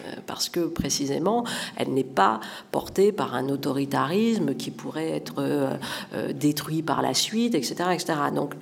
[0.06, 1.44] euh, parce que précisément,
[1.76, 2.40] elle n'est pas
[2.72, 5.74] portée par un autoritarisme qui pourrait être euh,
[6.14, 7.90] euh, détruit par la suite, etc.
[7.92, 8.14] etc.
[8.34, 8.54] Donc,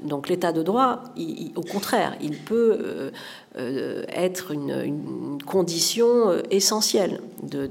[0.00, 1.04] donc l'état de droit,
[1.54, 3.12] au contraire, il peut
[3.54, 7.66] être une, condition essentielle de-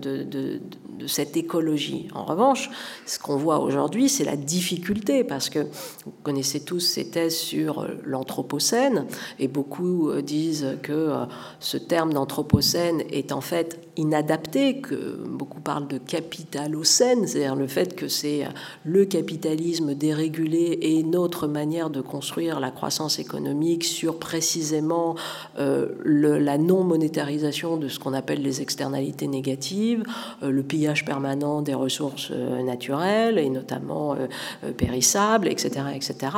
[1.00, 2.08] de cette écologie.
[2.14, 2.70] En revanche,
[3.06, 5.60] ce qu'on voit aujourd'hui, c'est la difficulté, parce que
[6.06, 9.06] vous connaissez tous ces thèses sur euh, l'anthropocène,
[9.40, 11.26] et beaucoup euh, disent que euh,
[11.60, 17.96] ce terme d'anthropocène est en fait inadapté, que beaucoup parlent de capitalocène, c'est-à-dire le fait
[17.96, 18.48] que c'est
[18.84, 25.16] le capitalisme dérégulé et notre manière de construire la croissance économique sur précisément
[25.58, 30.04] la non-monétarisation de ce qu'on appelle les externalités négatives,
[30.42, 34.28] le pillage permanent des ressources euh, naturelles et notamment euh,
[34.64, 36.38] euh, périssables, etc., etc.,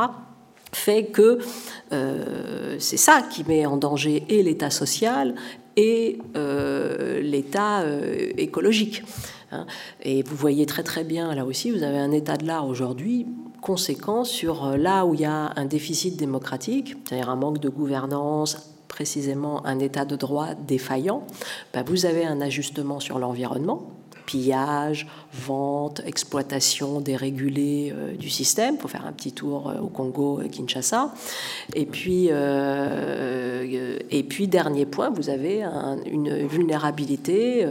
[0.73, 1.39] fait que
[2.79, 5.35] c'est ça qui met en danger et l'État social
[5.75, 6.17] et
[7.21, 7.83] l'État
[8.37, 9.03] écologique.
[9.51, 9.65] hein.
[10.01, 13.27] Et vous voyez très très bien, là aussi, vous avez un état de l'art aujourd'hui
[13.59, 18.71] conséquent sur là où il y a un déficit démocratique, c'est-à-dire un manque de gouvernance,
[18.91, 21.23] précisément un état de droit défaillant,
[21.73, 23.89] ben, vous avez un ajustement sur l'environnement,
[24.25, 30.39] pillage, vente, exploitation dérégulée euh, du système, pour faire un petit tour euh, au Congo,
[30.41, 31.13] euh, Kinshasa.
[31.75, 37.65] Et puis, et puis dernier point, vous avez un- une vulnérabilité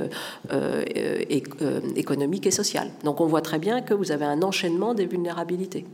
[1.97, 2.91] économique et sociale.
[3.05, 5.85] Donc on voit très bien que vous avez un enchaînement des vulnérabilités.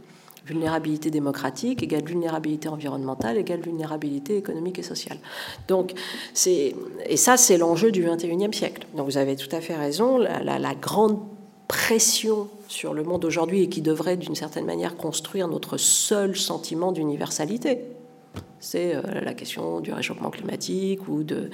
[0.47, 5.19] Vulnérabilité démocratique égale vulnérabilité environnementale égale vulnérabilité économique et sociale.
[5.67, 5.93] Donc,
[6.35, 6.75] c'est,
[7.07, 8.87] et ça, c'est l'enjeu du 21e siècle.
[8.95, 10.19] Donc, vous avez tout à fait raison.
[10.19, 11.19] La, grande
[11.67, 16.93] pression sur le monde aujourd'hui et qui devrait, d'une certaine manière, construire notre seul sentiment
[16.93, 17.81] d'universalité,
[18.59, 21.51] c'est euh, la question du réchauffement climatique ou de,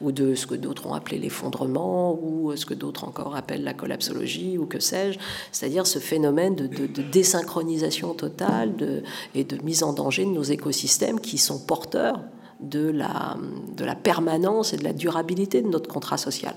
[0.00, 3.74] ou de ce que d'autres ont appelé l'effondrement ou ce que d'autres encore appellent la
[3.74, 5.18] collapsologie ou que sais-je,
[5.52, 9.02] c'est-à-dire ce phénomène de, désynchronisation totale
[9.34, 12.20] et de mise en danger de nos écosystèmes qui sont porteurs
[12.60, 13.36] de la,
[13.76, 16.54] de la permanence et de la durabilité de notre contrat social.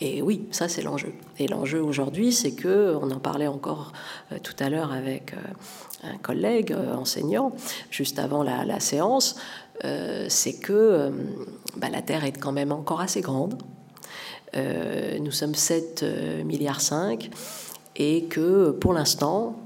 [0.00, 1.12] Et oui, ça c'est l'enjeu.
[1.38, 3.92] Et l'enjeu aujourd'hui, c'est que, on en parlait encore
[4.32, 7.52] euh, tout à l'heure avec euh, un collègue euh, enseignant,
[7.90, 9.36] juste avant la, séance,
[10.28, 11.10] c'est que
[11.76, 13.60] bah, la Terre est quand même encore assez grande.
[14.54, 16.04] nous sommes 7
[16.44, 17.30] milliards 5
[17.96, 19.56] et que pour l'instant,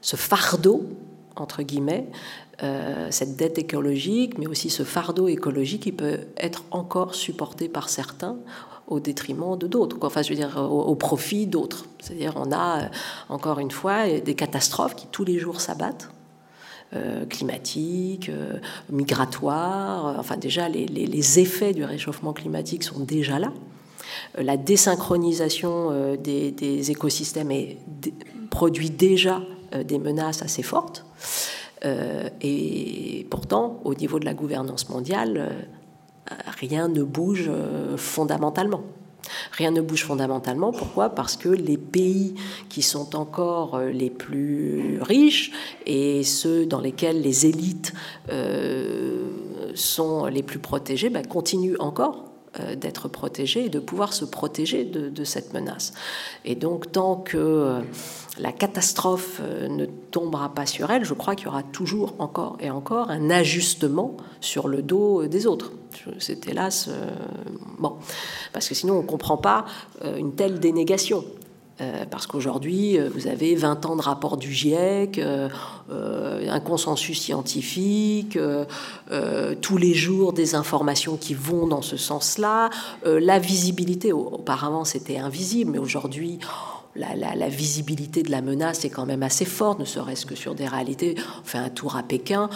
[0.00, 0.84] ce fardeau,
[1.36, 2.08] entre guillemets,
[3.10, 8.38] cette dette écologique, mais aussi ce fardeau écologique, qui peut être encore supporté par certains
[8.88, 11.86] au détriment de d'autres, enfin je veux dire au, profit d'autres.
[12.00, 12.88] C'est-à-dire on a euh,
[13.28, 16.10] encore une fois des catastrophes qui tous les jours s'abattent.
[16.94, 18.54] Euh, climatiques, euh,
[18.88, 23.52] migratoires, enfin déjà les, les, effets du réchauffement climatique sont déjà là.
[24.38, 27.76] la désynchronisation des, des, écosystèmes est,
[28.48, 29.42] produit déjà
[29.84, 31.04] des menaces assez fortes.
[31.84, 35.68] et pourtant, au niveau de la gouvernance mondiale,
[36.58, 38.82] rien ne bouge euh, fondamentalement.
[39.52, 40.72] Rien ne bouge fondamentalement.
[40.72, 41.10] Pourquoi?
[41.10, 42.34] Parce que les pays
[42.68, 45.52] qui sont encore euh, les plus riches
[45.86, 47.92] et ceux dans lesquels les élites
[48.30, 49.30] euh,
[49.74, 52.27] sont les plus protégés ben, continuent encore
[52.76, 55.92] d'être protégés et de pouvoir se protéger de, cette menace.
[56.44, 57.80] Et donc tant que
[58.38, 62.56] la catastrophe euh, ne tombera pas sur elle, je crois qu'il y aura toujours encore
[62.60, 65.72] et encore un ajustement sur le dos des autres.
[66.18, 66.88] C'est hélas
[67.78, 67.96] bon,
[68.52, 69.64] parce que sinon on ne comprend pas
[70.04, 71.24] euh, une telle dénégation.
[71.80, 75.20] Euh, parce qu'aujourd'hui, vous avez 20 ans de rapport du GIEC,
[75.90, 78.38] un consensus scientifique,
[79.60, 82.70] tous les jours des informations qui vont dans ce sens-là.
[83.04, 86.38] la visibilité, auparavant c'était invisible, mais aujourd'hui,
[86.98, 90.66] la, visibilité de la menace est quand même assez forte, ne serait-ce que sur des
[90.66, 91.16] réalités.
[91.40, 92.48] On fait un tour à Pékin,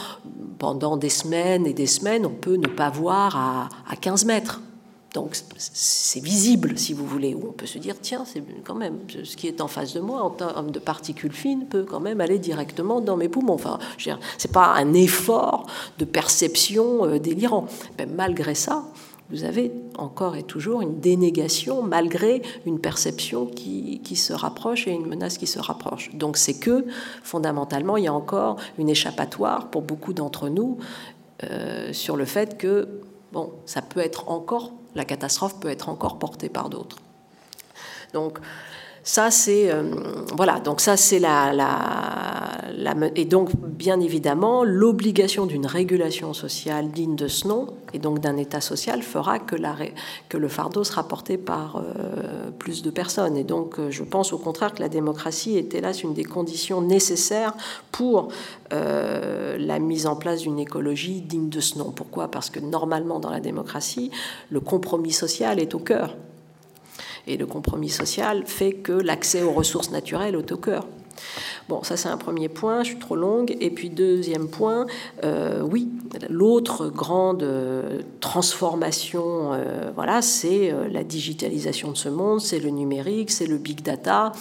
[0.58, 4.60] pendant des semaines et des semaines, on peut ne pas voir à, 15 mètres.
[5.14, 8.98] Donc c'est visible, si vous voulez, ou on peut se dire, tiens, c'est quand même,
[9.24, 12.20] ce qui est en face de moi en termes de particules fines peut quand même
[12.22, 13.54] aller directement dans mes poumons.
[13.54, 13.78] Enfin,
[14.38, 15.66] c'est pas un effort
[15.98, 17.66] de perception euh, délirant.
[17.98, 18.84] Mais malgré ça,
[19.32, 25.06] vous avez encore et toujours une dénégation malgré une perception qui, se rapproche et une
[25.06, 26.14] menace qui se rapproche.
[26.14, 26.84] Donc c'est que
[27.22, 30.76] fondamentalement, il y a encore une échappatoire pour beaucoup d'entre nous
[31.44, 33.00] euh, sur le fait que
[33.32, 36.98] bon, ça peut être encore, la catastrophe peut être encore portée par d'autres.
[38.12, 38.38] Donc
[39.04, 39.90] ça, c'est euh,
[40.36, 40.60] voilà.
[40.60, 41.52] Donc ça, c'est la,
[43.16, 48.36] et donc bien évidemment l'obligation d'une régulation sociale digne de ce nom et donc d'un
[48.36, 49.74] État social fera que, la,
[50.28, 53.36] que le fardeau sera porté par euh, plus de personnes.
[53.36, 56.80] Et donc, euh, je pense au contraire que la démocratie est hélas une des conditions
[56.80, 57.54] nécessaires
[57.90, 58.28] pour
[58.70, 61.90] la mise en place d'une écologie digne de ce nom.
[61.90, 62.28] Pourquoi?
[62.28, 64.10] Parce que normalement, dans la démocratie,
[64.48, 66.16] le compromis social est au cœur
[67.26, 70.86] et le compromis social fait que l'accès aux ressources naturelles est au cœur.
[71.68, 73.56] Bon, ça c'est un premier point, je suis trop longue.
[73.60, 74.86] Et puis deuxième point,
[75.24, 75.88] euh, oui,
[76.28, 83.30] l'autre grande euh, transformation, euh, voilà, c'est la digitalisation de ce monde, c'est le numérique,
[83.30, 84.32] c'est le big data.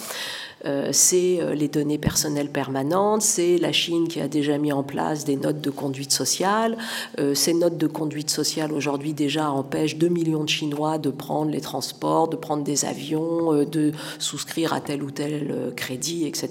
[0.64, 4.82] Euh, c'est euh, les données personnelles permanentes, c'est la Chine qui a déjà mis en
[4.82, 6.76] place des notes de conduite sociale.
[7.18, 11.50] Euh, ces notes de conduite sociale aujourd'hui déjà empêchent 2 millions de Chinois de prendre
[11.50, 16.50] les transports, de prendre des avions, de souscrire à tel ou tel crédit, etc.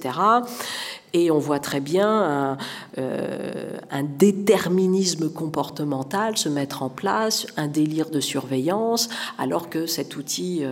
[1.13, 2.57] Et on voit très bien
[2.97, 10.63] un, déterminisme comportemental se mettre en place, un délire de surveillance, alors que cet outil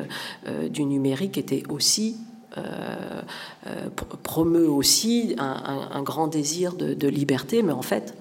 [0.70, 2.16] du numérique était aussi
[2.58, 3.22] euh,
[3.68, 3.90] euh,
[4.24, 8.16] promeut aussi un, grand désir de, liberté, mais en fait,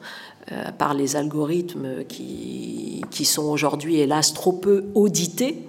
[0.52, 5.64] euh, par les algorithmes qui, qui sont aujourd'hui, hélas, trop peu audités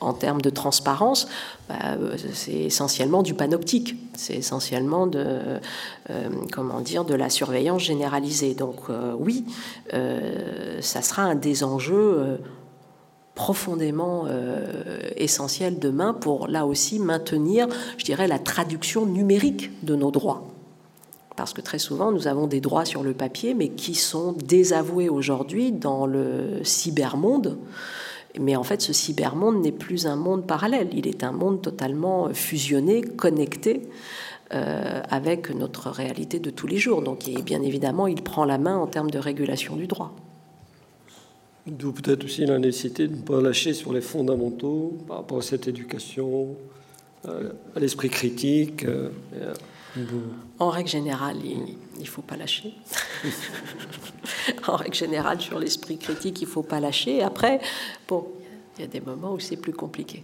[0.00, 1.26] en termes de transparence,
[1.68, 1.96] bah,
[2.32, 5.60] c'est essentiellement du panoptique, c'est essentiellement de,
[6.52, 8.54] comment dire, de la surveillance généralisée.
[8.54, 8.82] Donc
[9.18, 9.44] oui,
[10.80, 12.38] ça sera un des enjeux
[13.38, 20.10] profondément euh, essentiel demain pour, là aussi, maintenir, je dirais, la traduction numérique de nos
[20.10, 20.42] droits.
[21.36, 25.08] Parce que très souvent, nous avons des droits sur le papier, mais qui sont désavoués
[25.08, 27.58] aujourd'hui dans le cybermonde.
[28.40, 32.30] Mais en fait, ce cybermonde n'est plus un monde parallèle, il est un monde totalement
[32.34, 33.82] fusionné, connecté.
[34.54, 37.02] Euh, avec notre réalité de tous les jours.
[37.02, 40.14] Donc, bien évidemment, il prend la main en termes de régulation du droit.
[41.70, 45.42] D'où peut-être aussi la nécessité de ne pas lâcher sur les fondamentaux par rapport à
[45.42, 46.56] cette éducation,
[47.26, 48.84] euh, à l'esprit critique.
[48.84, 49.10] Euh,
[50.58, 52.72] en règle générale, il ne faut pas lâcher.
[54.66, 57.22] en règle générale, sur l'esprit critique, il ne faut pas lâcher.
[57.22, 57.60] Après,
[58.06, 58.26] bon,
[58.76, 60.22] il y a des moments où c'est plus compliqué.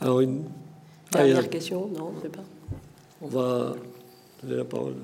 [0.00, 0.44] Alors, une
[1.10, 2.44] dernière question Non, je sais pas.
[3.22, 3.74] On va
[4.42, 4.94] donner la parole.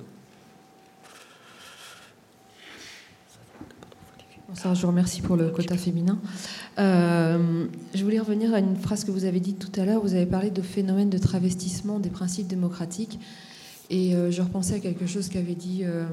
[4.54, 6.18] Je vous remercie pour le quota féminin.
[6.78, 10.02] Euh, je voulais revenir à une phrase que vous avez dite tout à l'heure.
[10.02, 13.18] Vous avez parlé de phénomène de travestissement des principes démocratiques.
[13.90, 16.04] Et euh, je repensais à quelque chose qu'avait dit euh,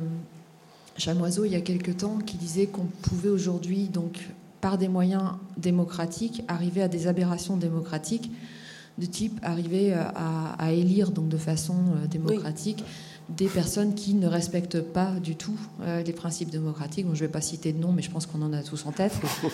[0.98, 4.20] Chamoiseau il y a quelque temps, qui disait qu'on pouvait aujourd'hui, donc,
[4.62, 5.24] par des moyens
[5.58, 8.32] démocratiques, arriver à des aberrations démocratiques
[8.98, 11.76] de type arriver à, élire donc de façon
[12.12, 12.84] démocratique
[13.36, 17.06] des personnes qui ne respectent pas du tout euh, les principes démocratiques.
[17.06, 18.92] je ne vais pas citer de nom, mais je pense qu'on en a tous en
[18.92, 19.14] tête.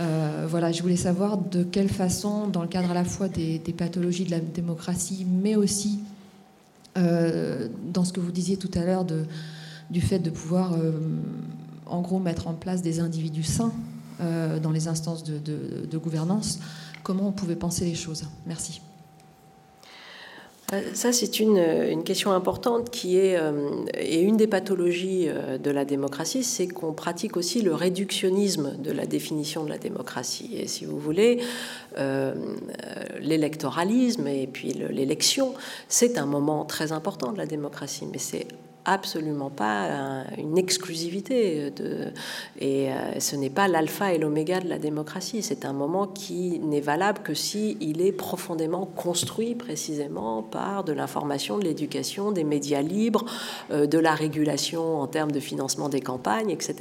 [0.00, 3.60] Euh, voilà, je voulais savoir de quelle façon, dans le cadre à la fois des,
[3.78, 6.00] pathologies de la démocratie, mais aussi
[6.98, 9.06] euh, dans ce que vous disiez tout à l'heure
[9.90, 10.76] du fait de pouvoir,
[11.86, 13.72] en gros, mettre en place des individus sains
[14.18, 16.58] dans les instances de gouvernance,
[17.04, 18.24] comment on pouvait penser les choses.
[18.48, 18.80] Merci.
[20.74, 25.70] Euh, ça, c'est une, question importante qui est, euh, et une des pathologies euh, de
[25.70, 30.56] la démocratie, c'est qu'on pratique aussi le réductionnisme de la définition de la démocratie.
[30.56, 31.40] Et si vous voulez,
[33.20, 35.54] l'électoralisme et puis l'élection,
[35.88, 38.46] c'est un moment très important de la démocratie, mais c'est
[38.84, 42.12] absolument pas une exclusivité de,
[42.58, 45.42] et euh, ce n'est pas l'alpha et l'oméga de la démocratie.
[45.42, 50.92] C'est un moment qui n'est valable que si il est profondément construit précisément par de
[50.92, 53.24] l'information, de l'éducation, des médias libres,
[53.70, 56.74] euh, de la régulation en termes de financement des campagnes, etc.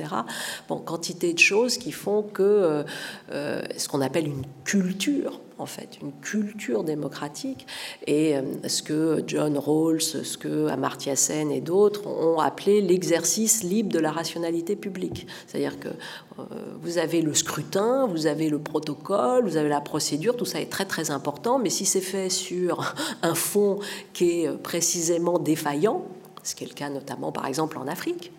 [0.68, 2.84] Bon, quantité de choses qui font que
[3.32, 7.66] euh, ce qu'on appelle une culture en fait, une culture démocratique.
[8.06, 13.64] Et euh, ce que John Rawls, ce que Amartya Sen et d'autres ont appelé l'exercice
[13.64, 15.26] libre de la rationalité publique.
[15.48, 16.44] C'est-à-dire que euh,
[16.82, 20.70] vous avez le scrutin, vous avez le protocole, vous avez la procédure, tout ça est
[20.70, 23.80] très très important, mais si c'est fait sur un fond
[24.12, 26.04] qui est précisément défaillant,
[26.44, 28.34] ce qui est le cas notamment par exemple en Afrique,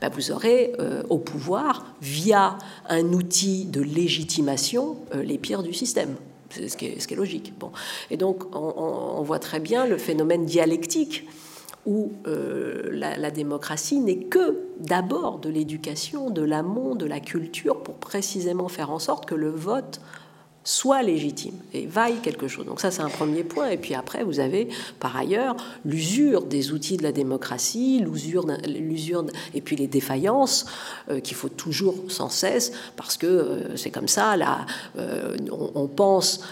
[0.00, 2.56] ben, vous aurez euh, au pouvoir, via
[2.88, 6.14] un outil de légitimation, les pires du système
[6.50, 7.52] ce qui est, ce qui est logique.
[7.58, 7.70] Bon.
[8.10, 11.28] Et donc, on, voit très bien le phénomène dialectique
[11.86, 17.82] où euh, la, la, démocratie n'est que d'abord de l'éducation, de l'amont, de la culture,
[17.82, 20.00] pour précisément faire en sorte que le vote
[20.68, 22.66] soit légitime et vaille quelque chose.
[22.66, 23.70] Donc ça, c'est un premier point.
[23.70, 24.68] Et puis après, vous avez
[25.00, 29.24] par ailleurs l'usure des outils de la démocratie, l'usure, l'usure
[29.54, 30.66] et puis les défaillances
[31.10, 34.36] euh, qu'il faut toujours sans cesse, parce que euh, c'est comme ça.
[34.36, 34.66] Là,
[34.98, 36.42] euh, on, pense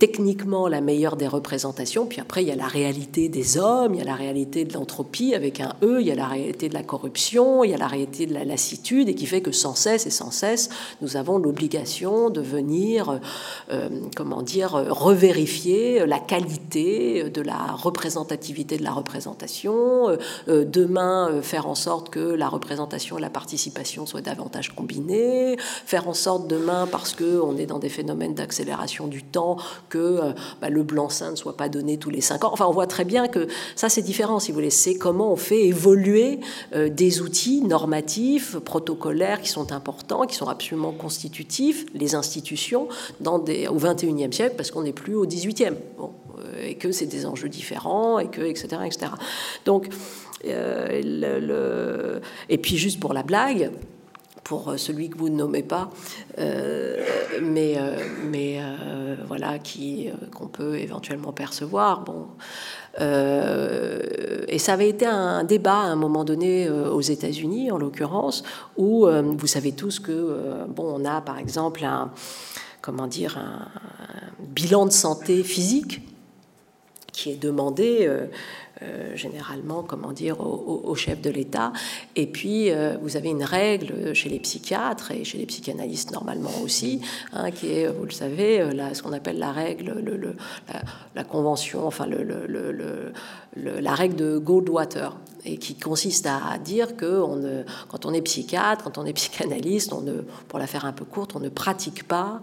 [0.00, 3.98] techniquement la meilleure des représentations, puis après il y a la réalité des hommes, il
[3.98, 6.74] y a la réalité de l'entropie avec un E, il y a la réalité de
[6.74, 9.76] la corruption, il y a la réalité de la lassitude, et qui fait que sans
[9.76, 10.70] cesse et sans cesse,
[11.00, 13.20] nous avons l'obligation de venir
[14.16, 20.16] comment dire, revérifier la qualité de la représentativité de la représentation, euh,
[20.48, 26.08] euh, demain faire en sorte que la représentation et la participation soient davantage combinées, faire
[26.08, 29.56] en sorte demain, parce qu'on est dans des phénomènes d'accélération du temps,
[29.88, 30.20] que
[30.60, 32.50] bah, le blanc-seing ne soit pas donné tous les cinq ans.
[32.52, 34.70] Enfin, on voit très bien que ça, c'est différent, si vous voulez.
[34.70, 36.40] C'est comment on fait évoluer
[36.72, 42.88] des outils normatifs, protocolaires qui sont importants, qui sont absolument constitutifs, les institutions,
[43.26, 45.76] au XXIe siècle parce qu'on n'est plus au XVIIIe.
[45.98, 48.68] Bon, euh, et que c'est des enjeux différents, et que, etc.
[48.84, 49.12] etc.
[49.64, 49.88] Donc,
[50.46, 53.70] euh, le, et puis juste pour la blague,
[54.42, 55.90] pour celui que vous ne nommez pas,
[56.38, 57.02] euh,
[57.40, 57.76] mais,
[58.30, 58.60] mais
[59.26, 62.00] voilà, qui qu'on peut éventuellement percevoir.
[62.00, 62.26] Bon,
[63.00, 68.42] et ça avait été un débat à un moment donné aux États-Unis, en l'occurrence,
[68.76, 72.10] où vous savez tous que bon, on a par exemple un
[72.84, 73.66] comment dire, un,
[74.40, 76.02] bilan de santé physique
[77.12, 78.26] qui est demandé euh,
[78.82, 81.72] euh, généralement, comment dire, au, chef de l'État.
[82.14, 86.50] Et puis, euh, vous avez une règle chez les psychiatres et chez les psychanalystes normalement
[86.62, 87.00] aussi,
[87.32, 90.36] hein, qui est, vous le savez, là, ce qu'on appelle la règle, le,
[91.14, 93.12] la, convention, enfin, le,
[93.56, 95.16] la règle de Goldwater
[95.46, 97.22] et qui consiste à dire que
[97.88, 101.04] quand on est psychiatre, quand on est psychanalyste, on ne, pour la faire un peu
[101.04, 102.40] courte, on ne pratique pas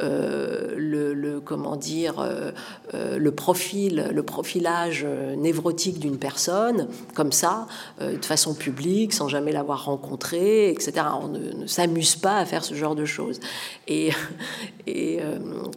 [0.00, 2.50] euh, le, comment dire euh,
[2.94, 5.06] euh, le profil, le profilage
[5.36, 7.66] névrotique d'une personne comme ça,
[8.00, 11.06] de façon publique, sans jamais l'avoir rencontré, etc.
[11.22, 13.40] On ne, s'amuse pas à faire ce genre de choses.
[13.88, 14.10] Et,
[14.86, 15.20] et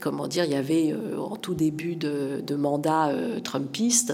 [0.02, 3.12] comment dire, il y avait en tout début de, de mandat
[3.44, 4.14] trumpiste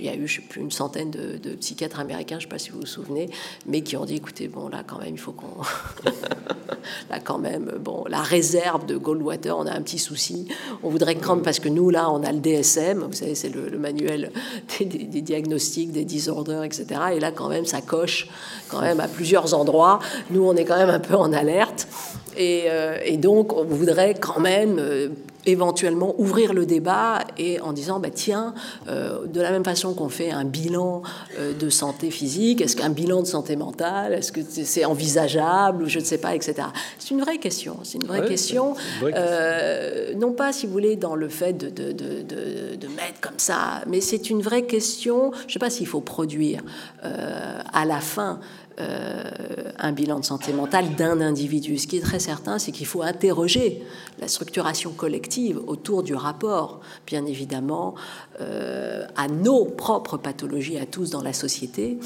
[0.00, 2.54] il y a eu, je sais plus, une centaine de, psychiatres américains, je ne sais
[2.54, 3.28] pas si vous vous souvenez,
[3.66, 5.62] mais qui ont dit, écoutez, bon, là, quand même, il faut qu'on...
[7.10, 10.48] là, quand même, bon, la réserve de Goldwater, on a un petit souci.
[10.82, 13.50] On voudrait quand même, parce que nous, là, on a le DSM, vous savez, c'est
[13.50, 14.32] le, manuel
[14.78, 16.86] des, diagnostics, des disorders, etc.
[17.14, 18.28] Et là, quand même, ça coche
[18.68, 19.98] quand même à plusieurs endroits.
[20.30, 21.88] Nous, on est quand même un peu en alerte.
[22.36, 25.08] Et, euh, donc, on voudrait quand même euh,
[25.50, 28.54] éventuellement ouvrir le débat et en disant bah, tiens,
[28.88, 31.02] euh, de la même façon qu'on fait un bilan
[31.38, 35.98] euh, de santé physique, est-ce qu'un bilan de santé mentale, est-ce que c'est envisageable, je
[35.98, 36.68] ne sais pas, etc.
[36.98, 37.78] C'est une vraie question.
[37.82, 38.74] C'est une vraie question.
[39.02, 43.38] Euh, non pas, si vous voulez, dans le fait de, de, de, de mettre comme
[43.38, 45.32] ça, mais c'est une vraie question.
[45.42, 46.62] Je ne sais pas s'il faut produire
[47.02, 48.40] à la fin
[48.78, 51.78] un bilan de santé mentale d'un individu.
[51.78, 53.82] Ce qui est très certain, c'est qu'il faut interroger
[54.18, 57.94] la structuration collective autour du rapport, bien évidemment,
[58.40, 61.98] euh, à nos propres pathologies à tous dans la société,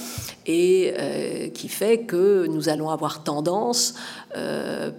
[0.47, 3.95] et euh, qui fait que nous allons avoir tendance,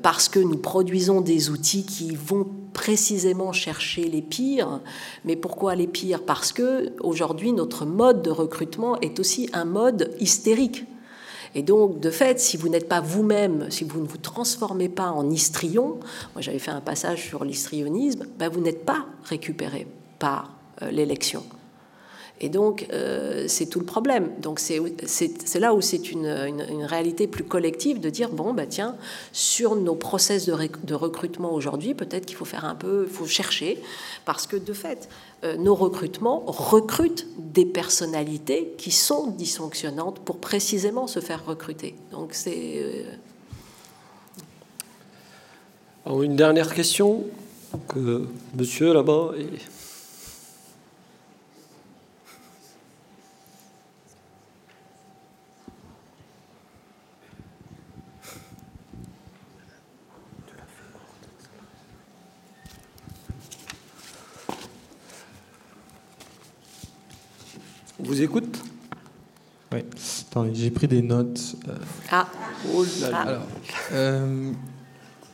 [0.02, 4.82] parce que nous produisons des outils qui vont précisément chercher les pires.
[5.24, 6.24] Mais pourquoi les pires?
[6.24, 10.86] Parce que aujourd'hui notre mode de recrutement est aussi un mode hystérique.
[11.56, 15.10] Et donc, de fait, si vous n'êtes pas vous-même, si vous ne vous transformez pas
[15.10, 16.00] en histrion,
[16.34, 19.88] moi j'avais fait un passage sur l'histrionisme, ben vous n'êtes pas récupéré
[20.20, 21.44] par euh, l'élection.
[22.46, 24.30] Et donc, euh, c'est tout le problème.
[24.40, 24.80] Donc, c'est
[25.60, 28.96] là où c'est une, une, réalité plus collective de dire bon, bah, tiens,
[29.32, 33.82] sur nos process de, recrutement aujourd'hui, peut-être qu'il faut faire un peu, il faut chercher,
[34.26, 35.10] parce que de fait,
[35.44, 41.96] euh, nos recrutements recrutent des personnalités qui sont dysfonctionnantes pour précisément se faire recruter.
[42.12, 42.84] Donc, c'est.
[46.06, 47.24] Euh, une dernière question
[47.88, 49.32] que monsieur là-bas.
[68.08, 68.62] Vous écoute
[69.74, 69.80] Oui.
[70.54, 71.56] j'ai pris des notes.
[71.68, 71.74] Euh.
[72.12, 72.28] Ah.
[72.74, 73.42] Oh Alors,
[73.94, 74.52] euh,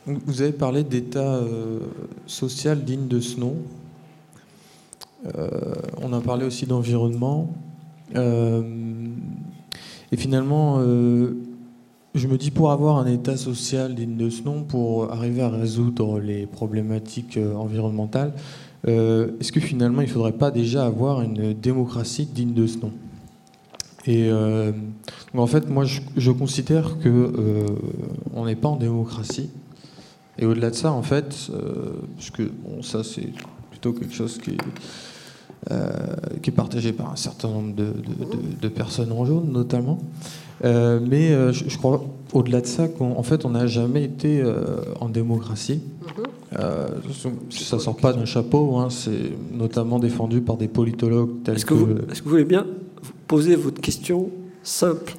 [0.06, 1.80] vous avez parlé d'état euh,
[2.26, 3.56] social digne de ce nom.
[6.00, 7.54] on a parlé aussi d'environnement.
[8.14, 8.16] et
[10.16, 15.42] finalement, je me dis pour avoir un état social digne de ce nom, pour arriver
[15.42, 18.32] à résoudre les problématiques environnementales,
[18.88, 22.78] euh, est-ce que finalement il ne faudrait pas déjà avoir une démocratie digne de ce
[22.78, 22.92] nom?
[24.06, 24.72] Et euh,
[25.34, 27.66] en fait, moi je, considère que euh,
[28.34, 29.50] on n'est pas en démocratie.
[30.38, 31.50] Et au-delà de ça, en fait,
[32.16, 33.28] puisque bon, ça c'est
[33.70, 34.56] plutôt quelque chose qui
[35.70, 39.98] est partagé par un certain nombre de, personnes en jaune notamment.
[40.62, 44.42] Mais je, crois au-delà de ça qu'en fait on n'a jamais été
[45.00, 45.80] en démocratie.
[46.04, 46.26] Mm-hmm.
[46.58, 46.88] Euh,
[47.50, 51.74] ça sort pas d'un chapeau, hein, c'est notamment défendu par des politologues tels est-ce que,
[51.74, 52.66] Vous, est-ce que vous voulez bien
[53.26, 54.28] poser votre question
[54.62, 55.14] simple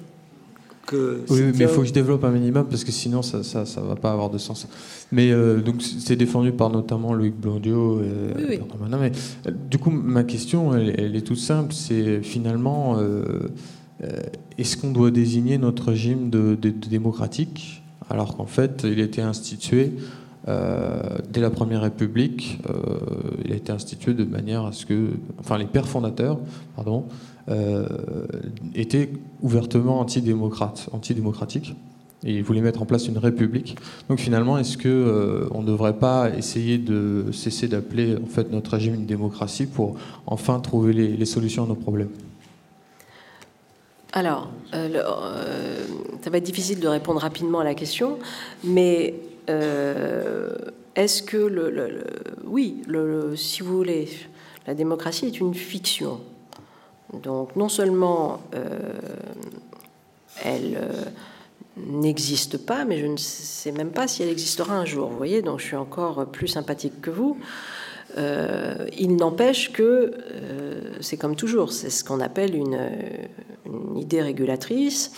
[0.86, 3.66] que Oui, mais il faut que je développe un minimum parce que sinon ça ça,
[3.66, 4.68] ça va pas avoir de sens.
[5.12, 8.06] Mais euh, donc c'est défendu par notamment Loïc Blondio et
[8.38, 8.60] oui,
[9.00, 9.12] Mais,
[9.48, 11.74] euh, du coup, ma question, elle, est toute simple.
[11.74, 12.98] C'est finalement,
[14.58, 19.94] est-ce qu'on doit désigner notre régime de, démocratique alors qu'en fait, il a été institué
[20.48, 22.98] euh, dès la Première République, euh,
[23.46, 26.40] il a été institué de manière à ce que, enfin, les pères fondateurs,
[26.76, 27.06] pardon,
[27.50, 27.88] euh,
[28.76, 29.10] étaient
[29.42, 31.76] ouvertement antidémocratiques,
[32.26, 33.78] et ils voulaient mettre en place une république.
[34.10, 38.72] Donc finalement, est-ce que on ne devrait pas essayer de cesser d'appeler en fait notre
[38.72, 42.10] régime une démocratie pour enfin trouver les, solutions à nos problèmes?
[44.14, 48.20] Alors, ça va être difficile de répondre rapidement à la question,
[48.64, 49.16] mais
[49.50, 50.56] euh,
[50.96, 52.06] est-ce que, le,
[52.46, 52.82] oui,
[53.36, 54.10] si vous voulez,
[54.68, 56.22] la démocratie est une fiction.
[57.14, 58.94] Donc non seulement euh,
[60.44, 61.04] elle euh,
[61.78, 65.10] n'existe pas, mais je ne sais même pas si elle existera un jour.
[65.10, 67.38] Vous voyez, donc je suis encore plus sympathique que vous.
[68.16, 70.12] Il n'empêche que
[71.02, 72.78] c'est comme toujours, c'est ce qu'on appelle une,
[73.96, 75.12] idée régulatrice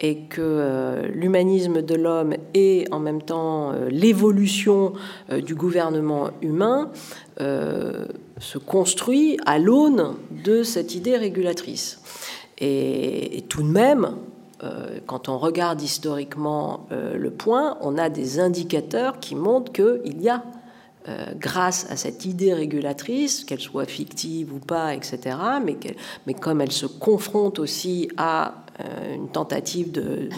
[0.00, 4.94] et que euh, l'humanisme de l'homme et en même temps euh, l'évolution
[5.30, 6.90] euh, du gouvernement humain
[8.38, 10.14] se construit à l'aune
[10.44, 12.00] de cette idée régulatrice.
[12.58, 14.14] Et, tout de même,
[15.06, 20.44] quand on regarde historiquement le point, on a des indicateurs qui montrent qu'il y a
[21.36, 25.76] grâce à cette idée régulatrice, qu'elle soit fictive ou pas, etc., mais,
[26.26, 28.54] mais comme elle se confronte aussi à
[29.12, 30.28] une tentative de,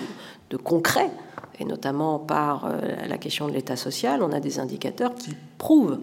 [0.50, 1.10] de concret,
[1.58, 2.72] et notamment par
[3.06, 6.00] la question de l'État social, on a des indicateurs qui prouvent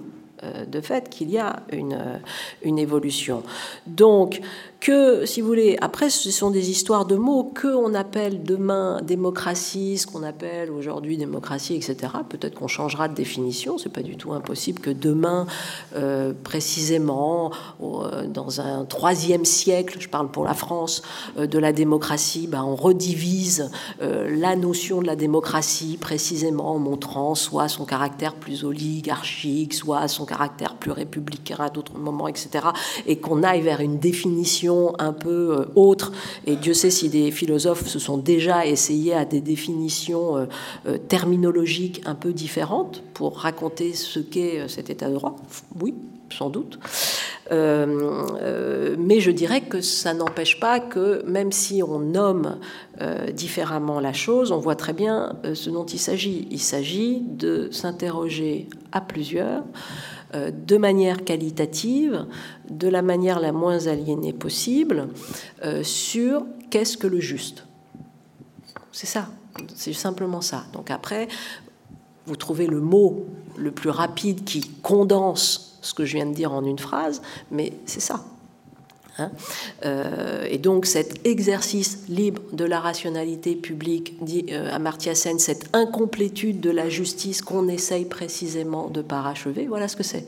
[0.67, 2.21] de fait qu'il y a une,
[2.63, 3.43] une évolution.
[3.87, 4.41] Donc,
[4.81, 8.99] que, si vous voulez, après, ce sont des histoires de mots, que on appelle demain
[9.03, 11.95] démocratie, ce qu'on appelle aujourd'hui démocratie, etc.
[12.27, 15.45] Peut-être qu'on changera de définition, c'est pas du tout impossible que demain,
[15.95, 17.51] euh, précisément,
[17.83, 21.03] euh, dans un troisième siècle, je parle pour la France,
[21.37, 27.35] euh, de la démocratie, ben, on redivise la notion de la démocratie précisément en montrant
[27.35, 32.65] soit son caractère plus oligarchique, soit son caractère plus républicain à d'autres moments, etc.
[33.05, 36.11] Et qu'on aille vers une définition un peu euh, autre,
[36.45, 40.45] et Dieu sait si des philosophes se sont déjà essayés à des définitions euh,
[40.87, 45.35] euh, terminologiques un peu différentes pour raconter ce qu'est cet état de droit,
[45.79, 45.93] oui,
[46.29, 46.79] sans doute.
[47.51, 52.57] mais je dirais que ça n'empêche pas que même si on nomme
[53.33, 56.47] différemment la chose, on voit très bien ce dont il s'agit.
[56.51, 59.63] Il s'agit de s'interroger à plusieurs
[60.33, 62.25] de manière qualitative,
[62.69, 65.09] de la manière la moins aliénée possible,
[65.63, 67.65] euh, sur qu'est-ce que le juste.
[68.91, 69.29] C'est ça,
[69.75, 70.65] c'est simplement ça.
[70.73, 71.27] Donc après,
[72.25, 73.25] vous trouvez le mot
[73.57, 77.73] le plus rapide qui condense ce que je viens de dire en une phrase, mais
[77.85, 78.23] c'est ça.
[79.17, 79.31] Hein.
[79.85, 85.75] Euh, et donc cet exercice libre de la rationalité publique, dit euh, Amartya Sen, cette
[85.75, 90.25] incomplétude de la justice qu'on essaye précisément de parachever, voilà ce que c'est.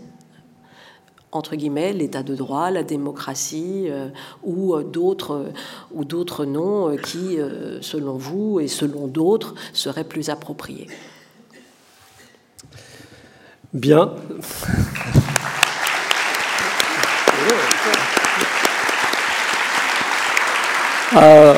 [1.32, 4.10] Entre guillemets, l'état de droit, la démocratie euh,
[4.44, 5.48] ou d'autres
[5.92, 7.38] ou d'autres noms qui,
[7.82, 10.88] selon vous et selon d'autres, seraient plus appropriés.
[13.74, 14.14] Bien.
[21.16, 21.54] Euh,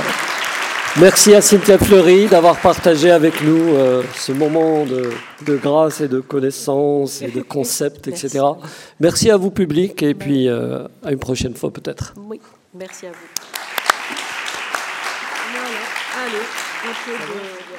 [0.99, 6.19] merci à Cynthia Fleury d'avoir partagé avec nous euh, ce moment de, grâce et de
[6.19, 8.39] connaissance et de concept, etc.
[8.99, 9.31] Merci.
[9.31, 12.13] à vous, public, et puis euh, à une prochaine fois peut-être.
[12.17, 12.41] Oui,
[12.73, 13.15] merci à vous.
[16.17, 17.74] Allez,